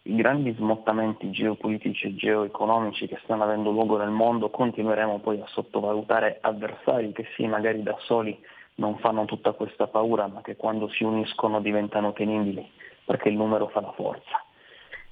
i 0.05 0.15
grandi 0.15 0.53
smottamenti 0.55 1.31
geopolitici 1.31 2.07
e 2.07 2.15
geoeconomici 2.15 3.07
che 3.07 3.19
stanno 3.23 3.43
avendo 3.43 3.71
luogo 3.71 3.97
nel 3.97 4.09
mondo, 4.09 4.49
continueremo 4.49 5.19
poi 5.19 5.39
a 5.39 5.47
sottovalutare 5.47 6.39
avversari 6.41 7.13
che 7.13 7.25
sì, 7.35 7.47
magari 7.47 7.81
da 7.83 7.95
soli 7.99 8.37
non 8.75 8.97
fanno 8.97 9.25
tutta 9.25 9.51
questa 9.53 9.87
paura, 9.87 10.27
ma 10.27 10.41
che 10.41 10.55
quando 10.55 10.87
si 10.89 11.03
uniscono 11.03 11.61
diventano 11.61 12.13
tenibili, 12.13 12.69
perché 13.05 13.29
il 13.29 13.35
numero 13.35 13.67
fa 13.67 13.81
la 13.81 13.91
forza. 13.91 14.43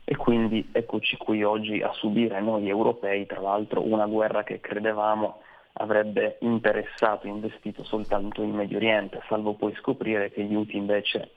E 0.04 0.16
quindi 0.16 0.70
eccoci 0.72 1.16
qui 1.18 1.44
oggi 1.44 1.82
a 1.82 1.92
subire 1.94 2.42
noi 2.42 2.68
europei, 2.68 3.26
tra 3.26 3.40
l'altro, 3.40 3.82
una 3.82 4.08
guerra 4.08 4.44
che 4.44 4.60
credevamo 4.60 5.42
avrebbe 5.74 6.38
interessato, 6.42 7.28
investito 7.28 7.84
soltanto 7.84 8.42
in 8.42 8.52
Medio 8.52 8.78
Oriente, 8.78 9.22
salvo 9.28 9.54
poi 9.54 9.74
scoprire 9.76 10.32
che 10.32 10.44
gli 10.44 10.54
UTI 10.54 10.78
invece 10.78 11.32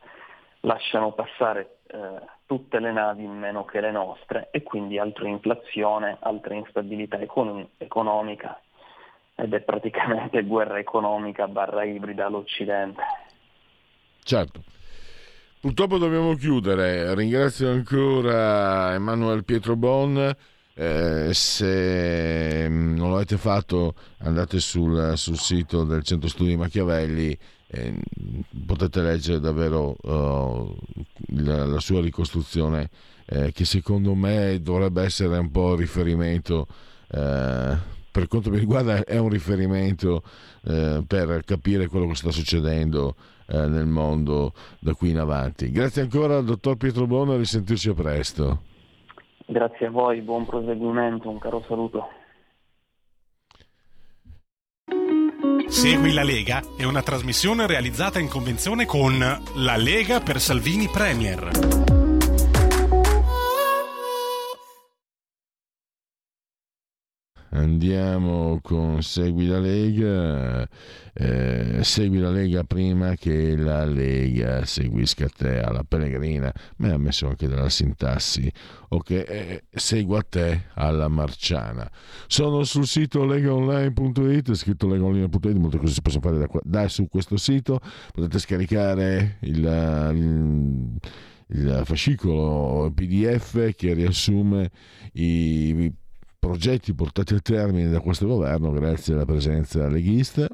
lasciano 0.61 1.13
passare 1.13 1.79
eh, 1.87 2.21
tutte 2.47 2.81
le 2.81 2.91
navi 2.91 3.27
meno 3.27 3.65
che 3.65 3.81
le 3.81 3.91
nostre 3.91 4.49
e 4.51 4.63
quindi 4.63 4.99
altra 4.99 5.29
inflazione, 5.29 6.17
altra 6.21 6.55
instabilità 6.55 7.19
econ- 7.19 7.69
economica 7.79 8.59
ed 9.37 9.53
è 9.53 9.61
praticamente 9.61 10.43
guerra 10.47 10.79
economica 10.79 11.47
barra 11.49 11.85
ibrida 11.85 12.27
all'Occidente. 12.27 13.03
Certo. 14.23 14.63
Purtroppo 15.61 15.99
dobbiamo 15.99 16.35
chiudere. 16.35 17.15
Ringrazio 17.15 17.71
ancora 17.71 18.93
Emanuele 18.95 19.43
Pietro 19.43 19.77
Bon. 19.77 20.35
Eh, 20.77 21.33
se 21.33 22.67
non 22.69 23.13
l'avete 23.13 23.37
fatto 23.37 23.95
andate 24.19 24.59
sul, 24.59 25.17
sul 25.17 25.39
sito 25.39 25.85
del 25.85 26.03
Centro 26.03 26.29
Studi 26.29 26.57
Machiavelli 26.57 27.39
eh, 27.69 27.95
potete 28.67 29.01
leggere 29.01 29.39
davvero 29.39 29.97
uh, 30.03 30.77
la, 31.37 31.65
la, 31.65 31.79
sua 31.79 32.01
ricostruzione 32.01 32.91
eh, 33.27 33.53
che 33.53 33.65
secondo 33.65 34.15
me 34.15 34.61
dovrebbe 34.61 35.03
essere 35.05 35.39
un 35.39 35.51
po' 35.51 35.77
riferimento 35.77 36.67
eh, 37.11 37.77
per 38.15 38.29
quanto 38.29 38.49
mi 38.49 38.61
riguarda 38.61 39.03
è 39.03 39.19
un 39.19 39.29
riferimento 39.29 40.23
eh, 40.67 41.03
per 41.05 41.43
capire 41.45 41.89
quello 41.89 42.07
che 42.07 42.15
sta 42.15 42.31
succedendo 42.31 43.17
eh, 43.49 43.67
nel 43.67 43.87
mondo 43.87 44.53
da 44.79 44.95
qui 44.95 45.11
in 45.11 45.19
avanti. 45.19 45.73
Grazie 45.73 46.03
ancora 46.03 46.37
al 46.37 46.45
dottor 46.45 46.77
Pietro 46.77 47.09
Bono 47.09 47.35
e 47.35 47.39
risentirci 47.39 47.89
a 47.89 47.95
presto. 47.95 48.61
Grazie 49.47 49.87
a 49.87 49.91
voi, 49.91 50.21
buon 50.21 50.47
proseguimento, 50.47 51.29
un 51.29 51.41
caro 51.41 51.65
saluto. 51.67 52.09
Segui 55.67 56.13
la 56.13 56.23
Lega 56.23 56.63
è 56.79 56.85
una 56.85 57.03
trasmissione 57.03 57.67
realizzata 57.67 58.21
in 58.21 58.29
convenzione 58.29 58.87
con 58.87 59.19
La 59.19 59.77
Lega 59.77 60.21
per 60.21 60.39
Salvini 60.39 60.87
Premier. 60.87 61.84
Andiamo 67.55 68.59
con 68.61 69.01
Segui 69.01 69.47
la 69.47 69.61
Lega. 69.61 70.69
Eh, 71.13 71.85
segui 71.85 72.19
la 72.19 72.31
Lega 72.31 72.65
prima 72.65 73.15
che 73.15 73.57
la 73.57 73.85
Lega 73.85 74.65
seguisca 74.65 75.29
te 75.29 75.61
alla 75.61 75.85
Pellegrina. 75.85 76.53
Ma 76.79 76.95
ha 76.95 76.99
messo 76.99 77.29
anche 77.29 77.47
della 77.47 77.69
sintassi. 77.69 78.51
O 78.89 78.99
che 78.99 79.21
eh, 79.21 79.65
segua 79.71 80.23
te 80.29 80.65
alla 80.75 81.07
Marciana. 81.07 81.89
Sono 82.27 82.65
sul 82.65 82.89
sito 82.89 83.25
legaonline.it, 83.25 84.53
scritto 84.55 84.89
legaonline.it, 84.89 85.57
molte 85.57 85.79
cose 85.79 85.95
si 85.95 86.03
possono 86.03 86.23
fare 86.23 86.39
da, 86.39 86.49
da 86.61 86.89
su 86.89 87.07
questo 87.07 87.37
sito. 87.37 87.81
Potete 88.13 88.41
scaricare 88.41 89.37
il, 89.43 89.59
il 90.15 90.99
il 91.49 91.83
fascicolo 91.85 92.91
PDF 92.91 93.75
che 93.77 93.93
riassume 93.93 94.71
i 95.13 95.93
progetti 96.45 96.95
portati 96.95 97.35
a 97.35 97.41
termine 97.41 97.89
da 97.89 98.01
questo 98.01 98.27
governo 98.27 98.71
grazie 98.71 99.15
alla 99.15 99.25
presenza 99.25 99.89
leghista 99.89 100.47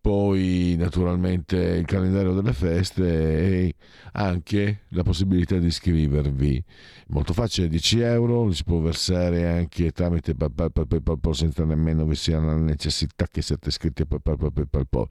poi 0.00 0.74
naturalmente 0.78 1.56
il 1.56 1.84
calendario 1.84 2.32
delle 2.32 2.52
feste 2.52 3.04
e 3.04 3.74
anche 4.12 4.82
la 4.90 5.02
possibilità 5.02 5.58
di 5.58 5.66
iscrivervi. 5.66 6.64
Molto 7.08 7.32
facile, 7.32 7.68
10 7.68 8.00
euro, 8.00 8.46
li 8.46 8.54
si 8.54 8.64
può 8.64 8.80
versare 8.80 9.48
anche 9.48 9.90
tramite 9.92 10.34
PayPal, 10.34 10.70
PayPal 10.72 11.34
senza 11.34 11.64
nemmeno 11.64 12.04
vi 12.04 12.14
sia 12.14 12.38
la 12.38 12.54
necessità 12.56 13.26
che 13.30 13.40
siate 13.40 13.68
iscritti 13.70 14.02
a 14.02 14.06
PayPal, 14.06 14.36
PayPal, 14.52 15.06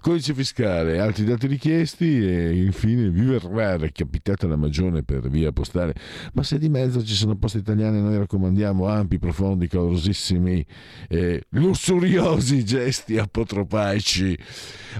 Codice 0.00 0.34
fiscale, 0.34 0.98
altri 0.98 1.24
dati 1.24 1.46
richiesti 1.46 2.26
e 2.26 2.56
infine 2.56 3.10
vi 3.10 3.24
verrà 3.24 3.76
recapitata 3.76 4.46
la 4.46 4.56
magione 4.56 5.02
per 5.02 5.28
via 5.28 5.52
postale. 5.52 5.94
Ma 6.32 6.42
se 6.42 6.58
di 6.58 6.68
mezzo 6.68 7.04
ci 7.04 7.14
sono 7.14 7.36
posti 7.36 7.58
italiani 7.58 8.00
noi 8.00 8.16
raccomandiamo 8.16 8.86
ampi, 8.86 9.18
profondi, 9.18 9.68
calorosissimi 9.68 10.64
e 11.08 11.44
lussuriosi 11.50 12.64
gesti 12.64 13.18
apotropaici 13.18 14.38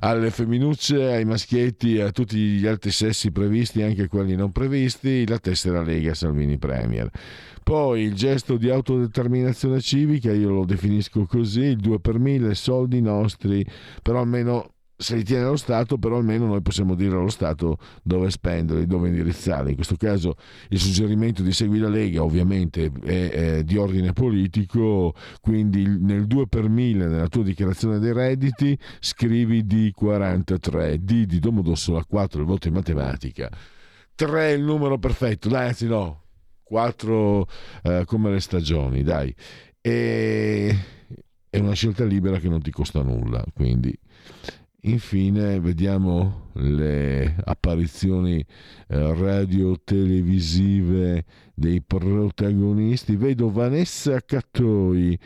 alle 0.00 0.30
femminucce, 0.30 1.12
ai 1.12 1.24
maschietti, 1.24 2.00
a 2.00 2.10
tutti 2.10 2.36
gli 2.36 2.66
altri 2.66 2.90
sessi 2.90 3.30
previsti, 3.30 3.82
anche 3.82 4.08
quelli 4.08 4.34
non 4.34 4.52
previsti, 4.52 5.26
la 5.26 5.38
tessera 5.38 5.82
Lega 5.82 6.14
Salvini 6.14 6.58
Premier. 6.58 7.10
Poi 7.62 8.02
il 8.02 8.14
gesto 8.14 8.56
di 8.56 8.70
autodeterminazione 8.70 9.80
civica, 9.80 10.32
io 10.32 10.50
lo 10.50 10.64
definisco 10.64 11.26
così, 11.26 11.60
il 11.60 11.76
2 11.76 12.00
per 12.00 12.18
1000, 12.18 12.54
soldi 12.54 13.00
nostri, 13.00 13.64
però 14.02 14.20
almeno 14.20 14.72
se 15.02 15.16
li 15.16 15.24
tiene 15.24 15.44
lo 15.44 15.56
Stato, 15.56 15.98
però 15.98 16.16
almeno 16.16 16.46
noi 16.46 16.62
possiamo 16.62 16.94
dire 16.94 17.16
allo 17.16 17.28
Stato 17.28 17.76
dove 18.02 18.30
spenderli, 18.30 18.86
dove 18.86 19.08
indirizzarli. 19.08 19.70
In 19.70 19.74
questo 19.74 19.96
caso 19.96 20.36
il 20.68 20.78
suggerimento 20.78 21.42
di 21.42 21.52
Segui 21.52 21.78
la 21.78 21.88
Lega 21.88 22.22
ovviamente 22.22 22.90
è, 23.04 23.28
è 23.30 23.64
di 23.64 23.76
ordine 23.76 24.12
politico, 24.12 25.14
quindi 25.40 25.84
nel 25.84 26.26
2 26.26 26.46
per 26.46 26.68
1000 26.68 27.06
nella 27.06 27.28
tua 27.28 27.42
dichiarazione 27.42 27.98
dei 27.98 28.12
redditi 28.12 28.78
scrivi 29.00 29.64
D43, 29.64 30.94
D 30.96 31.24
di 31.24 31.38
Domodossola 31.38 32.04
4 32.04 32.40
il 32.40 32.46
voto 32.46 32.68
in 32.68 32.74
matematica, 32.74 33.50
3 34.14 34.48
è 34.48 34.52
il 34.52 34.62
numero 34.62 34.98
perfetto, 34.98 35.48
dai 35.48 35.68
anzi 35.68 35.86
no, 35.86 36.22
4 36.62 37.46
eh, 37.82 38.02
come 38.06 38.30
le 38.30 38.40
stagioni, 38.40 39.02
dai. 39.02 39.34
E 39.80 40.76
è 41.50 41.58
una 41.58 41.74
scelta 41.74 42.04
libera 42.04 42.38
che 42.38 42.48
non 42.48 42.62
ti 42.62 42.70
costa 42.70 43.02
nulla, 43.02 43.44
quindi 43.52 43.94
Infine 44.84 45.60
vediamo 45.60 46.48
le 46.54 47.36
apparizioni 47.44 48.44
eh, 48.88 49.14
radio-televisive 49.14 51.24
dei 51.54 51.80
protagonisti. 51.82 53.14
Vedo 53.14 53.52
Vanessa 53.52 54.20
Cattoi 54.20 55.16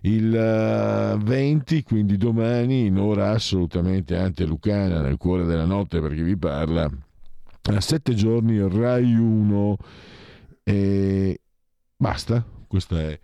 il 0.00 0.30
20, 0.30 1.76
eh, 1.76 1.82
quindi 1.84 2.16
domani, 2.16 2.86
in 2.86 2.98
ora 2.98 3.30
assolutamente 3.30 4.16
antelucana, 4.16 5.00
nel 5.00 5.16
cuore 5.16 5.44
della 5.44 5.64
notte 5.64 6.00
perché 6.00 6.24
vi 6.24 6.36
parla, 6.36 6.90
a 7.62 7.80
sette 7.80 8.14
giorni 8.14 8.58
Rai 8.68 9.14
1 9.14 9.76
e 10.64 11.40
basta, 11.96 12.44
questa 12.66 13.00
è 13.00 13.16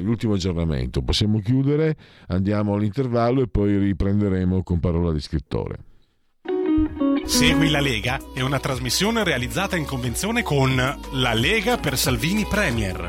l'ultimo 0.00 0.34
aggiornamento. 0.34 1.02
Possiamo 1.02 1.38
chiudere, 1.40 1.96
andiamo 2.28 2.74
all'intervallo 2.74 3.42
e 3.42 3.48
poi 3.48 3.76
riprenderemo 3.78 4.62
con 4.62 4.80
parola 4.80 5.12
di 5.12 5.20
scrittore. 5.20 5.78
Segui 7.24 7.70
la 7.70 7.80
Lega 7.80 8.18
è 8.34 8.40
una 8.40 8.58
trasmissione 8.58 9.22
realizzata 9.22 9.76
in 9.76 9.84
convenzione 9.84 10.42
con 10.42 10.74
La 11.12 11.32
Lega 11.34 11.76
per 11.76 11.96
Salvini 11.96 12.44
Premier. 12.44 13.06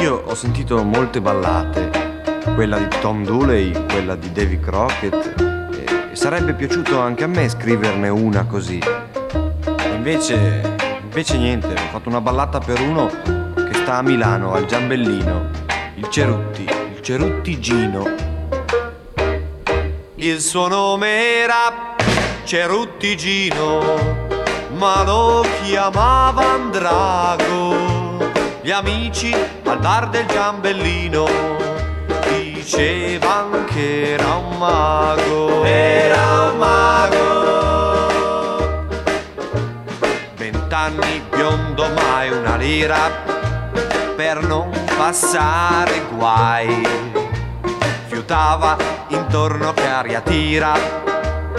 Io 0.00 0.14
ho 0.14 0.34
sentito 0.34 0.82
molte 0.84 1.20
ballate, 1.20 1.90
quella 2.54 2.78
di 2.78 2.88
Tom 3.00 3.24
Dooley, 3.24 3.72
quella 3.86 4.14
di 4.14 4.32
Davy 4.32 4.58
Crockett, 4.58 5.34
e 5.70 6.16
sarebbe 6.16 6.54
piaciuto 6.54 6.98
anche 7.00 7.24
a 7.24 7.28
me 7.28 7.48
scriverne 7.48 8.08
una 8.08 8.46
così. 8.46 8.80
Invece 9.94 10.76
Invece 11.16 11.38
niente, 11.38 11.68
ho 11.68 11.88
fatto 11.92 12.10
una 12.10 12.20
ballata 12.20 12.58
per 12.58 12.78
uno 12.78 13.06
che 13.06 13.72
sta 13.72 13.96
a 13.96 14.02
Milano, 14.02 14.52
al 14.52 14.66
Giambellino, 14.66 15.48
il 15.94 16.10
Cerutti, 16.10 16.64
il 16.64 17.00
Cerutti 17.00 17.58
Gino. 17.58 18.04
Il 20.16 20.40
suo 20.40 20.68
nome 20.68 21.40
era 21.40 21.94
Cerutti 22.44 23.16
Gino, 23.16 23.80
ma 24.76 25.04
lo 25.04 25.42
chiamavano 25.62 26.68
Drago. 26.68 28.30
Gli 28.60 28.70
amici 28.70 29.34
al 29.64 29.78
bar 29.78 30.10
del 30.10 30.26
Giambellino 30.26 31.26
dicevano 32.28 33.64
che 33.64 34.12
era 34.12 34.34
un 34.34 34.58
mago. 34.58 35.64
Era 35.64 36.50
un 36.52 36.58
mago 36.58 36.95
biondo 41.76 41.92
mai 41.92 42.30
una 42.30 42.56
lira 42.56 43.10
per 44.16 44.42
non 44.42 44.70
passare 44.96 46.04
guai. 46.16 46.82
Fiutava 48.06 48.76
intorno 49.08 49.74
che 49.74 49.86
aria 49.86 50.22
tira 50.22 50.72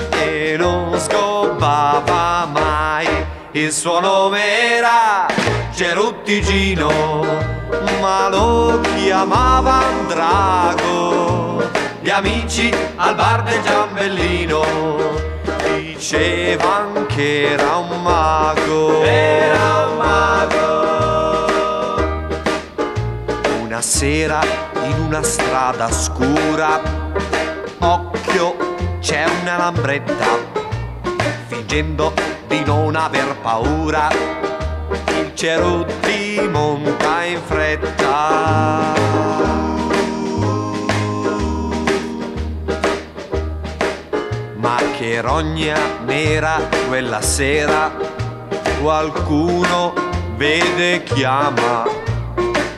e 0.09 0.55
non 0.57 0.99
scopava 0.99 2.47
mai. 2.51 3.07
Il 3.51 3.71
suo 3.71 3.99
nome 3.99 4.75
era 4.77 5.27
Ceruttigino, 5.71 7.23
ma 8.01 8.27
lo 8.27 8.81
chiamavano 8.95 10.07
Drago. 10.07 11.69
Gli 12.01 12.09
amici 12.09 12.73
al 12.95 13.13
bar 13.13 13.43
del 13.43 13.61
Giambellino 13.61 15.36
dicevano 15.97 17.07
che 17.07 17.53
era 17.53 17.77
un 17.77 18.03
mago. 18.03 19.03
Era 19.03 19.87
un 19.87 19.97
mago. 19.97 20.65
Una 23.63 23.81
sera 23.81 24.39
in 24.83 24.99
una 25.07 25.23
strada 25.23 25.91
scura, 25.91 26.79
occhio, 27.79 28.55
c'è 28.99 29.25
una 29.41 29.57
lambretta, 29.57 30.27
fingendo 31.47 32.13
di 32.47 32.63
non 32.63 32.95
aver 32.95 33.35
paura, 33.41 34.09
il 35.19 35.31
Cerutti 35.33 36.47
monta 36.49 37.23
in 37.23 37.41
fretta. 37.43 39.46
Ma 44.67 44.81
che 44.97 45.21
rogna 45.21 45.77
nera 46.03 46.59
quella 46.89 47.21
sera, 47.21 47.89
qualcuno 48.81 49.93
vede 50.35 51.03
chiama, 51.03 51.85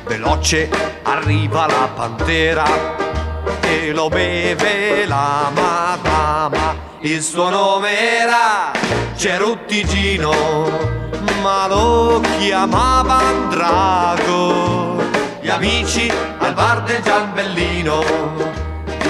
veloce 0.06 0.70
arriva 1.02 1.66
la 1.66 1.90
pantera 1.92 2.64
e 3.62 3.92
lo 3.92 4.08
beve 4.08 5.08
la 5.08 5.50
madama. 5.52 6.76
Il 7.00 7.24
suo 7.24 7.50
nome 7.50 8.20
era 8.20 8.72
Ceruttigino, 9.16 10.32
ma 11.42 11.66
lo 11.66 12.22
chiamavano 12.38 13.48
Drago. 13.48 15.02
Gli 15.42 15.50
amici 15.50 16.08
al 16.38 16.54
bar 16.54 16.84
del 16.84 17.02
Giambellino 17.02 18.49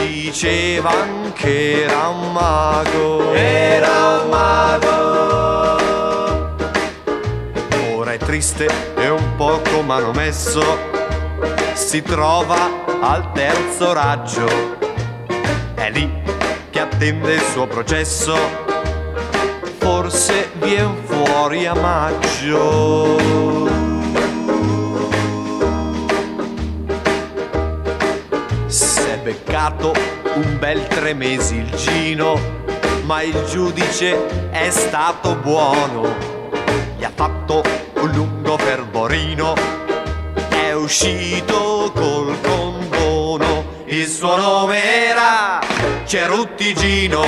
dicevano 0.08 1.32
che 1.34 1.84
era 1.84 2.08
un 2.08 2.32
mago. 2.32 3.34
Era 3.34 4.22
un 4.24 4.30
mago. 4.30 5.78
Ora 7.96 8.14
è 8.14 8.18
triste 8.18 8.68
e 8.96 9.10
un 9.10 9.36
poco 9.36 9.82
manomesso 9.82 10.98
si 11.74 12.02
trova 12.02 12.70
al 13.02 13.32
terzo 13.32 13.94
raggio. 13.94 14.78
È 15.74 15.90
lì 15.90 16.12
che 16.70 16.80
attende 16.80 17.34
il 17.34 17.42
suo 17.52 17.66
processo, 17.68 18.36
forse 19.80 20.52
vien 20.60 20.96
fuori 21.06 21.66
a 21.66 21.74
maggio. 21.74 23.59
Beccato 29.30 29.94
un 30.34 30.58
bel 30.58 30.88
tre 30.88 31.14
mesi 31.14 31.58
il 31.58 31.70
Gino, 31.76 32.40
ma 33.04 33.22
il 33.22 33.46
giudice 33.46 34.50
è 34.50 34.72
stato 34.72 35.36
buono. 35.36 36.16
Gli 36.98 37.04
ha 37.04 37.12
fatto 37.14 37.62
un 38.02 38.10
lungo 38.12 38.58
fervorino, 38.58 39.54
è 40.50 40.72
uscito 40.72 41.92
col 41.94 42.36
condono. 42.42 43.78
Il 43.86 44.08
suo 44.08 44.36
nome 44.36 45.08
era 45.10 45.60
Ceruttigino, 46.06 47.24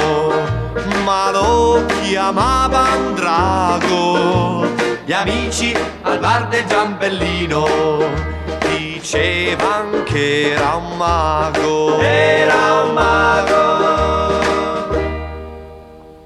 ma 1.04 1.30
lo 1.30 1.86
chiamavano 2.02 3.12
Drago. 3.12 4.70
Gli 5.06 5.14
amici 5.14 5.76
al 6.02 6.18
bar 6.18 6.47
del 6.47 6.66
Giambellino 6.66 8.32
dicevano 9.02 10.04
che 10.04 10.52
era 10.52 10.76
un 10.76 10.95
mago. 10.95 11.99
Era 11.99 12.84
un 12.84 12.93
mago. 12.93 13.60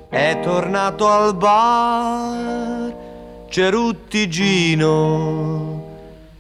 È 0.09 0.39
tornato 0.41 1.07
al 1.09 1.33
bar 1.35 2.93
Ceruttigino 3.49 4.83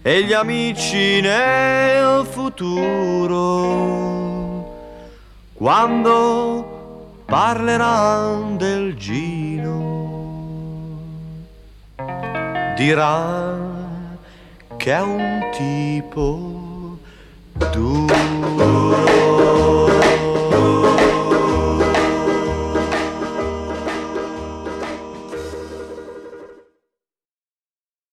e 0.01 0.23
gli 0.23 0.33
amici 0.33 1.21
nel 1.21 2.25
futuro 2.25 3.73
quando 5.53 7.21
parleranno 7.25 8.57
del 8.57 8.95
Gino 8.95 9.93
diranno 12.75 13.74
che 14.85 14.91
è 14.91 15.01
un 15.01 15.49
tipo 15.51 16.99
duro. 17.71 18.13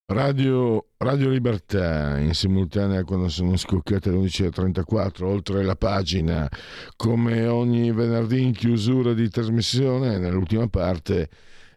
Radio, 0.07 0.87
Radio 0.97 1.29
Libertà 1.29 2.19
in 2.19 2.33
simultanea 2.33 3.05
quando 3.05 3.29
sono 3.29 3.59
scoccate 3.59 4.11
le 4.11 4.17
11.34 4.17 5.25
oltre 5.25 5.63
la 5.65 5.77
pagina 5.77 6.49
come 6.97 7.47
ogni 7.49 7.93
venerdì 7.93 8.45
in 8.45 8.53
chiusura 8.53 9.13
di 9.13 9.29
trasmissione 9.29 10.17
nell'ultima 10.17 10.67
parte 10.69 11.29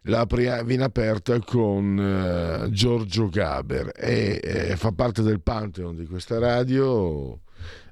la 0.06 0.26
viene 0.26 0.84
aperta 0.84 1.38
con 1.40 1.96
uh, 1.96 2.70
Giorgio 2.70 3.28
Gaber 3.28 3.92
e 3.94 4.40
eh, 4.42 4.76
fa 4.76 4.92
parte 4.92 5.22
del 5.22 5.40
Pantheon 5.40 5.96
di 5.96 6.06
questa 6.06 6.38
radio 6.38 7.40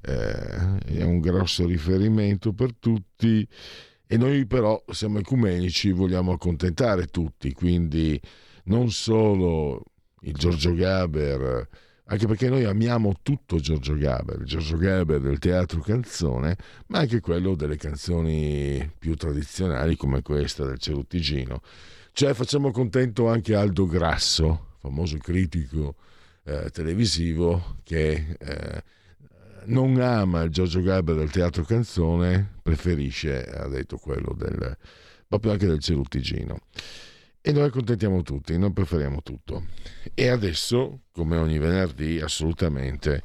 eh, 0.03 0.79
è 0.85 1.03
un 1.03 1.21
grosso 1.21 1.67
riferimento 1.67 2.53
per 2.53 2.75
tutti 2.79 3.47
e 4.07 4.17
noi 4.17 4.47
però 4.47 4.83
siamo 4.91 5.19
ecumenici 5.19 5.93
vogliamo 5.93 6.33
accontentare 6.33 7.07
tutti 7.07 7.53
quindi 7.53 8.21
non 8.65 8.91
solo 8.91 9.83
il 10.25 10.35
Giorgio 10.35 10.75
Gaber, 10.75 11.69
anche 12.07 12.27
perché 12.27 12.49
noi 12.49 12.65
amiamo 12.65 13.15
tutto 13.23 13.59
Giorgio 13.59 13.95
Gaber, 13.95 14.43
Giorgio 14.43 14.77
Gaber 14.77 15.21
del 15.21 15.39
teatro 15.39 15.81
canzone, 15.81 16.57
ma 16.89 17.01
anche 17.01 17.21
quello 17.21 17.55
delle 17.55 17.77
canzoni 17.77 18.91
più 18.99 19.15
tradizionali 19.17 19.97
come 19.97 20.23
questa 20.23 20.65
del 20.65 20.79
Ceruttigino. 20.79 21.61
Cioè 22.17 22.33
facciamo 22.33 22.71
contento 22.71 23.29
anche 23.29 23.57
Aldo 23.57 23.87
Grasso, 23.87 24.77
famoso 24.79 25.17
critico 25.17 25.97
eh, 26.45 26.71
televisivo 26.71 27.79
che 27.83 28.37
eh, 28.39 28.83
non 29.65 30.01
ama 30.01 30.43
il 30.43 30.51
Giorgio 30.51 30.81
Gaber 30.81 31.17
del 31.17 31.33
teatro 31.33 31.65
canzone, 31.65 32.53
preferisce, 32.63 33.43
ha 33.43 33.67
detto 33.67 33.97
quello 33.97 34.33
del, 34.33 34.79
proprio 35.27 35.51
anche 35.51 35.67
del 35.67 35.81
Ceruttigino. 35.81 36.61
E 37.41 37.51
noi 37.51 37.65
accontentiamo 37.65 38.23
tutti, 38.23 38.57
noi 38.57 38.73
preferiamo 38.73 39.21
tutto. 39.21 39.67
E 40.15 40.29
adesso, 40.29 41.01
come 41.11 41.37
ogni 41.37 41.59
venerdì, 41.59 42.21
assolutamente, 42.21 43.25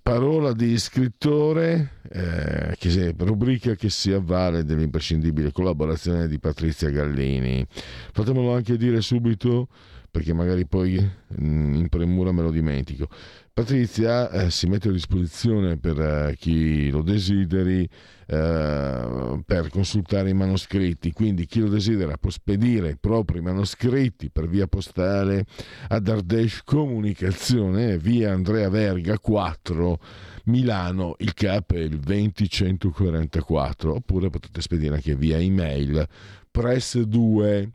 parola 0.00 0.52
di 0.52 0.78
scrittore, 0.78 2.00
eh, 2.10 2.74
che, 2.78 3.14
rubrica 3.18 3.74
che 3.74 3.90
si 3.90 4.12
avvale 4.12 4.64
dell'imprescindibile 4.64 5.52
collaborazione 5.52 6.28
di 6.28 6.38
Patrizia 6.38 6.90
Gallini. 6.90 7.66
Fatemelo 8.12 8.54
anche 8.54 8.76
dire 8.76 9.00
subito, 9.00 9.68
perché 10.10 10.32
magari 10.32 10.66
poi 10.66 10.94
in 11.38 11.86
premura 11.88 12.32
me 12.32 12.42
lo 12.42 12.50
dimentico. 12.50 13.08
Patrizia 13.56 14.28
eh, 14.32 14.50
si 14.50 14.66
mette 14.66 14.90
a 14.90 14.92
disposizione 14.92 15.78
per 15.78 15.98
eh, 15.98 16.36
chi 16.38 16.90
lo 16.90 17.00
desideri 17.00 17.88
eh, 18.26 19.42
per 19.46 19.70
consultare 19.70 20.28
i 20.28 20.34
manoscritti, 20.34 21.10
quindi 21.12 21.46
chi 21.46 21.60
lo 21.60 21.70
desidera 21.70 22.18
può 22.18 22.28
spedire 22.28 22.90
i 22.90 22.96
propri 23.00 23.40
manoscritti 23.40 24.28
per 24.28 24.46
via 24.46 24.66
postale 24.66 25.46
ad 25.88 26.06
Ardesh 26.06 26.64
Comunicazione, 26.64 27.96
via 27.96 28.30
Andrea 28.30 28.68
Verga 28.68 29.18
4, 29.18 30.00
Milano, 30.44 31.14
il 31.20 31.32
CAP 31.32 31.72
è 31.72 31.78
il 31.78 31.98
20144, 31.98 33.94
oppure 33.94 34.28
potete 34.28 34.60
spedire 34.60 34.96
anche 34.96 35.16
via 35.16 35.38
email 35.38 36.06
press 36.50 37.00
2, 37.00 37.70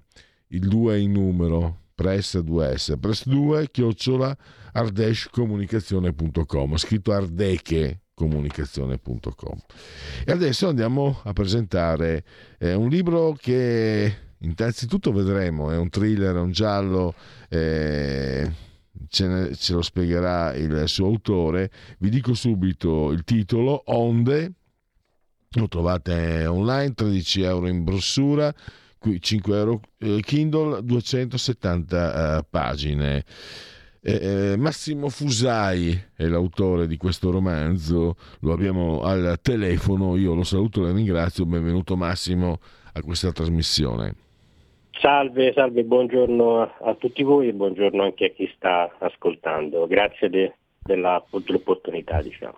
il 0.49 0.67
2 0.67 0.93
è 0.93 0.97
in 0.97 1.13
numero, 1.13 1.79
press 1.95 2.37
2s, 2.37 2.99
press 2.99 3.27
2 3.27 3.71
chiocciola 3.71 4.37
ardeshcomunicazione.com, 4.73 6.77
scritto 6.77 7.11
ardeche 7.11 8.01
comunicazione.com. 8.13 9.57
E 10.25 10.31
adesso 10.31 10.67
andiamo 10.67 11.19
a 11.23 11.33
presentare 11.33 12.23
eh, 12.59 12.73
un 12.73 12.89
libro 12.89 13.35
che 13.39 14.29
innanzitutto 14.41 15.11
vedremo, 15.11 15.71
è 15.71 15.77
un 15.77 15.89
thriller, 15.89 16.35
è 16.35 16.39
un 16.39 16.51
giallo, 16.51 17.13
eh, 17.49 18.49
ce, 19.07 19.27
ne, 19.27 19.55
ce, 19.55 19.73
lo 19.73 19.81
spiegherà 19.81 20.53
il 20.53 20.87
suo 20.87 21.07
autore. 21.07 21.71
Vi 21.99 22.09
dico 22.09 22.33
subito 22.33 23.11
il 23.11 23.23
titolo, 23.23 23.83
Onde, 23.85 24.51
lo 25.53 25.67
trovate 25.67 26.45
online, 26.45 26.93
13 26.93 27.41
euro 27.41 27.67
in 27.67 27.83
brossura, 27.83 28.53
5 29.19 29.57
euro, 29.57 29.81
eh, 29.97 30.19
Kindle 30.21 30.83
270 30.83 32.37
eh, 32.37 32.45
pagine. 32.49 33.25
Eh, 34.03 34.55
Massimo 34.57 35.09
Fusai 35.09 35.91
è 36.15 36.25
l'autore 36.25 36.87
di 36.87 36.97
questo 36.97 37.29
romanzo, 37.29 38.15
lo 38.39 38.51
abbiamo 38.51 39.03
al 39.03 39.37
telefono, 39.43 40.17
io 40.17 40.33
lo 40.33 40.43
saluto 40.43 40.79
e 40.79 40.87
lo 40.87 40.95
ringrazio, 40.95 41.45
benvenuto 41.45 41.95
Massimo 41.95 42.57
a 42.93 43.01
questa 43.03 43.31
trasmissione. 43.31 44.15
Salve, 44.99 45.53
salve, 45.53 45.83
buongiorno 45.83 46.61
a 46.61 46.95
tutti 46.95 47.21
voi 47.21 47.49
e 47.49 47.53
buongiorno 47.53 48.01
anche 48.01 48.25
a 48.25 48.29
chi 48.29 48.51
sta 48.55 48.91
ascoltando. 48.97 49.85
Grazie 49.85 50.29
de, 50.29 50.55
della, 50.79 51.23
dell'opportunità. 51.29 52.23
Diciamo. 52.23 52.57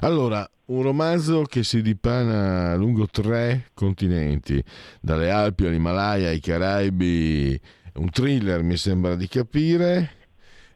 Allora, 0.00 0.48
un 0.66 0.82
romanzo 0.82 1.42
che 1.42 1.64
si 1.64 1.82
dipana 1.82 2.74
lungo 2.76 3.06
tre 3.06 3.66
continenti, 3.74 4.62
dalle 5.02 5.30
Alpi 5.30 5.66
all'Himalaya 5.66 6.28
ai 6.28 6.40
Caraibi, 6.40 7.60
un 7.94 8.08
thriller 8.08 8.62
mi 8.62 8.76
sembra 8.76 9.16
di 9.16 9.28
capire, 9.28 10.20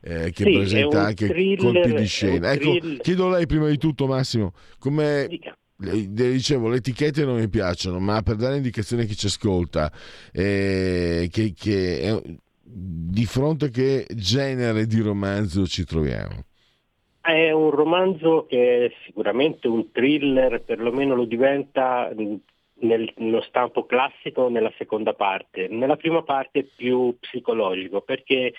eh, 0.00 0.30
che 0.32 0.44
Sì, 0.44 0.52
presenta 0.52 1.02
anche 1.02 1.26
thriller- 1.28 1.60
colpi 1.60 1.94
di 1.94 2.06
scena. 2.06 2.52
Ecco, 2.52 2.76
thriller- 2.76 3.00
chiedo 3.02 3.26
a 3.26 3.30
lei 3.36 3.46
prima 3.46 3.68
di 3.68 3.78
tutto 3.78 4.06
Massimo, 4.06 4.52
come 4.78 5.28
le- 5.78 6.12
dicevo, 6.12 6.68
le 6.68 6.76
etichette 6.76 7.24
non 7.24 7.38
mi 7.38 7.48
piacciono, 7.48 7.98
ma 7.98 8.22
per 8.22 8.36
dare 8.36 8.56
indicazione 8.56 9.02
a 9.02 9.06
chi 9.06 9.16
ci 9.16 9.26
ascolta, 9.26 9.90
eh, 10.32 11.28
che, 11.30 11.52
che 11.56 12.00
è- 12.00 12.22
di 12.68 13.24
fronte 13.26 13.66
a 13.66 13.68
che 13.68 14.06
genere 14.14 14.86
di 14.86 15.00
romanzo 15.00 15.66
ci 15.66 15.84
troviamo? 15.84 16.44
È 17.20 17.50
un 17.50 17.70
romanzo 17.70 18.46
che 18.48 18.86
è 18.86 18.92
sicuramente 19.04 19.66
un 19.68 19.90
thriller, 19.90 20.62
perlomeno 20.62 21.14
lo 21.14 21.24
diventa 21.24 22.10
nel- 22.14 23.12
nello 23.16 23.40
stampo 23.42 23.84
classico 23.86 24.48
nella 24.48 24.72
seconda 24.78 25.12
parte. 25.14 25.66
Nella 25.68 25.96
prima 25.96 26.22
parte 26.22 26.64
più 26.76 27.16
psicologico 27.18 28.00
perché 28.02 28.52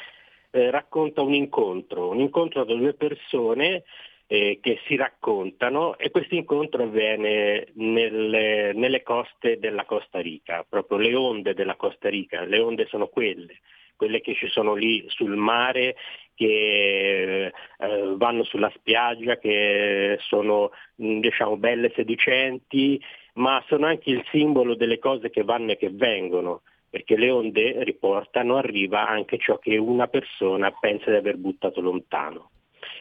eh, 0.58 0.72
racconta 0.72 1.22
un 1.22 1.34
incontro, 1.34 2.10
un 2.10 2.20
incontro 2.20 2.66
tra 2.66 2.76
due 2.76 2.94
persone 2.94 3.84
eh, 4.28 4.60
che 4.62 4.80
si 4.86 4.96
raccontano 4.96 5.98
e 5.98 6.10
questo 6.12 6.36
incontro 6.36 6.84
avviene 6.84 7.68
nelle, 7.76 8.74
nelle 8.74 9.04
coste 9.04 9.58
della 9.60 9.86
Costa 9.86 10.20
Rica, 10.20 10.66
proprio 10.68 10.98
le 10.98 11.16
onde 11.16 11.54
della 11.54 11.76
Costa 11.76 12.10
Rica, 12.10 12.44
le 12.44 12.60
onde 12.60 12.88
sono 12.88 13.08
quelle, 13.08 13.60
quelle 13.96 14.20
che 14.20 14.34
ci 14.34 14.48
sono 14.48 14.74
lì 14.76 15.06
sul 15.08 15.36
mare 15.36 15.96
che 16.36 17.46
eh, 17.46 18.14
vanno 18.16 18.44
sulla 18.44 18.72
spiaggia, 18.76 19.38
che 19.38 20.18
sono 20.22 20.72
mh, 20.96 21.20
diciamo 21.20 21.58
belle 21.58 21.92
sedicenti, 21.96 23.02
ma 23.34 23.64
sono 23.68 23.86
anche 23.86 24.10
il 24.10 24.24
simbolo 24.32 24.76
delle 24.76 25.00
cose 25.00 25.30
che 25.30 25.44
vanno 25.44 25.72
e 25.72 25.78
che 25.78 25.90
vengono, 25.90 26.62
perché 26.90 27.18
le 27.18 27.30
onde 27.30 27.84
riportano, 27.84 28.58
arriva 28.58 29.08
anche 29.08 29.38
ciò 29.38 29.58
che 29.58 29.78
una 29.78 30.08
persona 30.08 30.72
pensa 30.72 31.12
di 31.12 31.18
aver 31.18 31.38
buttato 31.38 31.82
lontano. 31.82 32.52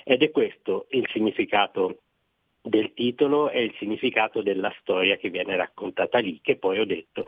Ed 0.05 0.22
è 0.22 0.30
questo 0.30 0.87
il 0.91 1.09
significato 1.12 2.01
del 2.62 2.93
titolo 2.95 3.51
e 3.51 3.62
il 3.62 3.74
significato 3.78 4.43
della 4.43 4.74
storia 4.80 5.16
che 5.16 5.30
viene 5.30 5.57
raccontata 5.57 6.18
lì, 6.18 6.41
che 6.43 6.57
poi 6.57 6.80
ho 6.80 6.84
detto 6.84 7.24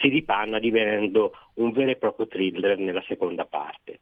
si 0.00 0.08
dipanna 0.08 0.58
divenendo 0.58 1.32
un 1.54 1.72
vero 1.72 1.90
e 1.90 1.96
proprio 1.96 2.26
thriller 2.26 2.78
nella 2.78 3.02
seconda 3.06 3.44
parte. 3.44 4.00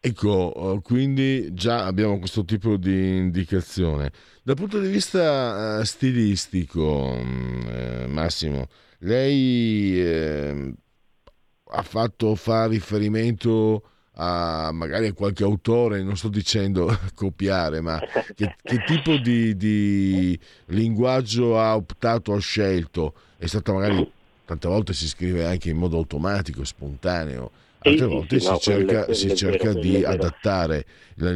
Ecco, 0.00 0.76
eh, 0.76 0.80
quindi 0.82 1.52
già 1.54 1.84
abbiamo 1.84 2.18
questo 2.18 2.44
tipo 2.44 2.76
di 2.76 3.16
indicazione. 3.16 4.12
Dal 4.44 4.54
punto 4.54 4.78
di 4.78 4.88
vista 4.88 5.80
eh, 5.80 5.84
stilistico, 5.84 7.16
mm, 7.16 7.60
eh, 7.66 8.06
Massimo, 8.06 8.68
lei 8.98 10.00
eh, 10.00 10.74
ha 11.70 11.82
fatto 11.82 12.34
fa 12.34 12.66
riferimento 12.66 13.82
a 14.20 14.70
magari 14.72 15.06
a 15.06 15.12
qualche 15.12 15.44
autore, 15.44 16.02
non 16.02 16.16
sto 16.16 16.28
dicendo 16.28 16.96
copiare, 17.14 17.80
ma 17.80 18.00
che, 18.34 18.56
che 18.62 18.84
tipo 18.84 19.16
di, 19.16 19.56
di 19.56 20.38
linguaggio 20.66 21.58
ha 21.58 21.76
optato, 21.76 22.32
ha 22.32 22.40
scelto? 22.40 23.14
È 23.36 23.46
stata 23.46 23.72
magari, 23.72 24.10
tante 24.44 24.66
volte 24.66 24.92
si 24.92 25.06
scrive 25.06 25.46
anche 25.46 25.70
in 25.70 25.76
modo 25.76 25.96
automatico, 25.96 26.64
spontaneo, 26.64 27.50
altre 27.80 28.06
sì, 28.06 28.12
volte 28.12 28.38
sì, 28.38 28.44
si 28.44 28.50
no, 28.50 28.56
cerca, 28.58 28.98
quello 29.04 29.12
si 29.14 29.34
cerca 29.36 29.68
vero, 29.68 29.80
di 29.80 30.04
adattare 30.04 30.84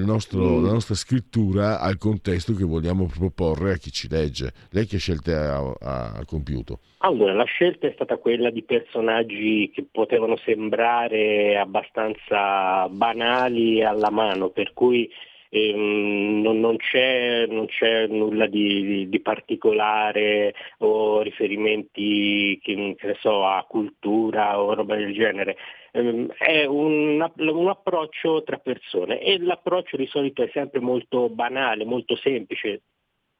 nostro- 0.05 0.59
Mm. 0.59 0.65
la 0.65 0.73
nostra 0.73 0.95
scrittura 0.95 1.81
al 1.81 1.99
contesto 1.99 2.55
che 2.55 2.65
vogliamo 2.65 3.07
proporre 3.07 3.73
a 3.73 3.77
chi 3.77 3.91
ci 3.91 4.09
legge. 4.09 4.53
Lei 4.71 4.87
che 4.87 4.99
scelte 4.99 5.35
ha, 5.35 5.59
ha 5.59 6.25
compiuto? 6.27 6.81
Allora, 6.99 7.33
la 7.33 7.45
scelta 7.45 7.87
è 7.89 7.93
stata 7.95 8.17
quella 8.17 8.51
di 8.51 8.63
personaggi 8.63 9.71
che 9.75 9.85
potevano 9.91 10.37
sembrare 10.37 11.59
abbastanza 11.59 12.89
banali 12.89 13.83
alla 13.83 14.11
mano, 14.11 14.51
per 14.51 14.73
cui 14.73 15.11
ehm, 15.49 16.41
non, 16.43 16.61
non 16.61 16.77
c'è, 16.77 17.47
non 17.49 17.67
c'è 17.67 18.07
nulla 18.07 18.47
di, 18.47 18.85
di- 18.85 19.09
di 19.09 19.21
particolare 19.21 20.55
o 20.79 21.23
riferimenti 21.23 22.59
che, 22.63 22.95
che 22.97 23.07
ne 23.07 23.17
so, 23.21 23.47
a 23.47 23.65
cultura 23.69 24.61
o 24.61 24.73
roba 24.75 24.95
del 24.95 25.13
genere. 25.13 25.57
Ehm, 25.93 26.33
è 26.39 26.65
un, 26.65 27.31
un 27.37 27.69
approccio 27.69 28.43
tra 28.43 28.59
persone 28.59 29.21
e 29.21 29.39
l'approccio 29.39 29.97
di 29.97 30.07
solito 30.07 30.43
è 30.43 30.51
sempre 30.53 30.81
molto 30.81 31.29
banale, 31.29 31.85
molto 31.85 32.17
semplice, 32.17 32.83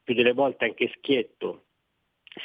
più 0.03 0.15
delle 0.15 0.33
volte 0.33 0.67
anche 0.67 0.93
schietto 0.97 1.65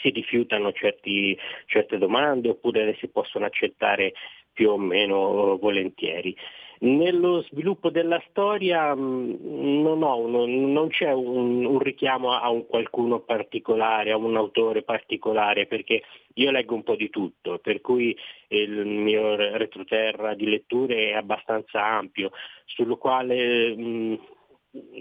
si 0.01 0.09
rifiutano 0.09 0.71
certi- 0.71 1.37
certe 1.65 1.97
domande 1.97 2.49
oppure 2.49 2.85
le 2.85 2.95
si 2.99 3.07
possono 3.09 3.45
accettare 3.45 4.13
più 4.51 4.69
o 4.71 4.77
meno 4.77 5.57
volentieri. 5.57 6.35
Nello 6.79 7.41
sviluppo 7.49 7.89
della 7.89 8.21
storia 8.29 8.93
mh, 8.93 9.37
non, 9.81 10.03
ho 10.03 10.17
uno- 10.17 10.45
non 10.45 10.89
c'è 10.89 11.11
un, 11.11 11.65
un 11.65 11.79
richiamo 11.79 12.31
a 12.31 12.49
un 12.49 12.67
qualcuno 12.67 13.21
particolare, 13.21 14.11
a 14.11 14.17
un 14.17 14.35
autore 14.37 14.83
particolare, 14.83 15.65
perché 15.65 16.03
io 16.35 16.51
leggo 16.51 16.75
un 16.75 16.83
po' 16.83 16.95
di 16.95 17.09
tutto, 17.09 17.57
per 17.59 17.81
cui 17.81 18.15
il 18.49 18.85
mio 18.85 19.35
retroterra 19.35 20.35
di 20.35 20.47
letture 20.47 21.09
è 21.09 21.13
abbastanza 21.13 21.83
ampio, 21.83 22.31
sul 22.65 22.95
quale 22.97 23.75
mh, 23.75 24.19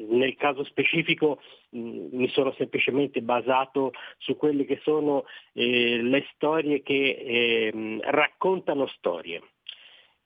nel 0.08 0.34
caso 0.36 0.64
specifico 0.64 1.40
mh, 1.70 2.08
mi 2.12 2.28
sono 2.28 2.52
semplicemente 2.56 3.20
basato 3.20 3.92
su 4.18 4.36
quelle 4.36 4.64
che 4.64 4.80
sono 4.82 5.24
eh, 5.52 6.00
le 6.00 6.24
storie 6.34 6.82
che 6.82 7.70
ehm, 7.70 8.00
raccontano 8.02 8.86
storie, 8.86 9.42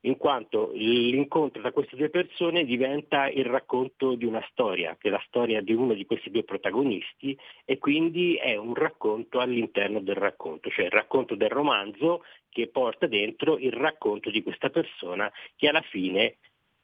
in 0.02 0.16
quanto 0.16 0.70
l'incontro 0.72 1.60
tra 1.60 1.72
queste 1.72 1.96
due 1.96 2.08
persone 2.08 2.64
diventa 2.64 3.28
il 3.28 3.44
racconto 3.44 4.14
di 4.14 4.24
una 4.24 4.44
storia, 4.50 4.96
che 4.98 5.08
è 5.08 5.10
la 5.10 5.22
storia 5.26 5.60
di 5.60 5.74
uno 5.74 5.92
di 5.94 6.06
questi 6.06 6.30
due 6.30 6.44
protagonisti 6.44 7.36
e 7.64 7.78
quindi 7.78 8.36
è 8.36 8.56
un 8.56 8.74
racconto 8.74 9.40
all'interno 9.40 10.00
del 10.00 10.16
racconto, 10.16 10.70
cioè 10.70 10.86
il 10.86 10.90
racconto 10.90 11.34
del 11.34 11.50
romanzo 11.50 12.24
che 12.48 12.68
porta 12.68 13.06
dentro 13.06 13.58
il 13.58 13.72
racconto 13.72 14.30
di 14.30 14.42
questa 14.42 14.70
persona 14.70 15.30
che 15.56 15.68
alla 15.68 15.82
fine 15.82 16.36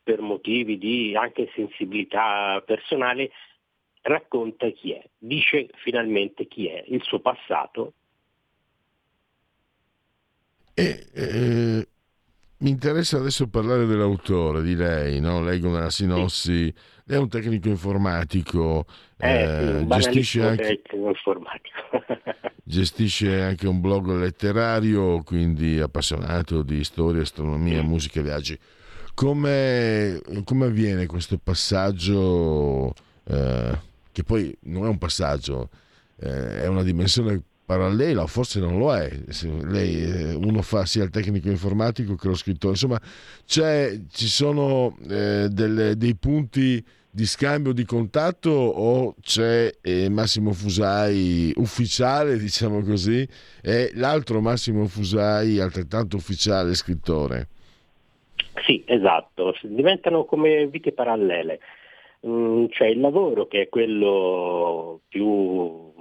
per 0.06 0.20
motivi 0.20 0.78
di 0.78 1.16
anche 1.16 1.50
sensibilità 1.52 2.62
personale, 2.64 3.32
racconta 4.02 4.70
chi 4.70 4.92
è, 4.92 5.02
dice 5.18 5.68
finalmente 5.82 6.46
chi 6.46 6.68
è, 6.68 6.84
il 6.86 7.02
suo 7.02 7.18
passato. 7.18 7.92
E, 10.74 11.06
eh, 11.12 11.88
mi 12.58 12.70
interessa 12.70 13.18
adesso 13.18 13.48
parlare 13.48 13.86
dell'autore, 13.86 14.62
di 14.62 14.74
lei, 14.74 15.20
no? 15.20 15.42
leggo 15.42 15.68
una 15.68 15.90
sinossi, 15.90 16.72
lei 17.04 17.18
è 17.18 17.20
un 17.20 17.28
tecnico 17.28 17.68
informatico, 17.68 18.86
eh, 19.18 19.78
un 19.78 19.88
gestisce, 19.88 20.42
anche, 20.42 20.80
tecnico 20.82 21.08
informatico. 21.08 21.76
gestisce 22.64 23.42
anche 23.42 23.68
un 23.68 23.80
blog 23.80 24.10
letterario, 24.12 25.22
quindi 25.22 25.78
appassionato 25.78 26.62
di 26.62 26.82
storia, 26.82 27.22
astronomia, 27.22 27.82
musica 27.82 28.20
e 28.20 28.22
viaggi. 28.22 28.58
Come, 29.14 30.20
come 30.44 30.66
avviene 30.66 31.06
questo 31.06 31.38
passaggio, 31.42 32.92
eh, 33.24 33.78
che 34.12 34.22
poi 34.24 34.56
non 34.62 34.84
è 34.84 34.88
un 34.88 34.98
passaggio, 34.98 35.70
eh, 36.20 36.62
è 36.62 36.66
una 36.66 36.82
dimensione 36.82 37.42
parallela, 37.66 38.22
o 38.22 38.26
forse 38.26 38.60
non 38.60 38.78
lo 38.78 38.94
è. 38.94 39.10
Lei, 39.64 40.02
eh, 40.02 40.34
uno 40.34 40.62
fa 40.62 40.86
sia 40.86 41.02
il 41.02 41.10
tecnico 41.10 41.48
informatico 41.48 42.14
che 42.14 42.28
lo 42.28 42.34
scrittore, 42.34 42.74
insomma, 42.74 43.00
ci 43.44 44.26
sono 44.28 44.96
eh, 45.10 45.48
delle- 45.50 45.96
dei 45.96 46.14
punti 46.14 46.82
di 47.10 47.24
scambio 47.24 47.72
di 47.72 47.84
contatto 47.84 48.50
o 48.50 49.14
c'è 49.22 49.72
eh, 49.80 50.08
Massimo 50.10 50.52
Fusai 50.52 51.50
ufficiale, 51.56 52.38
diciamo 52.38 52.82
così, 52.82 53.26
e 53.62 53.90
l'altro 53.94 54.40
Massimo 54.40 54.86
Fusai 54.86 55.58
altrettanto 55.58 56.16
ufficiale 56.16 56.74
scrittore? 56.74 57.48
Sì, 58.66 58.82
esatto, 58.86 59.54
diventano 59.62 60.24
come 60.24 60.66
vite 60.66 60.92
parallele. 60.92 61.58
Mm, 62.26 62.66
C'è 62.66 62.86
il 62.86 63.00
lavoro 63.00 63.46
che 63.46 63.62
è 63.62 63.68
quello 63.70 65.00
più 65.08 65.92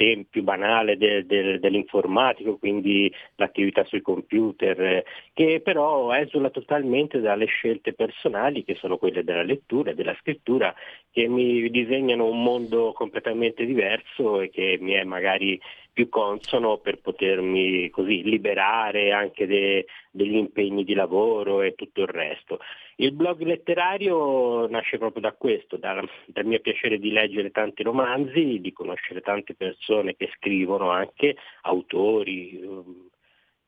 sem- 0.00 0.24
più 0.30 0.42
banale 0.42 0.96
de- 0.96 1.26
de- 1.26 1.58
dell'informatico, 1.58 2.56
quindi 2.56 3.12
l'attività 3.36 3.84
sui 3.84 4.00
computer, 4.00 5.04
che 5.34 5.60
però 5.62 6.12
esula 6.12 6.48
totalmente 6.48 7.20
dalle 7.20 7.44
scelte 7.44 7.92
personali 7.92 8.64
che 8.64 8.74
sono 8.76 8.96
quelle 8.96 9.22
della 9.22 9.42
lettura 9.42 9.90
e 9.90 9.94
della 9.94 10.16
scrittura, 10.20 10.74
che 11.10 11.28
mi 11.28 11.68
disegnano 11.70 12.24
un 12.26 12.42
mondo 12.42 12.92
completamente 12.94 13.66
diverso 13.66 14.40
e 14.40 14.48
che 14.48 14.78
mi 14.80 14.92
è 14.92 15.04
magari 15.04 15.60
più 15.92 16.08
consono 16.08 16.78
per 16.78 17.00
potermi 17.00 17.90
così 17.90 18.22
liberare 18.22 19.12
anche 19.12 19.46
de- 19.46 19.86
degli 20.10 20.36
impegni 20.36 20.84
di 20.84 20.94
lavoro 20.94 21.62
e 21.62 21.74
tutto 21.74 22.02
il 22.02 22.06
resto. 22.08 22.58
Il 23.00 23.12
blog 23.12 23.40
letterario 23.40 24.68
nasce 24.68 24.98
proprio 24.98 25.22
da 25.22 25.32
questo, 25.32 25.78
da, 25.78 26.04
dal 26.26 26.44
mio 26.44 26.60
piacere 26.60 26.98
di 26.98 27.10
leggere 27.10 27.50
tanti 27.50 27.82
romanzi, 27.82 28.60
di 28.60 28.72
conoscere 28.74 29.22
tante 29.22 29.54
persone 29.54 30.16
che 30.16 30.30
scrivono 30.36 30.90
anche, 30.90 31.34
autori, 31.62 32.60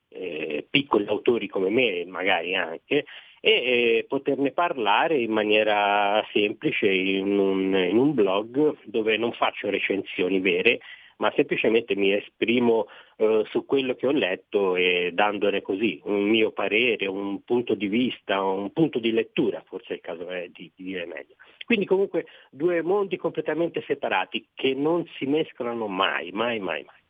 eh, 0.08 0.66
piccoli 0.68 1.06
autori 1.06 1.48
come 1.48 1.70
me 1.70 2.04
magari 2.04 2.54
anche, 2.54 3.06
e 3.40 3.50
eh, 3.50 4.04
poterne 4.06 4.50
parlare 4.50 5.16
in 5.16 5.30
maniera 5.32 6.22
semplice 6.30 6.90
in 6.90 7.38
un, 7.38 7.74
in 7.74 7.96
un 7.96 8.12
blog 8.12 8.76
dove 8.84 9.16
non 9.16 9.32
faccio 9.32 9.70
recensioni 9.70 10.40
vere, 10.40 10.80
ma 11.22 11.32
semplicemente 11.36 11.94
mi 11.94 12.12
esprimo 12.12 12.88
eh, 13.16 13.44
su 13.48 13.64
quello 13.64 13.94
che 13.94 14.08
ho 14.08 14.10
letto 14.10 14.74
e 14.74 15.12
dandone 15.14 15.62
così 15.62 16.00
un 16.06 16.28
mio 16.28 16.50
parere, 16.50 17.06
un 17.06 17.44
punto 17.44 17.74
di 17.74 17.86
vista, 17.86 18.42
un 18.42 18.72
punto 18.72 18.98
di 18.98 19.12
lettura, 19.12 19.62
forse 19.64 19.90
è 19.90 19.92
il 19.94 20.00
caso 20.00 20.26
è 20.26 20.50
di, 20.52 20.72
di 20.74 20.82
dire 20.82 21.06
meglio. 21.06 21.36
Quindi 21.64 21.86
comunque 21.86 22.26
due 22.50 22.82
mondi 22.82 23.16
completamente 23.16 23.84
separati 23.86 24.48
che 24.52 24.74
non 24.74 25.06
si 25.16 25.26
mescolano 25.26 25.86
mai, 25.86 26.32
mai, 26.32 26.58
mai, 26.58 26.82
mai. 26.82 27.00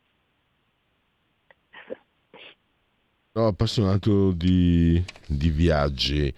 No, 3.31 3.47
appassionato 3.47 4.31
di, 4.31 5.03
di 5.25 5.49
viaggi. 5.49 6.31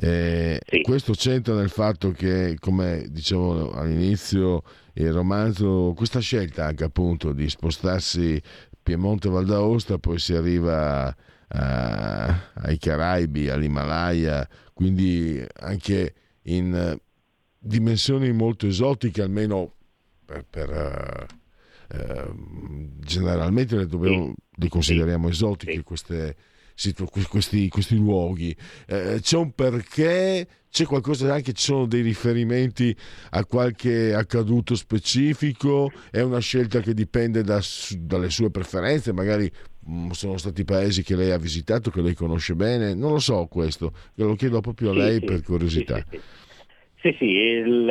Eh, 0.00 0.58
sì. 0.64 0.80
Questo 0.80 1.12
c'entra 1.12 1.52
nel 1.52 1.68
fatto 1.68 2.10
che, 2.12 2.56
come 2.58 3.04
dicevo 3.10 3.72
all'inizio, 3.72 4.62
il 4.98 5.12
romanzo, 5.12 5.92
questa 5.96 6.20
scelta 6.20 6.66
anche 6.66 6.84
appunto 6.84 7.32
di 7.32 7.48
spostarsi 7.48 8.40
Piemonte 8.82 9.28
Val 9.28 9.44
d'Aosta, 9.44 9.98
poi 9.98 10.18
si 10.18 10.34
arriva 10.34 11.14
a, 11.48 12.50
ai 12.54 12.78
Caraibi, 12.78 13.48
all'Himalaya, 13.48 14.48
quindi 14.72 15.44
anche 15.60 16.14
in 16.42 16.98
dimensioni 17.58 18.32
molto 18.32 18.66
esotiche, 18.66 19.22
almeno 19.22 19.74
per, 20.24 20.44
per 20.48 21.26
uh, 21.90 22.34
generalmente 22.98 23.76
le, 23.76 23.86
dobbiamo, 23.86 24.34
le 24.50 24.68
consideriamo 24.68 25.28
esotiche 25.28 25.82
queste, 25.82 26.36
questi, 27.30 27.68
questi, 27.68 27.96
luoghi. 27.96 28.54
Eh, 28.86 29.18
c'è 29.20 29.36
un 29.36 29.52
perché, 29.52 30.46
c'è 30.70 30.84
qualcosa 30.84 31.32
anche, 31.32 31.52
ci 31.52 31.64
sono 31.64 31.86
dei 31.86 32.02
riferimenti 32.02 32.94
a 33.30 33.44
qualche 33.44 34.14
accaduto 34.14 34.74
specifico, 34.76 35.90
è 36.10 36.20
una 36.20 36.38
scelta 36.38 36.80
che 36.80 36.94
dipende 36.94 37.42
da, 37.42 37.60
dalle 37.98 38.30
sue 38.30 38.50
preferenze, 38.50 39.12
magari 39.12 39.50
mm, 39.88 40.10
sono 40.10 40.36
stati 40.36 40.64
paesi 40.64 41.02
che 41.02 41.16
lei 41.16 41.32
ha 41.32 41.38
visitato, 41.38 41.90
che 41.90 42.00
lei 42.00 42.14
conosce 42.14 42.54
bene, 42.54 42.94
non 42.94 43.12
lo 43.12 43.18
so 43.18 43.46
questo, 43.46 43.92
lo 44.14 44.34
chiedo 44.36 44.60
proprio 44.60 44.90
a 44.90 44.94
lei 44.94 45.20
per 45.20 45.42
curiosità. 45.42 45.96
Sì, 45.96 46.04
sì, 46.04 46.18
sì, 46.18 46.22
sì, 47.00 47.24
il, 47.24 47.84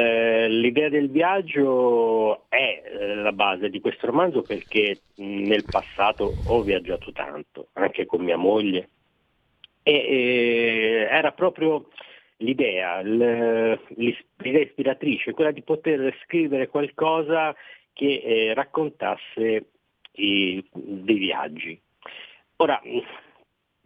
l'idea 0.59 0.89
del 0.89 1.09
viaggio 1.09 2.49
è 2.49 2.83
eh, 2.83 3.15
la 3.15 3.31
base 3.31 3.69
di 3.69 3.79
questo 3.79 4.07
romanzo 4.07 4.43
perché 4.43 5.03
nel 5.15 5.65
passato 5.65 6.39
ho 6.43 6.61
viaggiato 6.61 7.11
tanto, 7.13 7.69
anche 7.73 8.05
con 8.05 8.23
mia 8.23 8.35
moglie, 8.35 8.89
e, 9.83 9.93
e 9.93 11.07
era 11.09 11.31
proprio 11.31 11.87
l'idea, 12.37 12.99
l'idea 13.01 13.79
ispiratrice, 13.95 15.31
quella 15.31 15.51
di 15.51 15.63
poter 15.63 16.13
scrivere 16.23 16.67
qualcosa 16.67 17.55
che 17.93 18.21
eh, 18.23 18.53
raccontasse 18.53 19.69
i, 20.11 20.63
dei 20.73 21.17
viaggi. 21.17 21.79
Ora, 22.57 22.81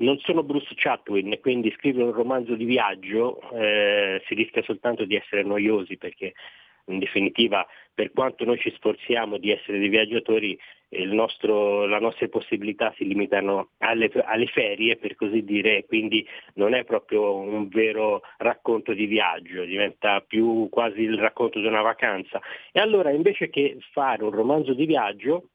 non 0.02 0.18
sono 0.20 0.44
Bruce 0.44 0.74
Chatwin, 0.76 1.40
quindi 1.42 1.74
scrivere 1.78 2.06
un 2.06 2.14
romanzo 2.14 2.56
di 2.56 2.66
viaggio 2.66 3.42
eh, 3.54 4.22
si 4.28 4.34
rischia 4.34 4.64
soltanto 4.64 5.06
di 5.06 5.16
essere 5.16 5.44
noiosi 5.44 5.98
perché 5.98 6.34
in 6.86 7.00
definitiva 7.00 7.66
per 7.94 8.12
quanto 8.12 8.44
noi 8.44 8.58
ci 8.58 8.72
sforziamo 8.72 9.38
di 9.38 9.52
essere 9.52 9.80
dei 9.80 9.90
viaggiatori 9.90 10.58
nostro, 11.06 11.86
le 11.86 12.00
nostre 12.00 12.28
possibilità 12.28 12.94
si 12.98 13.06
limitano 13.06 13.70
alle, 13.78 14.12
alle, 14.26 14.48
ferie 14.48 14.98
per 14.98 15.16
così 15.16 15.44
dire, 15.44 15.86
quindi 15.86 16.28
non 16.56 16.74
è 16.74 16.84
proprio 16.84 17.36
un 17.36 17.68
vero 17.70 18.22
racconto 18.38 18.94
di 18.94 19.06
viaggio, 19.06 19.64
diventa 19.64 20.20
più 20.22 20.68
quasi 20.70 21.02
il 21.02 21.18
racconto 21.18 21.60
di 21.60 21.68
una 21.68 21.82
vacanza. 21.82 22.42
E 22.72 22.80
allora 22.80 23.12
invece 23.12 23.50
che 23.50 23.78
fare 23.92 24.24
un 24.24 24.32
romanzo 24.32 24.74
di 24.74 24.86
viaggio 24.86 25.51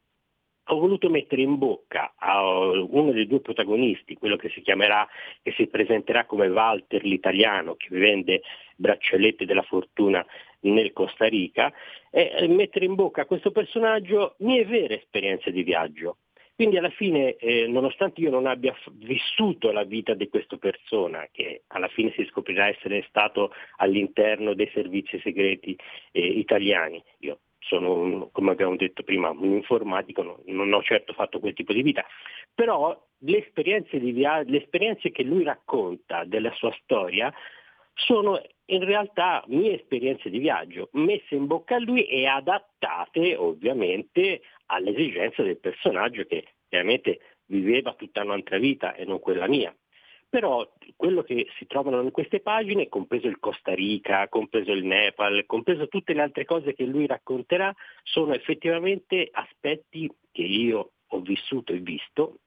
ho 0.67 0.79
voluto 0.79 1.09
mettere 1.09 1.41
in 1.41 1.57
bocca 1.57 2.13
a 2.17 2.41
uno 2.41 3.11
dei 3.11 3.27
due 3.27 3.41
protagonisti, 3.41 4.15
quello 4.15 4.35
che 4.35 4.49
si 4.49 4.61
chiamerà, 4.61 5.07
che 5.41 5.51
si 5.51 5.67
presenterà 5.67 6.25
come 6.25 6.47
Walter 6.47 7.03
l'italiano, 7.03 7.75
che 7.75 7.87
vende 7.91 8.41
braccialetti 8.75 9.45
della 9.45 9.63
fortuna 9.63 10.25
nel 10.61 10.93
Costa 10.93 11.25
Rica, 11.25 11.71
e 12.11 12.47
mettere 12.47 12.85
in 12.85 12.95
bocca 12.95 13.21
a 13.21 13.25
questo 13.25 13.51
personaggio 13.51 14.35
mie 14.39 14.65
vere 14.65 14.99
esperienze 14.99 15.51
di 15.51 15.63
viaggio. 15.63 16.17
Quindi 16.55 16.77
alla 16.77 16.89
fine, 16.89 17.35
eh, 17.35 17.67
nonostante 17.67 18.19
io 18.19 18.31
non 18.31 18.47
abbia 18.47 18.75
vissuto 18.93 19.71
la 19.71 19.83
vita 19.83 20.15
di 20.15 20.27
questa 20.27 20.57
persona, 20.57 21.27
che 21.31 21.61
alla 21.67 21.87
fine 21.87 22.11
si 22.13 22.25
scoprirà 22.25 22.67
essere 22.67 23.05
stato 23.09 23.53
all'interno 23.75 24.55
dei 24.55 24.67
servizi 24.73 25.19
segreti 25.19 25.77
eh, 26.11 26.25
italiani, 26.25 27.01
io 27.19 27.41
sono, 27.67 28.29
come 28.31 28.51
abbiamo 28.51 28.75
detto 28.75 29.03
prima, 29.03 29.29
un 29.29 29.51
informatico, 29.51 30.41
non, 30.45 30.73
ho 30.73 30.81
certo 30.81 31.13
fatto 31.13 31.39
quel 31.39 31.53
tipo 31.53 31.73
di 31.73 31.81
vita, 31.81 32.05
però 32.53 32.99
le 33.19 33.37
esperienze, 33.45 33.99
via- 33.99 34.43
le 34.43 34.57
esperienze 34.57 35.11
che 35.11 35.23
lui 35.23 35.43
racconta 35.43 36.23
della 36.23 36.51
sua 36.53 36.75
storia 36.81 37.33
sono 37.93 38.41
in 38.65 38.83
realtà 38.83 39.43
mie 39.47 39.75
esperienze 39.75 40.29
di 40.29 40.39
viaggio, 40.39 40.89
messe 40.93 41.35
in 41.35 41.47
bocca 41.47 41.75
a 41.75 41.79
lui 41.79 42.03
e 42.03 42.25
adattate 42.25 43.35
ovviamente 43.35 44.41
alle 44.67 44.91
esigenze 44.91 45.43
del 45.43 45.57
personaggio 45.57 46.23
che 46.25 46.45
chiaramente 46.67 47.19
viveva 47.45 47.93
tutta 47.93 48.23
un'altra 48.23 48.57
vita 48.57 48.93
e 48.93 49.05
non 49.05 49.19
quella 49.19 49.47
mia. 49.47 49.73
Però 50.37 50.71
quello 50.95 51.23
che 51.23 51.47
si 51.57 51.65
trovano 51.65 51.99
in 51.99 52.11
queste 52.11 52.41
pagine, 52.41 52.89
compreso 52.89 53.25
il 53.25 53.39
Costa 53.39 53.73
Rica, 53.73 54.27
compreso 54.29 54.71
il 54.71 54.85
Nepal, 54.85 55.47
compreso 55.47 55.87
tutte 55.87 56.13
le 56.13 56.21
altre 56.21 56.45
cose 56.45 56.75
che 56.75 56.85
lui 56.85 57.07
racconterà, 57.07 57.73
sono 58.03 58.35
effettivamente 58.35 59.29
aspetti 59.31 60.07
che 60.31 60.43
io 60.43 60.91
ho 61.07 61.21
vissuto 61.21 61.73
e 61.73 61.79
visto, 61.79 62.41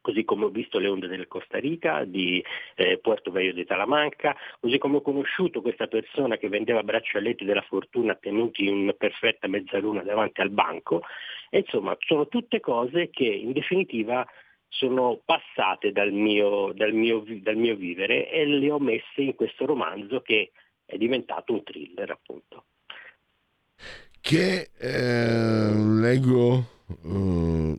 così 0.00 0.24
come 0.24 0.46
ho 0.46 0.48
visto 0.48 0.80
le 0.80 0.88
onde 0.88 1.06
del 1.06 1.28
Costa 1.28 1.60
Rica, 1.60 2.02
di 2.02 2.44
eh, 2.74 2.98
Puerto 2.98 3.30
Velho 3.30 3.52
di 3.52 3.64
Talamanca, 3.64 4.36
così 4.58 4.78
come 4.78 4.96
ho 4.96 5.00
conosciuto 5.00 5.62
questa 5.62 5.86
persona 5.86 6.36
che 6.36 6.48
vendeva 6.48 6.82
braccialetti 6.82 7.44
della 7.44 7.62
fortuna 7.62 8.16
tenuti 8.16 8.66
in 8.66 8.92
perfetta 8.98 9.46
mezzaluna 9.46 10.02
davanti 10.02 10.40
al 10.40 10.50
banco. 10.50 11.02
E, 11.48 11.58
insomma, 11.58 11.96
sono 12.00 12.26
tutte 12.26 12.58
cose 12.58 13.08
che 13.08 13.26
in 13.26 13.52
definitiva 13.52 14.26
sono 14.70 15.20
passate 15.24 15.90
dal 15.92 16.12
mio, 16.12 16.72
dal, 16.72 16.92
mio, 16.92 17.24
dal 17.42 17.56
mio, 17.56 17.74
vivere 17.74 18.30
e 18.30 18.46
le 18.46 18.70
ho 18.70 18.78
messe 18.78 19.20
in 19.20 19.34
questo 19.34 19.66
romanzo 19.66 20.22
che 20.22 20.52
è 20.84 20.96
diventato 20.96 21.52
un 21.52 21.62
thriller 21.62 22.10
appunto. 22.10 22.64
Che 24.20 24.70
eh, 24.78 25.72
leggo 25.74 26.64
eh, 27.04 27.76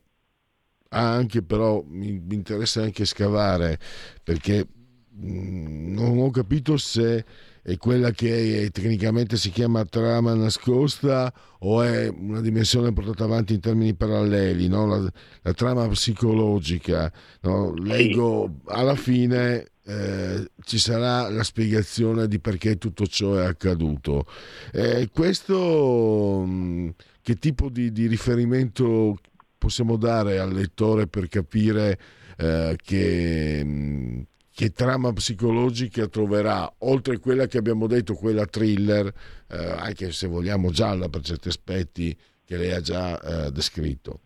anche 0.89 1.41
però 1.43 1.81
mi, 1.87 2.19
mi, 2.19 2.35
interessa 2.35 2.81
anche 2.81 3.05
scavare 3.05 3.79
perché 4.23 4.67
mh, 5.09 5.31
mm, 5.31 5.93
non 5.93 6.19
ho 6.19 6.29
capito 6.29 6.75
se 6.77 7.23
è 7.63 7.77
quella 7.77 8.11
che 8.11 8.69
tecnicamente 8.71 9.37
si 9.37 9.51
chiama 9.51 9.85
trama 9.85 10.33
nascosta 10.33 11.31
o 11.59 11.83
è 11.83 12.07
una 12.07 12.41
dimensione 12.41 12.91
portata 12.91 13.23
avanti 13.23 13.53
in 13.53 13.59
termini 13.59 13.93
paralleli, 13.93 14.67
no? 14.67 14.87
la, 14.87 15.11
la, 15.41 15.53
trama 15.53 15.87
psicologica. 15.87 17.11
No? 17.41 17.73
Leggo 17.75 18.61
alla 18.65 18.95
fine 18.95 19.71
eh, 19.83 20.49
ci 20.63 20.79
sarà 20.79 21.29
la 21.29 21.43
spiegazione 21.43 22.27
di 22.27 22.39
perché 22.39 22.77
tutto 22.77 23.05
ciò 23.05 23.35
è 23.35 23.45
accaduto. 23.45 24.25
Eh, 24.71 25.09
questo 25.11 26.43
mh, 26.45 26.93
che 27.21 27.35
tipo 27.35 27.69
di, 27.69 27.91
di, 27.91 28.07
riferimento 28.07 29.19
possiamo 29.57 29.97
dare 29.97 30.39
al 30.39 30.51
lettore 30.53 31.05
per 31.05 31.27
capire 31.27 31.99
eh, 32.37 32.75
che, 32.81 33.63
mh, 33.63 34.25
che 34.61 34.73
trama 34.73 35.11
psicologica 35.11 36.05
troverà, 36.05 36.71
oltre 36.81 37.17
quella 37.17 37.47
che 37.47 37.57
abbiamo 37.57 37.87
detto, 37.87 38.13
quella 38.13 38.45
thriller, 38.45 39.07
eh, 39.07 39.57
anche 39.57 40.11
se 40.11 40.27
vogliamo 40.27 40.69
gialla 40.69 41.09
per 41.09 41.21
certi 41.21 41.47
aspetti, 41.47 42.15
che 42.45 42.57
lei 42.57 42.71
ha 42.71 42.79
già 42.79 43.19
eh, 43.19 43.51
descritto. 43.51 44.19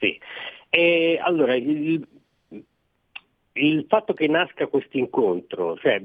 Sì, 0.00 0.18
e 0.68 1.20
allora 1.22 1.54
il, 1.54 2.04
il 3.52 3.84
fatto 3.88 4.14
che 4.14 4.26
nasca 4.26 4.66
questo 4.66 4.98
incontro, 4.98 5.76
cioè 5.76 6.02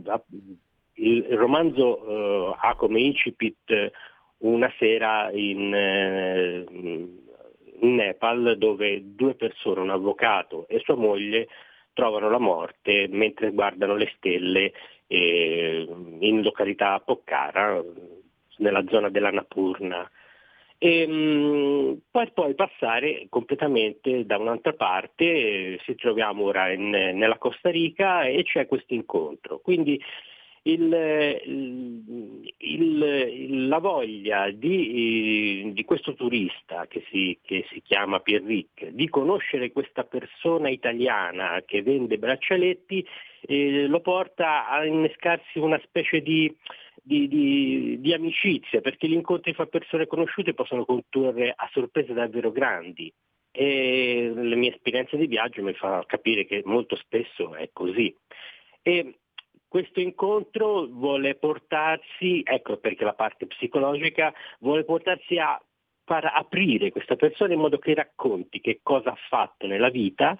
il 0.93 1.23
romanzo 1.31 1.97
uh, 1.97 2.55
ha 2.55 2.75
come 2.75 2.99
incipit 2.99 3.91
una 4.37 4.71
sera 4.77 5.31
in, 5.31 5.73
eh, 5.73 6.63
in, 6.69 7.95
Nepal 7.95 8.55
dove 8.59 9.01
due 9.15 9.33
persone, 9.33 9.79
un 9.79 9.89
avvocato 9.89 10.67
e 10.67 10.77
sua 10.83 10.93
moglie, 10.93 11.47
trovano 11.93 12.29
la 12.29 12.39
morte 12.39 13.07
mentre 13.09 13.51
guardano 13.51 13.95
le 13.95 14.11
stelle 14.17 14.73
eh, 15.07 15.87
in 16.19 16.41
località 16.41 16.99
Pokhara, 16.99 17.83
nella 18.57 18.83
zona 18.89 19.09
della 19.09 19.31
Napurna. 19.31 20.09
E, 20.77 21.05
mh, 21.05 21.11
mm, 21.13 21.93
per 22.09 22.33
poi 22.33 22.55
passare 22.55 23.27
completamente 23.29 24.25
da 24.25 24.37
un'altra 24.37 24.73
parte, 24.73 25.25
eh, 25.25 25.79
ci 25.83 25.95
troviamo 25.95 26.45
ora 26.45 26.71
in, 26.71 26.89
nella 26.89 27.37
Costa 27.37 27.69
Rica 27.69 28.23
e 28.23 28.43
c'è 28.43 28.65
questo 28.65 28.93
incontro. 28.93 29.59
Quindi 29.59 30.01
il, 30.63 31.41
il, 32.57 33.67
la 33.67 33.79
voglia 33.79 34.51
di, 34.51 35.71
di 35.73 35.85
questo 35.85 36.13
turista 36.13 36.85
che 36.87 37.03
si, 37.09 37.39
che 37.41 37.65
si, 37.71 37.81
chiama 37.81 38.19
Pierric 38.19 38.89
di 38.89 39.09
conoscere 39.09 39.71
questa 39.71 40.03
persona 40.03 40.69
italiana 40.69 41.63
che 41.65 41.81
vende 41.81 42.19
braccialetti 42.19 43.05
eh, 43.41 43.87
lo 43.87 44.01
porta 44.01 44.69
a 44.69 44.85
innescarsi 44.85 45.57
una 45.57 45.79
specie 45.83 46.21
di, 46.21 46.55
di, 47.01 47.27
di, 47.27 47.97
di, 47.99 48.13
amicizia, 48.13 48.81
perché 48.81 49.07
gli 49.07 49.13
incontri 49.13 49.53
fra 49.53 49.65
persone 49.65 50.05
conosciute 50.05 50.53
possono 50.53 50.85
condurre 50.85 51.53
a 51.55 51.67
sorprese 51.71 52.13
davvero 52.13 52.51
grandi. 52.51 53.11
E 53.53 54.31
le 54.33 54.55
mie 54.55 54.71
esperienze 54.71 55.17
di 55.17 55.25
viaggio 55.25 55.61
mi 55.63 55.73
fanno 55.73 56.03
capire 56.05 56.45
che 56.45 56.61
molto 56.63 56.95
spesso 56.95 57.55
è 57.55 57.69
così. 57.73 58.15
E 58.83 59.15
questo 59.71 60.01
incontro 60.01 60.85
vuole 60.85 61.35
portarsi, 61.35 62.41
ecco 62.43 62.75
perché 62.75 63.05
la 63.05 63.13
parte 63.13 63.47
psicologica, 63.47 64.33
vuole 64.59 64.83
portarsi 64.83 65.37
a 65.37 65.57
far 66.03 66.25
aprire 66.25 66.91
questa 66.91 67.15
persona 67.15 67.53
in 67.53 67.61
modo 67.61 67.77
che 67.77 67.93
racconti 67.93 68.59
che 68.59 68.81
cosa 68.83 69.11
ha 69.11 69.17
fatto 69.29 69.67
nella 69.67 69.87
vita 69.87 70.37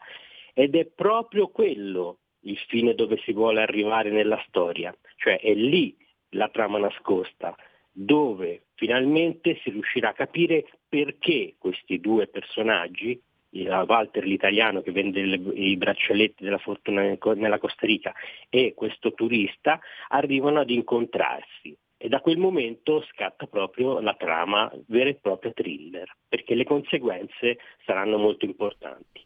ed 0.53 0.75
è 0.75 0.85
proprio 0.85 1.47
quello 1.47 2.17
il 2.41 2.57
fine 2.67 2.93
dove 2.93 3.21
si 3.23 3.31
vuole 3.31 3.61
arrivare 3.61 4.09
nella 4.09 4.43
storia, 4.49 4.93
cioè 5.15 5.39
è 5.39 5.53
lì 5.53 5.95
la 6.31 6.49
trama 6.49 6.79
nascosta, 6.79 7.55
dove 7.89 8.65
finalmente 8.73 9.61
si 9.63 9.69
riuscirà 9.69 10.09
a 10.09 10.13
capire 10.13 10.67
perché 10.89 11.55
questi 11.57 12.01
due 12.01 12.27
personaggi, 12.27 13.17
Walter 13.51 14.23
l'italiano 14.23 14.81
che 14.81 14.91
vende 14.91 15.19
i 15.19 15.75
braccialetti 15.75 16.43
della 16.43 16.57
fortuna 16.57 17.01
nella 17.35 17.59
Costa 17.59 17.85
Rica 17.85 18.13
e 18.49 18.73
questo 18.75 19.13
turista 19.13 19.79
arrivano 20.09 20.59
ad 20.59 20.69
incontrarsi 20.69 21.75
e 21.97 22.07
da 22.07 22.19
quel 22.19 22.37
momento 22.37 23.05
scatta 23.11 23.45
proprio 23.45 23.99
la 23.99 24.15
trama 24.17 24.71
vera 24.87 25.09
e 25.09 25.19
propria 25.21 25.51
thriller 25.51 26.15
perché 26.27 26.55
le 26.55 26.63
conseguenze 26.63 27.57
saranno 27.85 28.17
molto 28.17 28.45
importanti. 28.45 29.25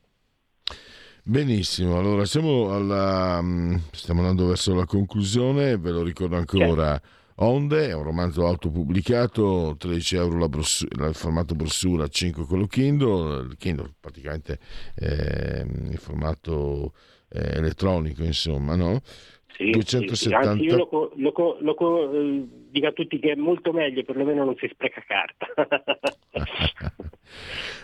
Benissimo, 1.23 1.97
allora 1.97 2.25
siamo 2.25 2.73
alla, 2.73 3.41
mm, 3.41 3.75
stiamo 3.91 4.19
andando 4.19 4.47
verso 4.47 4.75
la 4.75 4.85
conclusione, 4.85 5.77
ve 5.77 5.91
lo 5.91 6.03
ricordo 6.03 6.35
ancora. 6.35 6.99
Certo 6.99 7.23
Onde, 7.37 7.89
è 7.89 7.93
un 7.93 8.03
romanzo 8.03 8.47
autopubblicato, 8.47 9.75
13 9.77 10.15
euro 10.15 10.37
la 10.37 10.47
bross- 10.47 10.87
il 10.89 11.13
formato 11.13 11.53
brossura, 11.53 12.07
5 12.07 12.45
quello 12.45 12.65
Kindle, 12.65 13.47
il 13.47 13.57
Kindle 13.57 13.93
praticamente 13.99 14.57
eh, 14.95 15.65
in 15.65 15.97
formato 15.97 16.93
eh, 17.29 17.57
elettronico, 17.57 18.23
insomma, 18.23 18.77
no? 18.77 19.01
Sì, 19.57 19.69
270... 19.69 20.15
sì, 20.15 20.33
anzi 20.33 20.63
io 20.63 20.77
lo, 20.77 21.11
lo, 21.15 21.57
lo, 21.59 22.13
eh, 22.13 22.47
dico 22.69 22.87
a 22.87 22.91
tutti 22.93 23.19
che 23.19 23.31
è 23.31 23.35
molto 23.35 23.73
meglio, 23.73 24.03
perlomeno 24.03 24.45
non 24.45 24.55
si 24.57 24.69
spreca 24.71 25.03
carta. 25.05 25.47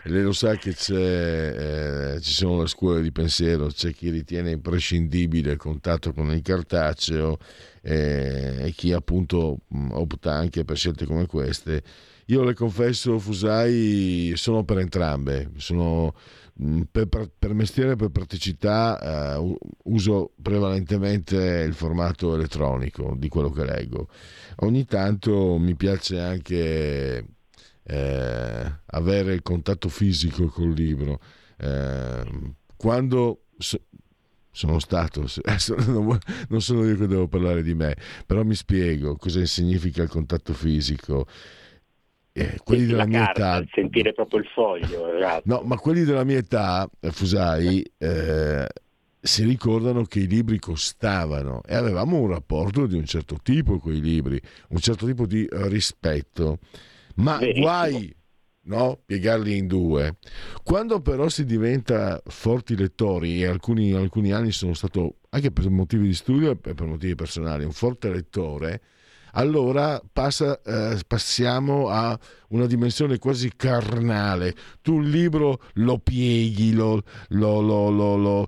Lei 0.05 0.23
lo 0.23 0.31
sa 0.33 0.55
che 0.55 0.69
eh, 0.69 2.19
ci 2.21 2.31
sono 2.31 2.61
le 2.61 2.67
scuole 2.67 3.01
di 3.01 3.11
pensiero, 3.11 3.67
c'è 3.67 3.91
chi 3.91 4.09
ritiene 4.09 4.51
imprescindibile 4.51 5.51
il 5.51 5.57
contatto 5.57 6.13
con 6.13 6.31
il 6.31 6.41
cartaceo 6.41 7.37
eh, 7.81 8.65
e 8.65 8.71
chi 8.71 8.93
appunto 8.93 9.61
opta 9.91 10.33
anche 10.33 10.63
per 10.63 10.77
scelte 10.77 11.05
come 11.05 11.25
queste. 11.25 11.83
Io 12.27 12.43
le 12.43 12.53
confesso, 12.53 13.19
Fusai, 13.19 14.33
sono 14.35 14.63
per 14.63 14.77
entrambe, 14.77 15.51
sono 15.57 16.13
per, 16.89 17.07
per, 17.37 17.53
mestiere 17.53 17.93
e 17.93 17.95
per 17.95 18.09
praticità 18.09 19.37
uh, 19.37 19.57
uso 19.85 20.31
prevalentemente 20.41 21.35
il 21.35 21.73
formato 21.73 22.35
elettronico 22.35 23.15
di 23.17 23.27
quello 23.27 23.49
che 23.49 23.65
leggo. 23.65 24.07
Ogni 24.57 24.85
tanto 24.85 25.57
mi 25.57 25.75
piace 25.75 26.19
anche 26.19 27.25
eh, 27.83 28.71
avere 28.85 29.33
il 29.33 29.41
contatto 29.41 29.89
fisico 29.89 30.45
col 30.47 30.71
libro. 30.71 31.19
Eh, 31.57 32.23
quando 32.77 33.45
sono 34.51 34.79
stato, 34.79 35.25
non 36.49 36.61
sono 36.61 36.85
io 36.85 36.97
che 36.97 37.07
devo 37.07 37.27
parlare 37.27 37.63
di 37.63 37.73
me, 37.73 37.95
però 38.25 38.43
mi 38.43 38.55
spiego 38.55 39.15
cosa 39.15 39.43
significa 39.45 40.03
il 40.03 40.09
contatto 40.09 40.53
fisico. 40.53 41.25
Eh, 42.33 42.59
quelli 42.63 42.85
della 42.85 43.05
mia 43.05 43.25
carta, 43.25 43.57
età 43.57 43.67
sentire 43.73 44.13
proprio 44.13 44.39
il 44.39 44.45
foglio 44.53 45.11
esatto. 45.13 45.41
no 45.43 45.63
ma 45.65 45.75
quelli 45.75 46.05
della 46.05 46.23
mia 46.23 46.37
età 46.37 46.89
eh, 47.01 47.11
Fusai 47.11 47.83
eh, 47.97 48.67
si 49.19 49.43
ricordano 49.43 50.03
che 50.03 50.19
i 50.19 50.27
libri 50.27 50.57
costavano 50.57 51.61
e 51.67 51.75
avevamo 51.75 52.19
un 52.19 52.29
rapporto 52.29 52.87
di 52.87 52.95
un 52.95 53.03
certo 53.03 53.35
tipo 53.43 53.79
con 53.79 53.93
i 53.93 53.99
libri 53.99 54.39
un 54.69 54.79
certo 54.79 55.05
tipo 55.05 55.25
di 55.25 55.45
rispetto 55.49 56.59
ma 57.15 57.35
Verissimo. 57.37 57.65
guai 57.65 58.15
no? 58.63 58.99
piegarli 59.05 59.57
in 59.57 59.67
due. 59.67 60.17
Quando 60.63 61.01
però 61.01 61.29
si 61.29 61.45
diventa 61.45 62.21
forti 62.25 62.75
lettori, 62.75 63.41
e 63.41 63.47
alcuni, 63.47 63.93
alcuni 63.93 64.31
anni 64.31 64.51
sono 64.51 64.73
stato, 64.73 65.17
anche 65.29 65.51
per 65.51 65.69
motivi 65.69 66.07
di 66.07 66.13
studio 66.13 66.51
e 66.51 66.55
per 66.55 66.85
motivi 66.85 67.15
personali, 67.15 67.63
un 67.63 67.71
forte 67.71 68.09
lettore, 68.09 68.81
allora 69.33 70.01
passa, 70.11 70.61
eh, 70.61 70.99
passiamo 71.07 71.87
a 71.87 72.17
una 72.51 72.65
dimensione 72.65 73.17
quasi 73.17 73.51
carnale. 73.55 74.55
Tu 74.81 75.01
il 75.01 75.09
libro 75.09 75.61
lo 75.73 75.97
pieghi, 75.99 76.73
lo, 76.73 77.01
lo, 77.29 77.59
lo, 77.61 78.47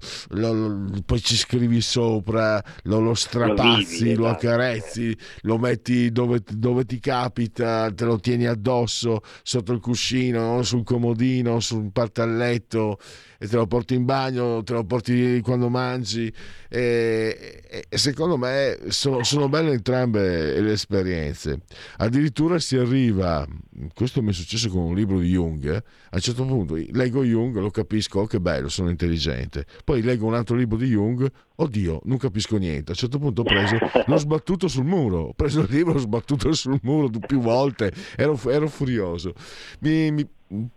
poi 1.06 1.22
ci 1.22 1.36
scrivi 1.36 1.82
sopra, 1.82 2.64
lo, 2.84 3.14
strapazzi, 3.14 4.16
lo, 4.16 4.28
esatto. 4.28 4.48
accarezzi, 4.48 5.18
lo 5.42 5.58
metti 5.58 6.12
dove, 6.12 6.42
dove, 6.48 6.86
ti 6.86 7.00
capita, 7.00 7.92
te 7.94 8.06
lo 8.06 8.20
tieni 8.20 8.46
addosso, 8.46 9.22
sotto 9.42 9.74
il 9.74 9.80
cuscino, 9.80 10.64
sul 10.64 10.84
comodino, 10.84 11.60
sul 11.60 11.92
partalletto 11.92 12.98
e 13.44 13.48
te 13.50 13.58
lo 13.58 13.68
porti 13.68 13.94
in 13.94 14.06
bagno, 14.06 14.64
te 14.64 14.72
lo 14.72 14.86
porti 14.86 15.42
quando 15.42 15.68
mangi. 15.68 16.34
E, 16.70 17.86
e 17.90 17.98
secondo 17.98 18.38
me 18.38 18.78
sono, 18.88 19.22
sono, 19.24 19.50
belle 19.50 19.74
entrambe 19.74 20.62
le 20.62 20.72
esperienze. 20.72 21.64
Addirittura 21.98 22.58
si 22.60 22.78
arriva, 22.78 23.46
questo 23.94 24.22
mi 24.22 24.32
è 24.32 24.34
successo 24.34 24.70
con 24.70 24.82
un 24.82 24.95
libro 24.95 25.20
di 25.20 25.30
Jung, 25.30 25.65
eh, 25.65 25.76
a 25.76 26.15
un 26.15 26.20
certo 26.20 26.45
punto 26.45 26.76
leggo 26.76 27.24
Jung, 27.24 27.57
lo 27.57 27.70
capisco, 27.70 28.22
oh, 28.22 28.26
che 28.26 28.40
bello, 28.40 28.70
sono 28.70 28.90
intelligente. 28.90 29.65
Poi 29.84 30.02
leggo 30.02 30.26
un 30.26 30.34
altro 30.34 30.56
libro 30.56 30.78
di 30.78 30.88
Jung, 30.88 31.30
oddio, 31.56 32.02
non 32.06 32.18
capisco 32.18 32.57
niente. 32.57 32.91
A 32.91 32.94
un 32.94 32.98
certo 32.98 33.20
punto 33.20 33.41
ho 33.41 33.45
preso, 33.45 33.78
l'ho 34.06 34.18
sbattuto 34.18 34.68
sul 34.68 34.86
muro, 34.86 35.20
ho 35.20 35.34
preso 35.34 35.61
il 35.61 35.68
libro, 35.70 35.94
l'ho 35.94 35.99
sbattuto 35.99 36.52
sul 36.53 36.80
muro 36.84 37.10
più 37.10 37.40
volte, 37.40 37.91
ero, 38.15 38.40
ero 38.49 38.68
furioso. 38.68 39.34
Mi, 39.80 40.11
mi, 40.11 40.28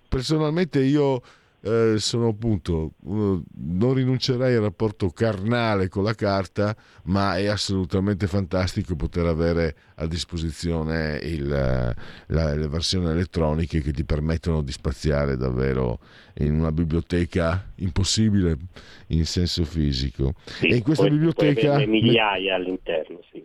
personalmente 0.09 0.83
io 0.83 1.23
eh, 1.61 1.95
sono 1.99 2.29
appunto 2.29 2.93
non 3.05 3.95
rinuncerei 3.95 4.55
al 4.55 4.63
rapporto 4.63 5.11
carnale 5.11 5.89
con 5.89 6.05
la 6.05 6.15
carta 6.15 6.77
ma 7.05 7.37
è 7.37 7.47
assolutamente 7.47 8.27
fantastico 8.27 8.95
poter 8.95 9.27
avere 9.27 9.77
a 9.97 10.07
disposizione 10.07 11.19
il, 11.23 11.47
la, 11.49 12.55
le 12.55 12.69
versioni 12.69 13.11
elettroniche 13.11 13.81
che 13.81 13.93
ti 13.93 14.05
permettono 14.05 14.63
di 14.63 14.73
spaziare 14.73 15.37
davvero 15.37 15.99
in 16.39 16.59
una 16.59 16.73
biblioteca 16.73 17.73
impossibile 17.77 18.57
in 19.09 19.25
senso 19.25 19.65
fisico 19.65 20.35
sì, 20.45 20.67
e 20.67 20.77
in 20.77 20.83
questa 20.83 21.09
biblioteca 21.09 21.79
migliaia 21.87 22.57
all'interno 22.57 23.21
sì, 23.31 23.45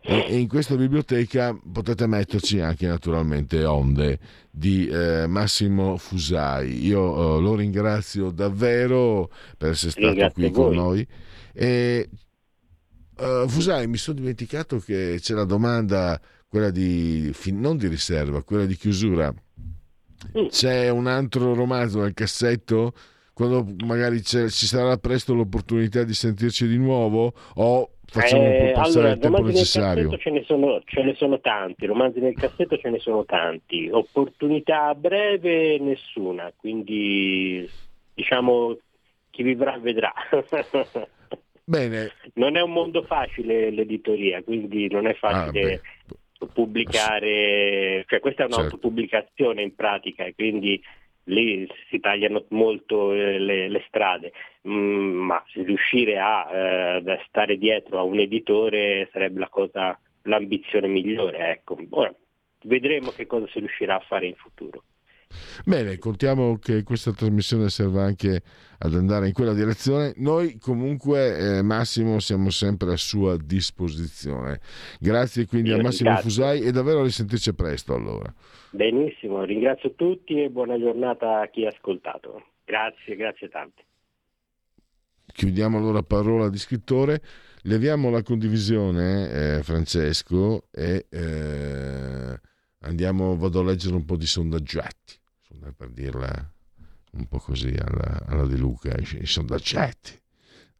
e 0.00 0.38
in 0.38 0.48
questa 0.48 0.74
biblioteca 0.74 1.56
potete 1.70 2.06
metterci 2.06 2.60
anche 2.60 2.86
naturalmente 2.86 3.64
onde 3.64 4.18
di 4.50 4.88
eh, 4.88 5.26
Massimo 5.26 5.96
Fusai. 5.96 6.84
Io 6.84 7.36
eh, 7.38 7.40
lo 7.40 7.54
ringrazio 7.54 8.30
davvero 8.30 9.30
per 9.56 9.70
essere 9.70 9.90
stato 9.90 10.06
Ringrazio 10.08 10.42
qui 10.42 10.50
con 10.50 10.74
noi. 10.74 11.06
E, 11.52 12.08
uh, 13.18 13.48
Fusai, 13.48 13.86
mi 13.86 13.96
sono 13.96 14.18
dimenticato 14.18 14.78
che 14.78 15.18
c'è 15.20 15.34
la 15.34 15.44
domanda, 15.44 16.20
quella 16.48 16.70
di 16.70 17.32
non 17.52 17.76
di 17.76 17.86
riserva, 17.88 18.42
quella 18.42 18.64
di 18.64 18.76
chiusura. 18.76 19.32
C'è 20.48 20.88
un 20.88 21.06
altro 21.06 21.54
romanzo 21.54 22.00
nel 22.00 22.14
cassetto 22.14 22.92
quando 23.32 23.64
magari 23.84 24.20
ci 24.22 24.48
sarà 24.48 24.96
presto 24.96 25.32
l'opportunità 25.32 26.02
di 26.02 26.12
sentirci 26.12 26.66
di 26.66 26.76
nuovo 26.76 27.32
o 27.54 27.90
facciamo 28.04 28.42
eh, 28.42 28.48
un 28.48 28.72
po' 28.72 28.80
passare 28.80 28.98
allora, 28.98 29.12
il 29.12 29.18
tempo 29.20 29.42
necessario? 29.42 30.16
Ce 30.18 30.30
ne, 30.30 30.42
sono, 30.42 30.82
ce 30.84 31.02
ne 31.02 31.14
sono 31.14 31.40
tanti, 31.40 31.86
romanzi 31.86 32.18
nel 32.18 32.34
cassetto 32.34 32.76
ce 32.76 32.90
ne 32.90 32.98
sono 32.98 33.24
tanti, 33.24 33.88
opportunità 33.92 34.88
a 34.88 34.94
breve 34.94 35.78
nessuna, 35.78 36.52
quindi 36.56 37.68
diciamo 38.14 38.76
chi 39.30 39.42
vivrà 39.44 39.78
vedrà. 39.78 40.12
Bene. 41.62 42.10
Non 42.34 42.56
è 42.56 42.62
un 42.62 42.72
mondo 42.72 43.02
facile 43.02 43.70
l'editoria, 43.70 44.42
quindi 44.42 44.88
non 44.90 45.06
è 45.06 45.14
facile 45.14 45.74
ah, 45.74 46.16
pubblicare, 46.46 48.04
cioè 48.06 48.20
questa 48.20 48.44
è 48.44 48.46
Certo. 48.46 48.60
un'autopubblicazione 48.60 49.62
in 49.62 49.74
pratica 49.74 50.24
e 50.24 50.34
quindi 50.34 50.80
lì 51.24 51.66
si 51.88 52.00
tagliano 52.00 52.44
molto 52.50 53.12
eh, 53.12 53.38
le, 53.38 53.68
le 53.68 53.84
strade, 53.88 54.32
mm, 54.66 55.16
ma 55.26 55.42
riuscire 55.54 56.18
a 56.18 56.48
eh, 56.50 57.20
stare 57.26 57.58
dietro 57.58 57.98
a 57.98 58.02
un 58.02 58.18
editore 58.18 59.08
sarebbe 59.12 59.40
la 59.40 59.48
cosa, 59.48 59.98
l'ambizione 60.22 60.88
migliore. 60.88 61.50
Ecco. 61.50 61.76
Ora, 61.90 62.14
vedremo 62.62 63.10
che 63.10 63.26
cosa 63.26 63.46
si 63.48 63.58
riuscirà 63.58 63.96
a 63.96 64.04
fare 64.06 64.26
in 64.26 64.34
futuro. 64.34 64.82
Bene, 65.64 65.98
contiamo 65.98 66.58
che 66.58 66.82
questa 66.82 67.12
trasmissione 67.12 67.68
serva 67.68 68.02
anche 68.02 68.42
ad 68.78 68.94
andare 68.94 69.26
in 69.26 69.32
quella 69.32 69.52
direzione. 69.52 70.14
Noi 70.16 70.58
comunque, 70.58 71.58
eh, 71.58 71.62
Massimo, 71.62 72.18
siamo 72.20 72.50
sempre 72.50 72.92
a 72.92 72.96
sua 72.96 73.36
disposizione. 73.36 74.60
Grazie 74.98 75.46
quindi 75.46 75.70
Io 75.70 75.78
a 75.78 75.82
Massimo 75.82 76.10
ringrazio. 76.10 76.30
Fusai 76.30 76.60
e 76.62 76.70
davvero 76.72 77.00
a 77.00 77.04
risentirci 77.04 77.54
presto 77.54 77.94
allora. 77.94 78.32
Benissimo, 78.70 79.44
ringrazio 79.44 79.94
tutti 79.94 80.42
e 80.42 80.50
buona 80.50 80.78
giornata 80.78 81.40
a 81.40 81.48
chi 81.48 81.64
ha 81.64 81.68
ascoltato. 81.68 82.42
Grazie, 82.64 83.16
grazie 83.16 83.48
tante. 83.48 83.82
Chiudiamo 85.32 85.78
allora 85.78 86.02
parola 86.02 86.48
di 86.48 86.58
scrittore. 86.58 87.20
Leviamo 87.62 88.10
la 88.10 88.22
condivisione, 88.22 89.56
eh, 89.56 89.62
Francesco, 89.62 90.68
e 90.72 91.06
eh, 91.10 92.40
andiamo, 92.80 93.36
vado 93.36 93.60
a 93.60 93.64
leggere 93.64 93.94
un 93.94 94.04
po' 94.04 94.16
di 94.16 94.26
sondaggetti, 94.26 95.18
per 95.76 95.90
dirla 95.90 96.52
un 97.12 97.26
po' 97.26 97.38
così 97.38 97.74
alla, 97.78 98.22
alla 98.26 98.46
De 98.46 98.56
Luca, 98.56 98.94
i 98.96 99.26
sondaggetti. 99.26 100.18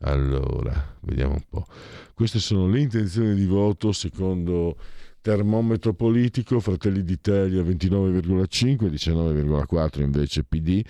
Allora, 0.00 0.96
vediamo 1.00 1.34
un 1.34 1.44
po'. 1.48 1.66
Queste 2.14 2.38
sono 2.38 2.68
le 2.68 2.80
intenzioni 2.80 3.34
di 3.34 3.46
voto 3.46 3.90
secondo 3.92 4.76
termometro 5.20 5.92
politico, 5.94 6.60
Fratelli 6.60 7.02
d'Italia 7.02 7.62
29,5, 7.62 8.88
19,4 8.88 10.00
invece 10.00 10.44
PD, 10.44 10.84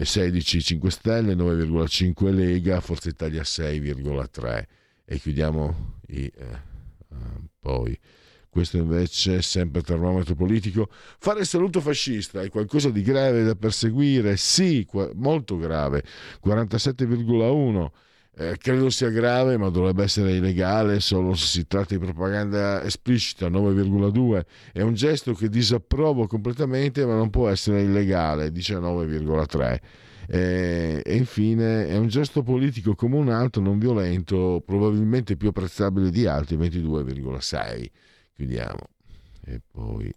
16 0.00 0.62
5 0.62 0.90
Stelle, 0.90 1.34
9,5 1.34 2.32
Lega, 2.32 2.80
Forza 2.80 3.08
Italia 3.08 3.42
6,3. 3.42 4.64
E 5.04 5.18
chiudiamo 5.18 5.98
i, 6.08 6.24
eh, 6.24 6.60
poi. 7.58 7.98
Questo 8.52 8.76
invece 8.76 9.40
sempre 9.40 9.80
termometro 9.80 10.34
politico. 10.34 10.90
Fare 10.90 11.40
il 11.40 11.46
saluto 11.46 11.80
fascista 11.80 12.42
è 12.42 12.50
qualcosa 12.50 12.90
di 12.90 13.00
grave 13.00 13.44
da 13.44 13.54
perseguire? 13.54 14.36
Sì, 14.36 14.86
molto 15.14 15.56
grave. 15.56 16.04
47,1. 16.44 17.90
Eh, 18.34 18.58
credo 18.58 18.90
sia 18.90 19.08
grave, 19.08 19.56
ma 19.56 19.70
dovrebbe 19.70 20.02
essere 20.02 20.32
illegale 20.32 21.00
solo 21.00 21.32
se 21.34 21.46
si 21.46 21.66
tratta 21.66 21.94
di 21.94 22.04
propaganda 22.04 22.82
esplicita, 22.82 23.48
9,2. 23.48 24.44
È 24.72 24.82
un 24.82 24.92
gesto 24.92 25.32
che 25.32 25.48
disapprovo 25.48 26.26
completamente, 26.26 27.06
ma 27.06 27.14
non 27.14 27.30
può 27.30 27.48
essere 27.48 27.80
illegale, 27.80 28.52
19,3. 28.52 29.80
Eh, 30.28 31.00
e 31.02 31.16
infine 31.16 31.86
è 31.88 31.96
un 31.96 32.08
gesto 32.08 32.42
politico 32.42 32.94
come 32.94 33.16
un 33.16 33.30
altro, 33.30 33.62
non 33.62 33.78
violento, 33.78 34.62
probabilmente 34.62 35.38
più 35.38 35.48
apprezzabile 35.48 36.10
di 36.10 36.26
altri, 36.26 36.58
22,6. 36.58 37.90
Chiudiamo. 38.34 38.88
E 39.44 39.60
poi 39.70 40.12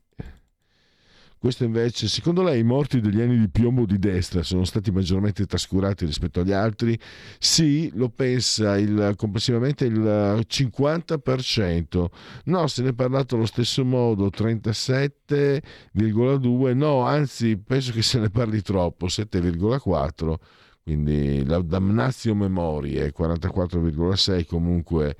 questo 1.46 1.64
invece, 1.64 2.08
secondo 2.08 2.42
lei 2.42 2.62
i 2.62 2.64
morti 2.64 3.00
degli 3.00 3.22
anni 3.22 3.38
di 3.38 3.50
piombo 3.50 3.86
di 3.86 4.00
destra 4.00 4.42
sono 4.42 4.64
stati 4.64 4.90
maggiormente 4.90 5.46
trascurati 5.46 6.04
rispetto 6.04 6.40
agli 6.40 6.54
altri? 6.54 7.00
Sì, 7.38 7.92
lo 7.94 8.10
pensa 8.10 8.80
il, 8.80 9.14
complessivamente 9.16 9.86
il 9.86 10.00
50%. 10.00 12.06
No, 12.46 12.66
se 12.66 12.82
ne 12.82 12.90
è 12.90 12.94
parlato 12.94 13.36
allo 13.36 13.46
stesso 13.46 13.86
modo, 13.86 14.32
37,2%. 14.36 16.76
No, 16.76 17.02
anzi, 17.02 17.58
penso 17.58 17.92
che 17.92 18.02
se 18.02 18.18
ne 18.18 18.32
parli 18.32 18.64
troppo, 18.64 19.06
7,4%. 19.06 20.34
Quindi 20.82 21.46
la 21.46 21.62
damnatio 21.62 22.34
memorie, 22.34 23.14
44,6% 23.16 24.48
comunque. 24.48 25.16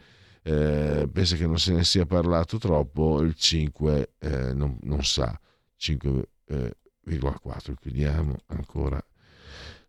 Eh, 0.48 1.10
pensa 1.12 1.36
che 1.36 1.48
non 1.48 1.58
se 1.58 1.74
ne 1.74 1.84
sia 1.84 2.06
parlato 2.06 2.60
troppo, 2.60 3.20
il 3.22 3.34
5 3.34 4.14
eh, 4.20 4.54
non, 4.54 4.78
non 4.84 5.04
sa. 5.04 5.40
5,4 5.80 7.74
chiudiamo 7.80 8.36
ancora 8.48 9.04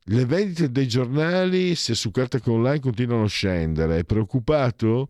le 0.08 0.24
vendite 0.24 0.70
dei 0.70 0.86
giornali 0.86 1.74
sia 1.74 1.94
su 1.94 2.12
carta 2.12 2.38
online 2.44 2.78
continuano 2.80 3.24
a 3.24 3.28
scendere 3.28 3.98
è 3.98 4.04
preoccupato? 4.04 5.08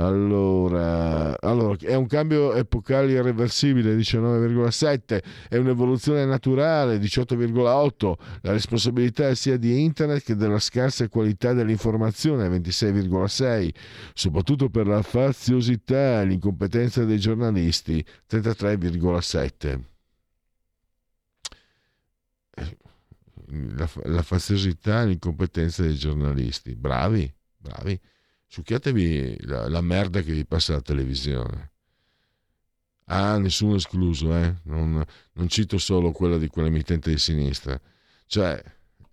Allora, 0.00 1.36
allora, 1.40 1.76
è 1.80 1.96
un 1.96 2.06
cambio 2.06 2.54
epocale 2.54 3.12
irreversibile 3.12 3.96
19,7 3.96 5.22
è 5.48 5.56
un'evoluzione 5.56 6.24
naturale 6.24 6.98
18,8 6.98 8.14
la 8.42 8.52
responsabilità 8.52 9.34
sia 9.34 9.56
di 9.56 9.82
internet 9.82 10.22
che 10.22 10.36
della 10.36 10.60
scarsa 10.60 11.08
qualità 11.08 11.52
dell'informazione 11.52 12.48
26,6 12.48 13.70
soprattutto 14.14 14.68
per 14.68 14.86
la 14.86 15.02
faziosità 15.02 16.20
e 16.20 16.26
l'incompetenza 16.26 17.04
dei 17.04 17.18
giornalisti 17.18 18.04
33,7 18.30 19.80
la, 23.76 23.90
la 24.04 24.22
faziosità 24.22 25.02
e 25.02 25.06
l'incompetenza 25.06 25.82
dei 25.82 25.94
giornalisti. 25.94 26.74
Bravi, 26.74 27.32
bravi. 27.56 27.98
Succhiatevi 28.50 29.44
la, 29.46 29.68
la, 29.68 29.82
merda 29.82 30.22
che 30.22 30.32
vi 30.32 30.46
passa 30.46 30.72
la 30.72 30.80
televisione. 30.80 31.72
Ah, 33.04 33.38
nessuno 33.38 33.74
escluso, 33.74 34.34
eh? 34.34 34.54
non, 34.64 35.04
non 35.32 35.48
cito 35.48 35.76
solo 35.76 36.12
quella 36.12 36.38
di 36.38 36.48
quell'emittente 36.48 37.10
di 37.10 37.18
sinistra. 37.18 37.78
Cioè, 38.26 38.62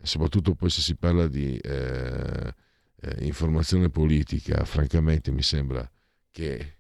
soprattutto 0.02 0.56
poi 0.56 0.70
se 0.70 0.82
si 0.82 0.96
parla 0.96 1.28
di 1.28 1.58
eh, 1.58 2.54
eh, 3.02 3.26
informazione 3.26 3.90
politica, 3.90 4.64
francamente 4.64 5.32
mi 5.32 5.44
sembra 5.44 5.90
che 6.32 6.78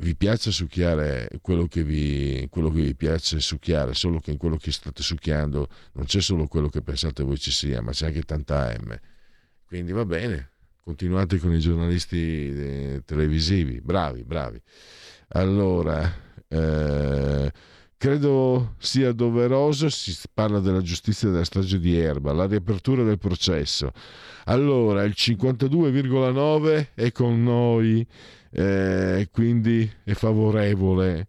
vi 0.00 0.16
piace 0.16 0.50
succhiare 0.50 1.28
quello 1.42 1.66
che, 1.66 1.84
vi, 1.84 2.46
quello 2.48 2.70
che 2.70 2.80
vi 2.80 2.94
piace 2.94 3.38
succhiare, 3.40 3.92
solo 3.92 4.18
che 4.18 4.30
in 4.30 4.38
quello 4.38 4.56
che 4.56 4.72
state 4.72 5.02
succhiando 5.02 5.68
non 5.92 6.06
c'è 6.06 6.20
solo 6.20 6.46
quello 6.46 6.68
che 6.68 6.80
pensate 6.80 7.22
voi 7.22 7.38
ci 7.38 7.50
sia, 7.50 7.82
ma 7.82 7.92
c'è 7.92 8.06
anche 8.06 8.22
tanta 8.22 8.74
M. 8.80 8.98
Quindi 9.66 9.92
va 9.92 10.04
bene, 10.04 10.52
continuate 10.90 11.38
con 11.38 11.54
i 11.54 11.60
giornalisti 11.60 12.16
eh, 12.16 13.02
televisivi, 13.04 13.80
bravi, 13.80 14.24
bravi. 14.24 14.60
Allora, 15.28 16.12
eh, 16.48 17.52
credo 17.96 18.74
sia 18.78 19.12
doveroso, 19.12 19.88
si 19.88 20.12
parla 20.34 20.58
della 20.58 20.82
giustizia 20.82 21.30
della 21.30 21.44
strage 21.44 21.78
di 21.78 21.96
Erba, 21.96 22.32
la 22.32 22.46
riapertura 22.46 23.04
del 23.04 23.18
processo. 23.18 23.92
Allora, 24.46 25.04
il 25.04 25.14
52,9 25.16 26.88
è 26.94 27.12
con 27.12 27.40
noi 27.40 28.04
eh, 28.50 29.28
quindi 29.30 29.88
è 30.02 30.12
favorevole 30.14 31.28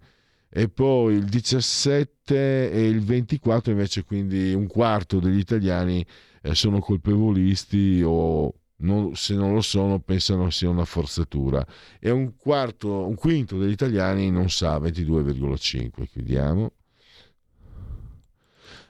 e 0.50 0.70
poi 0.70 1.14
il 1.18 1.26
17 1.26 2.72
e 2.72 2.88
il 2.88 3.02
24 3.02 3.72
invece 3.72 4.04
quindi 4.04 4.54
un 4.56 4.66
quarto 4.66 5.20
degli 5.20 5.38
italiani 5.38 6.04
eh, 6.42 6.56
sono 6.56 6.80
colpevolisti 6.80 8.02
o 8.04 8.56
non, 8.82 9.16
se 9.16 9.34
non 9.34 9.54
lo 9.54 9.62
sono 9.62 10.00
pensano 10.00 10.50
sia 10.50 10.70
una 10.70 10.86
forzatura. 10.86 11.66
E 12.00 12.12
un 12.12 12.36
quarto 12.36 13.08
un 13.08 13.16
quinto 13.16 13.58
degli 13.58 13.72
italiani 13.72 14.30
non 14.30 14.50
sa 14.50 14.78
22,5 14.78 16.08
chiudiamo. 16.08 16.72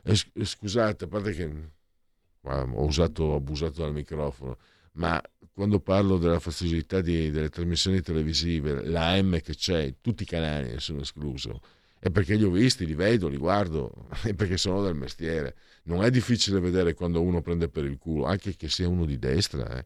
E, 0.04 0.16
scusate 0.46 1.06
a 1.06 1.08
parte 1.08 1.32
che 1.34 1.70
ho 2.44 2.86
usato 2.86 3.24
ho 3.24 3.36
abusato 3.36 3.82
dal 3.82 3.94
microfono 3.94 4.58
ma 4.94 5.22
quando 5.54 5.80
parlo 5.80 6.18
della 6.18 6.40
fastidiosità 6.40 7.02
di, 7.02 7.30
delle 7.30 7.50
trasmissioni 7.50 8.02
televisive, 8.02 8.84
la 8.86 9.22
M 9.22 9.40
che 9.40 9.56
c'è, 9.56 9.96
tutti 10.02 10.24
i 10.24 10.26
canali, 10.26 10.72
nessuno 10.72 11.02
escluso, 11.02 11.62
è 12.04 12.10
perché 12.10 12.34
li 12.34 12.44
ho 12.44 12.50
visti, 12.50 12.88
li 12.88 12.96
vedo, 12.96 13.28
li 13.28 13.38
guardo, 13.38 14.08
è 14.26 14.34
perché 14.34 14.58
sono 14.58 14.82
del 14.82 14.96
mestiere. 14.96 15.56
Non 15.84 16.04
è 16.04 16.10
difficile 16.10 16.60
vedere 16.60 16.96
quando 16.96 17.22
uno 17.22 17.42
prende 17.42 17.70
per 17.70 17.86
il 17.86 18.00
culo, 18.00 18.26
anche 18.26 18.56
che 18.56 18.70
sia 18.70 18.88
uno 18.88 19.06
di 19.06 19.20
destra, 19.20 19.78
eh. 19.78 19.86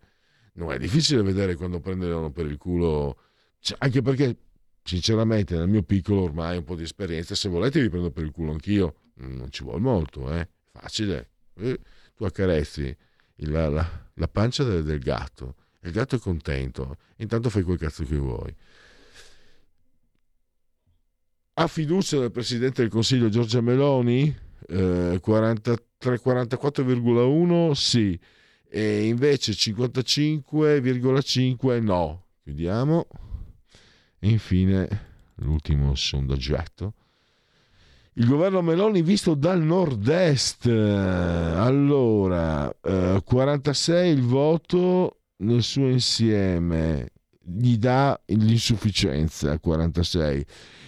non 0.54 0.72
è 0.72 0.80
difficile 0.80 1.22
vedere 1.24 1.56
quando 1.56 1.82
prendono 1.82 2.32
per 2.32 2.46
il 2.46 2.56
culo, 2.56 3.18
cioè, 3.60 3.76
anche 3.82 4.02
perché 4.02 4.38
sinceramente 4.82 5.58
nel 5.58 5.68
mio 5.68 5.84
piccolo 5.84 6.22
ormai 6.22 6.56
un 6.56 6.64
po' 6.64 6.76
di 6.76 6.84
esperienza, 6.84 7.36
se 7.36 7.50
volete 7.50 7.82
vi 7.82 7.90
prendo 7.90 8.12
per 8.12 8.24
il 8.24 8.32
culo 8.32 8.52
anch'io, 8.54 8.96
non 9.16 9.52
ci 9.52 9.64
vuole 9.64 9.82
molto, 9.82 10.32
eh? 10.34 10.48
facile. 10.72 11.32
Eh, 11.58 11.78
tu 12.16 12.24
accarezzi 12.24 12.96
la, 13.40 13.68
la, 13.68 14.10
la 14.14 14.28
pancia 14.30 14.64
del, 14.64 14.86
del, 14.86 15.00
gatto, 15.00 15.56
il 15.82 15.92
gatto 15.92 16.16
è 16.16 16.20
contento, 16.20 16.96
intanto 17.18 17.50
fai 17.50 17.64
quel 17.64 17.78
cazzo 17.78 18.06
che 18.06 18.16
vuoi. 18.16 18.56
Ha 21.58 21.68
fiducia 21.68 22.20
del 22.20 22.32
Presidente 22.32 22.82
del 22.82 22.92
Consiglio 22.92 23.30
Giorgia 23.30 23.62
Meloni? 23.62 24.24
Eh, 24.68 25.22
44,1 25.24 27.72
sì, 27.72 28.20
e 28.68 29.08
invece 29.08 29.54
55,5 29.54 31.82
no. 31.82 32.26
Chiudiamo. 32.44 33.08
E 34.20 34.30
infine 34.30 34.90
l'ultimo 35.36 35.96
sondaggetto. 35.96 36.94
Il 38.16 38.28
governo 38.28 38.62
Meloni 38.62 39.02
visto 39.02 39.34
dal 39.34 39.62
nord-est. 39.62 40.68
Allora, 40.68 42.70
eh, 42.82 43.22
46 43.24 44.12
il 44.12 44.24
voto 44.24 45.20
nel 45.38 45.64
suo 45.64 45.88
insieme 45.88 47.12
gli 47.40 47.78
dà 47.78 48.20
l'insufficienza 48.26 49.58
46 49.58 50.46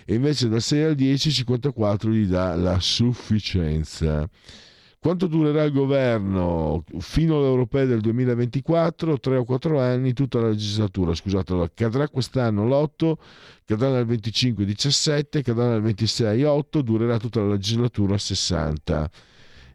e 0.10 0.16
invece 0.16 0.48
dal 0.48 0.62
6 0.62 0.84
al 0.84 0.96
10 0.96 1.32
54 1.32 2.10
gli 2.10 2.28
dà 2.28 2.56
la 2.56 2.80
sufficienza. 2.80 4.26
Quanto 5.00 5.28
durerà 5.28 5.64
il 5.64 5.74
governo 5.74 6.86
fino 7.00 7.38
alle 7.38 7.48
europee 7.48 7.86
del 7.86 8.00
2024? 8.00 9.20
Tre 9.20 9.36
o 9.36 9.44
quattro 9.44 9.82
anni, 9.82 10.14
tutta 10.14 10.40
la 10.40 10.48
legislatura. 10.48 11.14
Scusate, 11.14 11.72
cadrà 11.74 12.08
quest'anno 12.08 12.66
l'8, 12.66 13.14
cadrà 13.66 13.92
nel 13.92 14.06
25 14.06 14.64
17, 14.64 15.42
cadrà 15.44 15.72
nel 15.72 15.82
26 15.82 16.44
8, 16.44 16.82
durerà 16.82 17.18
tutta 17.20 17.42
la 17.42 17.50
legislatura 17.50 18.18
60. 18.18 19.12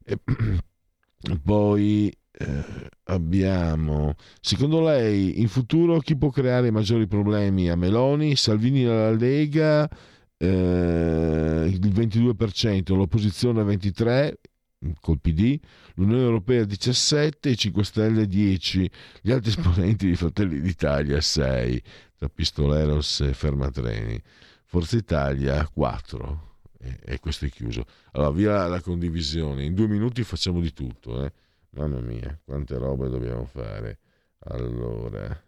E 0.02 0.18
poi 1.44 2.10
eh, 2.32 2.64
abbiamo, 3.04 4.14
secondo 4.40 4.82
lei, 4.82 5.40
in 5.40 5.48
futuro 5.48 5.98
chi 5.98 6.16
può 6.16 6.30
creare 6.30 6.70
maggiori 6.70 7.06
problemi 7.06 7.68
a 7.68 7.76
Meloni? 7.76 8.34
Salvini 8.34 8.84
alla 8.86 9.10
Lega, 9.10 9.88
eh, 10.42 11.68
il 11.68 11.78
22%, 11.78 12.94
l'opposizione 12.96 13.62
23%, 13.62 14.34
col 15.00 15.20
PD, 15.20 15.60
l'Unione 15.94 16.22
Europea 16.22 16.64
17, 16.64 17.50
i 17.50 17.56
5 17.56 17.84
Stelle 17.84 18.26
10, 18.26 18.90
gli 19.20 19.30
altri 19.30 19.50
esponenti 19.54 20.08
di 20.08 20.16
Fratelli 20.16 20.60
d'Italia 20.60 21.20
6, 21.20 21.82
tra 22.16 22.28
Pistoleros 22.28 23.20
e 23.20 23.32
Fermatreni, 23.34 24.20
Forza 24.64 24.96
Italia 24.96 25.64
4 25.68 26.56
e, 26.78 26.98
e 27.04 27.20
questo 27.20 27.44
è 27.44 27.48
chiuso. 27.48 27.86
Allora, 28.12 28.32
via 28.32 28.66
la 28.66 28.80
condivisione, 28.80 29.64
in 29.64 29.74
due 29.74 29.86
minuti 29.86 30.24
facciamo 30.24 30.60
di 30.60 30.72
tutto, 30.72 31.24
eh? 31.24 31.32
mamma 31.70 32.00
mia, 32.00 32.36
quante 32.44 32.76
robe 32.78 33.08
dobbiamo 33.08 33.44
fare. 33.44 33.98
Allora, 34.46 35.40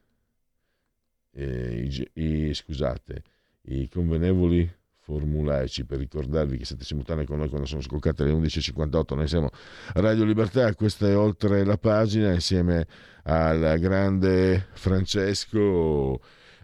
eh, 1.33 1.91
i, 2.15 2.23
i, 2.23 2.55
scusate, 2.55 3.23
i 3.63 3.89
convenevoli 3.89 4.83
formulaici 5.05 5.85
per 5.85 5.99
ricordarvi 5.99 6.57
che 6.57 6.65
siete 6.65 6.83
simultanei 6.83 7.27
con 7.27 7.37
noi 7.37 7.51
quando 7.51 7.67
sono 7.67 7.83
scoccate 7.83 8.25
le 8.25 8.33
11.58 8.33 9.15
noi 9.15 9.29
siamo 9.29 9.51
Radio 9.93 10.25
Libertà 10.25 10.75
questa 10.75 11.07
è 11.07 11.15
oltre 11.15 11.63
la 11.63 11.77
pagina 11.77 12.33
insieme 12.33 12.87
al 13.25 13.79
grande 13.79 14.69
Francesco 14.73 16.21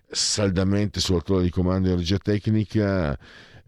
saldamente 0.09 1.01
sull'attore 1.01 1.43
di 1.43 1.51
comando 1.51 1.91
in 1.91 1.97
regia 1.97 2.17
tecnica 2.17 3.13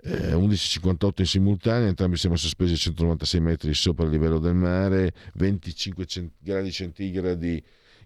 eh, 0.05 0.32
11.58 0.32 1.11
in 1.19 1.27
simultanea 1.27 1.89
entrambi 1.89 2.16
siamo 2.16 2.36
sospesi 2.36 2.73
a 2.73 2.77
196 2.77 3.40
metri 3.43 3.74
sopra 3.74 4.07
il 4.07 4.11
livello 4.11 4.39
del 4.39 4.55
mare 4.55 5.12
25 5.35 6.07
gradi 6.39 6.73
centigradi 6.73 7.62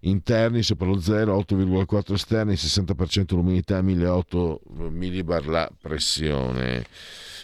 interni 0.08 0.62
sopra 0.62 0.86
lo 0.86 1.00
0, 1.00 1.36
8,4 1.38 2.12
esterni, 2.14 2.54
60% 2.54 3.34
l'umidità, 3.34 3.80
1008 3.82 4.60
millibar 4.90 5.46
la 5.46 5.70
pressione. 5.80 6.84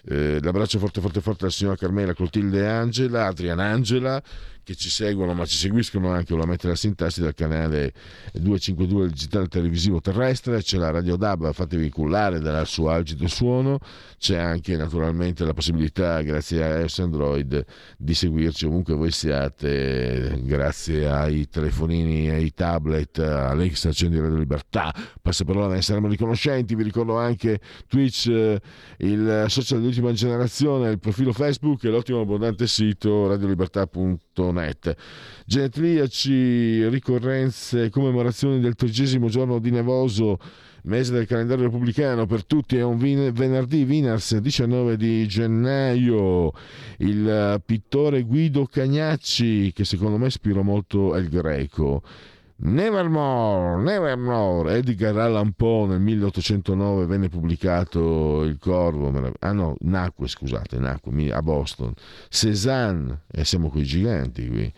Eh, 0.05 0.41
l'abbraccio 0.43 0.79
forte 0.79 1.01
forte 1.01 1.21
forte 1.21 1.45
alla 1.45 1.53
signora 1.53 1.77
Carmela 1.77 2.15
Clotilde 2.15 2.67
Angela, 2.67 3.27
Adrian 3.27 3.61
Angela, 3.61 4.21
che 4.65 4.75
ci 4.75 4.91
seguono 4.91 5.35
ma 5.35 5.45
ci 5.45 5.57
seguiscono 5.57 6.11
anche 6.11 6.37
la 6.37 6.47
mettere 6.47 6.71
la 6.71 6.77
sintassi 6.77 7.21
dal 7.21 7.35
canale 7.35 7.93
252 8.33 9.09
digitale 9.09 9.49
televisivo 9.49 10.01
terrestre, 10.01 10.63
c'è 10.63 10.79
la 10.79 10.91
Radio 10.91 11.17
DAB, 11.17 11.53
fatevi 11.53 11.89
cullare 11.91 12.39
dal 12.39 12.67
suo 12.67 12.91
algido 12.91 13.27
suono, 13.27 13.79
c'è 14.19 14.37
anche 14.37 14.77
naturalmente 14.77 15.45
la 15.45 15.53
possibilità 15.53 16.23
grazie 16.23 16.63
a 16.63 16.79
iOS 16.79 16.99
Android 17.01 17.65
di 17.99 18.15
seguirci 18.15 18.67
ovunque 18.67 18.95
voi 18.95 19.11
siate, 19.11 20.41
grazie 20.43 21.09
ai 21.09 21.49
telefonini, 21.49 22.29
ai 22.29 22.53
tablet, 22.55 23.19
Alexa 23.19 23.89
accendi 23.89 24.21
Radio 24.21 24.37
Libertà, 24.37 24.95
passaparola 25.21 25.75
ne 25.75 25.83
saremo 25.83 26.07
riconoscenti, 26.07 26.75
vi 26.77 26.85
ricordo 26.85 27.19
anche 27.19 27.61
Twitch, 27.89 28.27
il 28.99 29.45
social 29.49 29.81
di 29.81 29.87
ultima 29.87 30.13
generazione, 30.13 30.91
il 30.91 30.99
profilo 31.01 31.33
Facebook 31.33 31.83
e 31.85 31.89
l'ottimo 31.89 32.21
abbondante 32.21 32.67
sito 32.67 33.27
radiolibertà.net 33.27 34.52
net. 34.53 34.95
Genetriaci, 35.45 36.89
ricorrenze, 36.89 37.91
commemorazioni 37.91 38.61
del 38.61 38.75
trigesimo 38.75 39.29
giorno 39.29 39.59
di 39.59 39.71
Nevoso, 39.71 40.39
mese 40.85 41.13
del 41.13 41.27
calendario 41.27 41.65
repubblicano. 41.65 42.27
Per 42.27 42.45
tutti 42.45 42.77
è 42.77 42.83
un 42.83 42.99
venerdì 42.99 43.85
Vinars 43.85 44.37
19 44.37 44.97
di 44.97 45.27
gennaio. 45.27 46.53
Il 46.99 47.61
pittore 47.65 48.23
Guido 48.23 48.67
Cagnacci 48.67 49.73
che 49.73 49.85
secondo 49.85 50.19
me 50.19 50.27
ispira 50.27 50.63
molto 50.63 51.13
al 51.15 51.27
greco 51.27 52.03
Nevermore, 52.65 53.83
Nevermore, 53.83 54.77
Edgar 54.77 55.17
Allan 55.17 55.51
Poe 55.53 55.89
nel 55.89 55.99
1809 55.99 57.07
venne 57.07 57.29
pubblicato 57.29 58.45
Il 58.45 58.57
Corvo, 58.59 59.11
ah 59.41 59.51
no, 59.51 59.75
nacque 59.81 60.29
scusate, 60.29 60.79
nacque 60.79 61.33
a 61.33 61.43
Boston, 61.43 61.93
Cézanne, 62.29 63.23
e 63.33 63.45
siamo 63.45 63.69
quei 63.69 63.83
giganti 63.83 64.47
qui, 64.47 64.73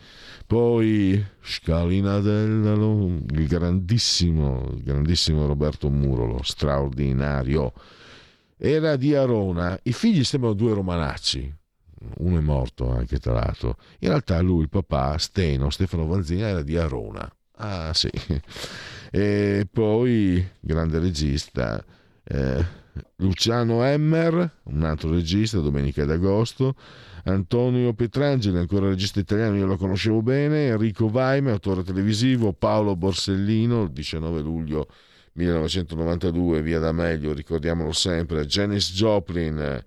poi 0.47 1.23
Scalinadella, 1.43 2.73
il 2.73 3.47
grandissimo, 3.47 4.70
il 4.77 4.82
grandissimo 4.82 5.47
Roberto 5.47 5.90
Murolo, 5.90 6.43
straordinario, 6.43 7.74
era 8.56 8.97
di 8.97 9.15
Arona, 9.15 9.78
i 9.82 9.93
figli 9.93 10.24
sembrano 10.24 10.55
due 10.55 10.73
romanacci, 10.73 11.55
uno 12.20 12.39
è 12.39 12.40
morto 12.40 12.90
anche 12.90 13.19
tra 13.19 13.35
l'altro, 13.35 13.77
in 13.98 14.09
realtà 14.09 14.40
lui, 14.40 14.62
il 14.62 14.70
papà, 14.70 15.19
Steno, 15.19 15.69
Stefano 15.69 16.06
Vanzini, 16.06 16.40
era 16.40 16.62
di 16.62 16.78
Arona 16.78 17.31
Ah 17.56 17.93
sì. 17.94 18.10
E 19.16 19.68
poi, 19.70 20.44
grande 20.59 20.98
regista, 20.98 21.81
eh, 22.24 22.64
Luciano 23.18 23.85
Emmer, 23.85 24.59
un 24.64 24.82
altro 24.82 25.10
regista, 25.10 25.60
Domenica 25.60 26.05
d'Agosto, 26.05 26.74
Antonio 27.26 27.94
Petrangeli, 27.94 28.59
ancora 28.59 28.89
regista 28.89 29.20
italiano, 29.20 29.56
io 29.56 29.66
lo 29.66 29.76
conoscevo 29.76 30.20
bene, 30.20 30.66
Enrico 30.66 31.09
Vaime, 31.09 31.52
autore 31.52 31.85
televisivo, 31.85 32.52
Paolo 32.52 32.97
Borsellino, 32.97 33.82
il 33.82 33.93
19 33.93 34.40
luglio 34.40 34.89
1992, 35.35 36.60
via 36.60 36.81
D'Amelio, 36.81 37.32
ricordiamolo 37.32 37.93
sempre, 37.93 38.47
Janis 38.47 38.93
Joplin, 38.93 39.81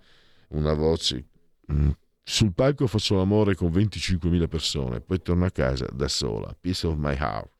una 0.49 0.73
voce... 0.73 1.25
Mm, 1.69 1.89
sul 2.23 2.53
palco 2.53 2.87
faccio 2.87 3.15
l'amore 3.15 3.55
con 3.55 3.71
25.000 3.71 4.47
persone, 4.47 5.01
poi 5.01 5.21
torno 5.21 5.43
a 5.43 5.51
casa 5.51 5.85
da 5.93 6.07
sola, 6.07 6.55
Peace 6.59 6.87
of 6.87 6.95
my 6.97 7.13
heart. 7.13 7.56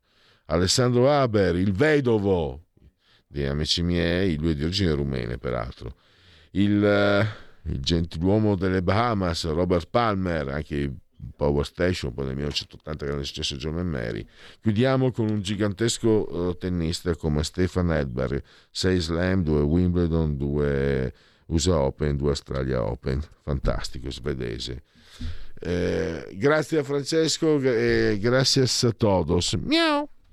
Alessandro 0.48 1.10
Haber, 1.12 1.56
il 1.56 1.74
vedovo 1.74 2.66
di 3.28 3.44
amici 3.44 3.82
miei, 3.84 4.38
lui 4.38 4.52
è 4.52 4.56
di 4.56 4.64
origine 4.64 4.94
rumene 4.94 5.38
peraltro, 5.38 5.96
il, 6.52 6.82
uh, 6.82 7.70
il 7.70 7.80
gentiluomo 7.80 8.56
delle 8.56 8.82
Bahamas, 8.82 9.46
Robert 9.46 9.88
Palmer, 9.90 10.48
anche 10.50 10.94
Power 11.36 11.66
Station, 11.66 12.14
poi 12.14 12.26
nel 12.26 12.36
1980 12.36 13.06
grande 13.06 13.24
successo 13.26 13.56
John 13.58 13.78
and 13.80 13.90
Mary. 13.90 14.26
Chiudiamo 14.62 15.12
con 15.12 15.30
un 15.30 15.42
gigantesco 15.42 16.08
uh, 16.08 16.58
tennista 16.58 17.16
come 17.16 17.44
Stefan 17.44 17.92
Edberg, 17.92 18.42
6 18.72 19.00
slam, 19.00 19.44
2 19.44 19.62
Wimbledon, 19.62 20.38
2 20.38 21.14
USA 21.48 21.80
Open, 21.82 22.16
2 22.16 22.30
Australia 22.30 22.84
Open, 22.84 23.22
fantastico, 23.44 24.10
svedese. 24.10 24.84
Eh, 25.60 26.36
grazie 26.36 26.80
a 26.80 26.84
Francesco 26.84 27.60
e 27.60 28.18
grazie 28.22 28.64
a 28.64 28.92
todos. 28.92 29.54
Miau. 29.56 30.08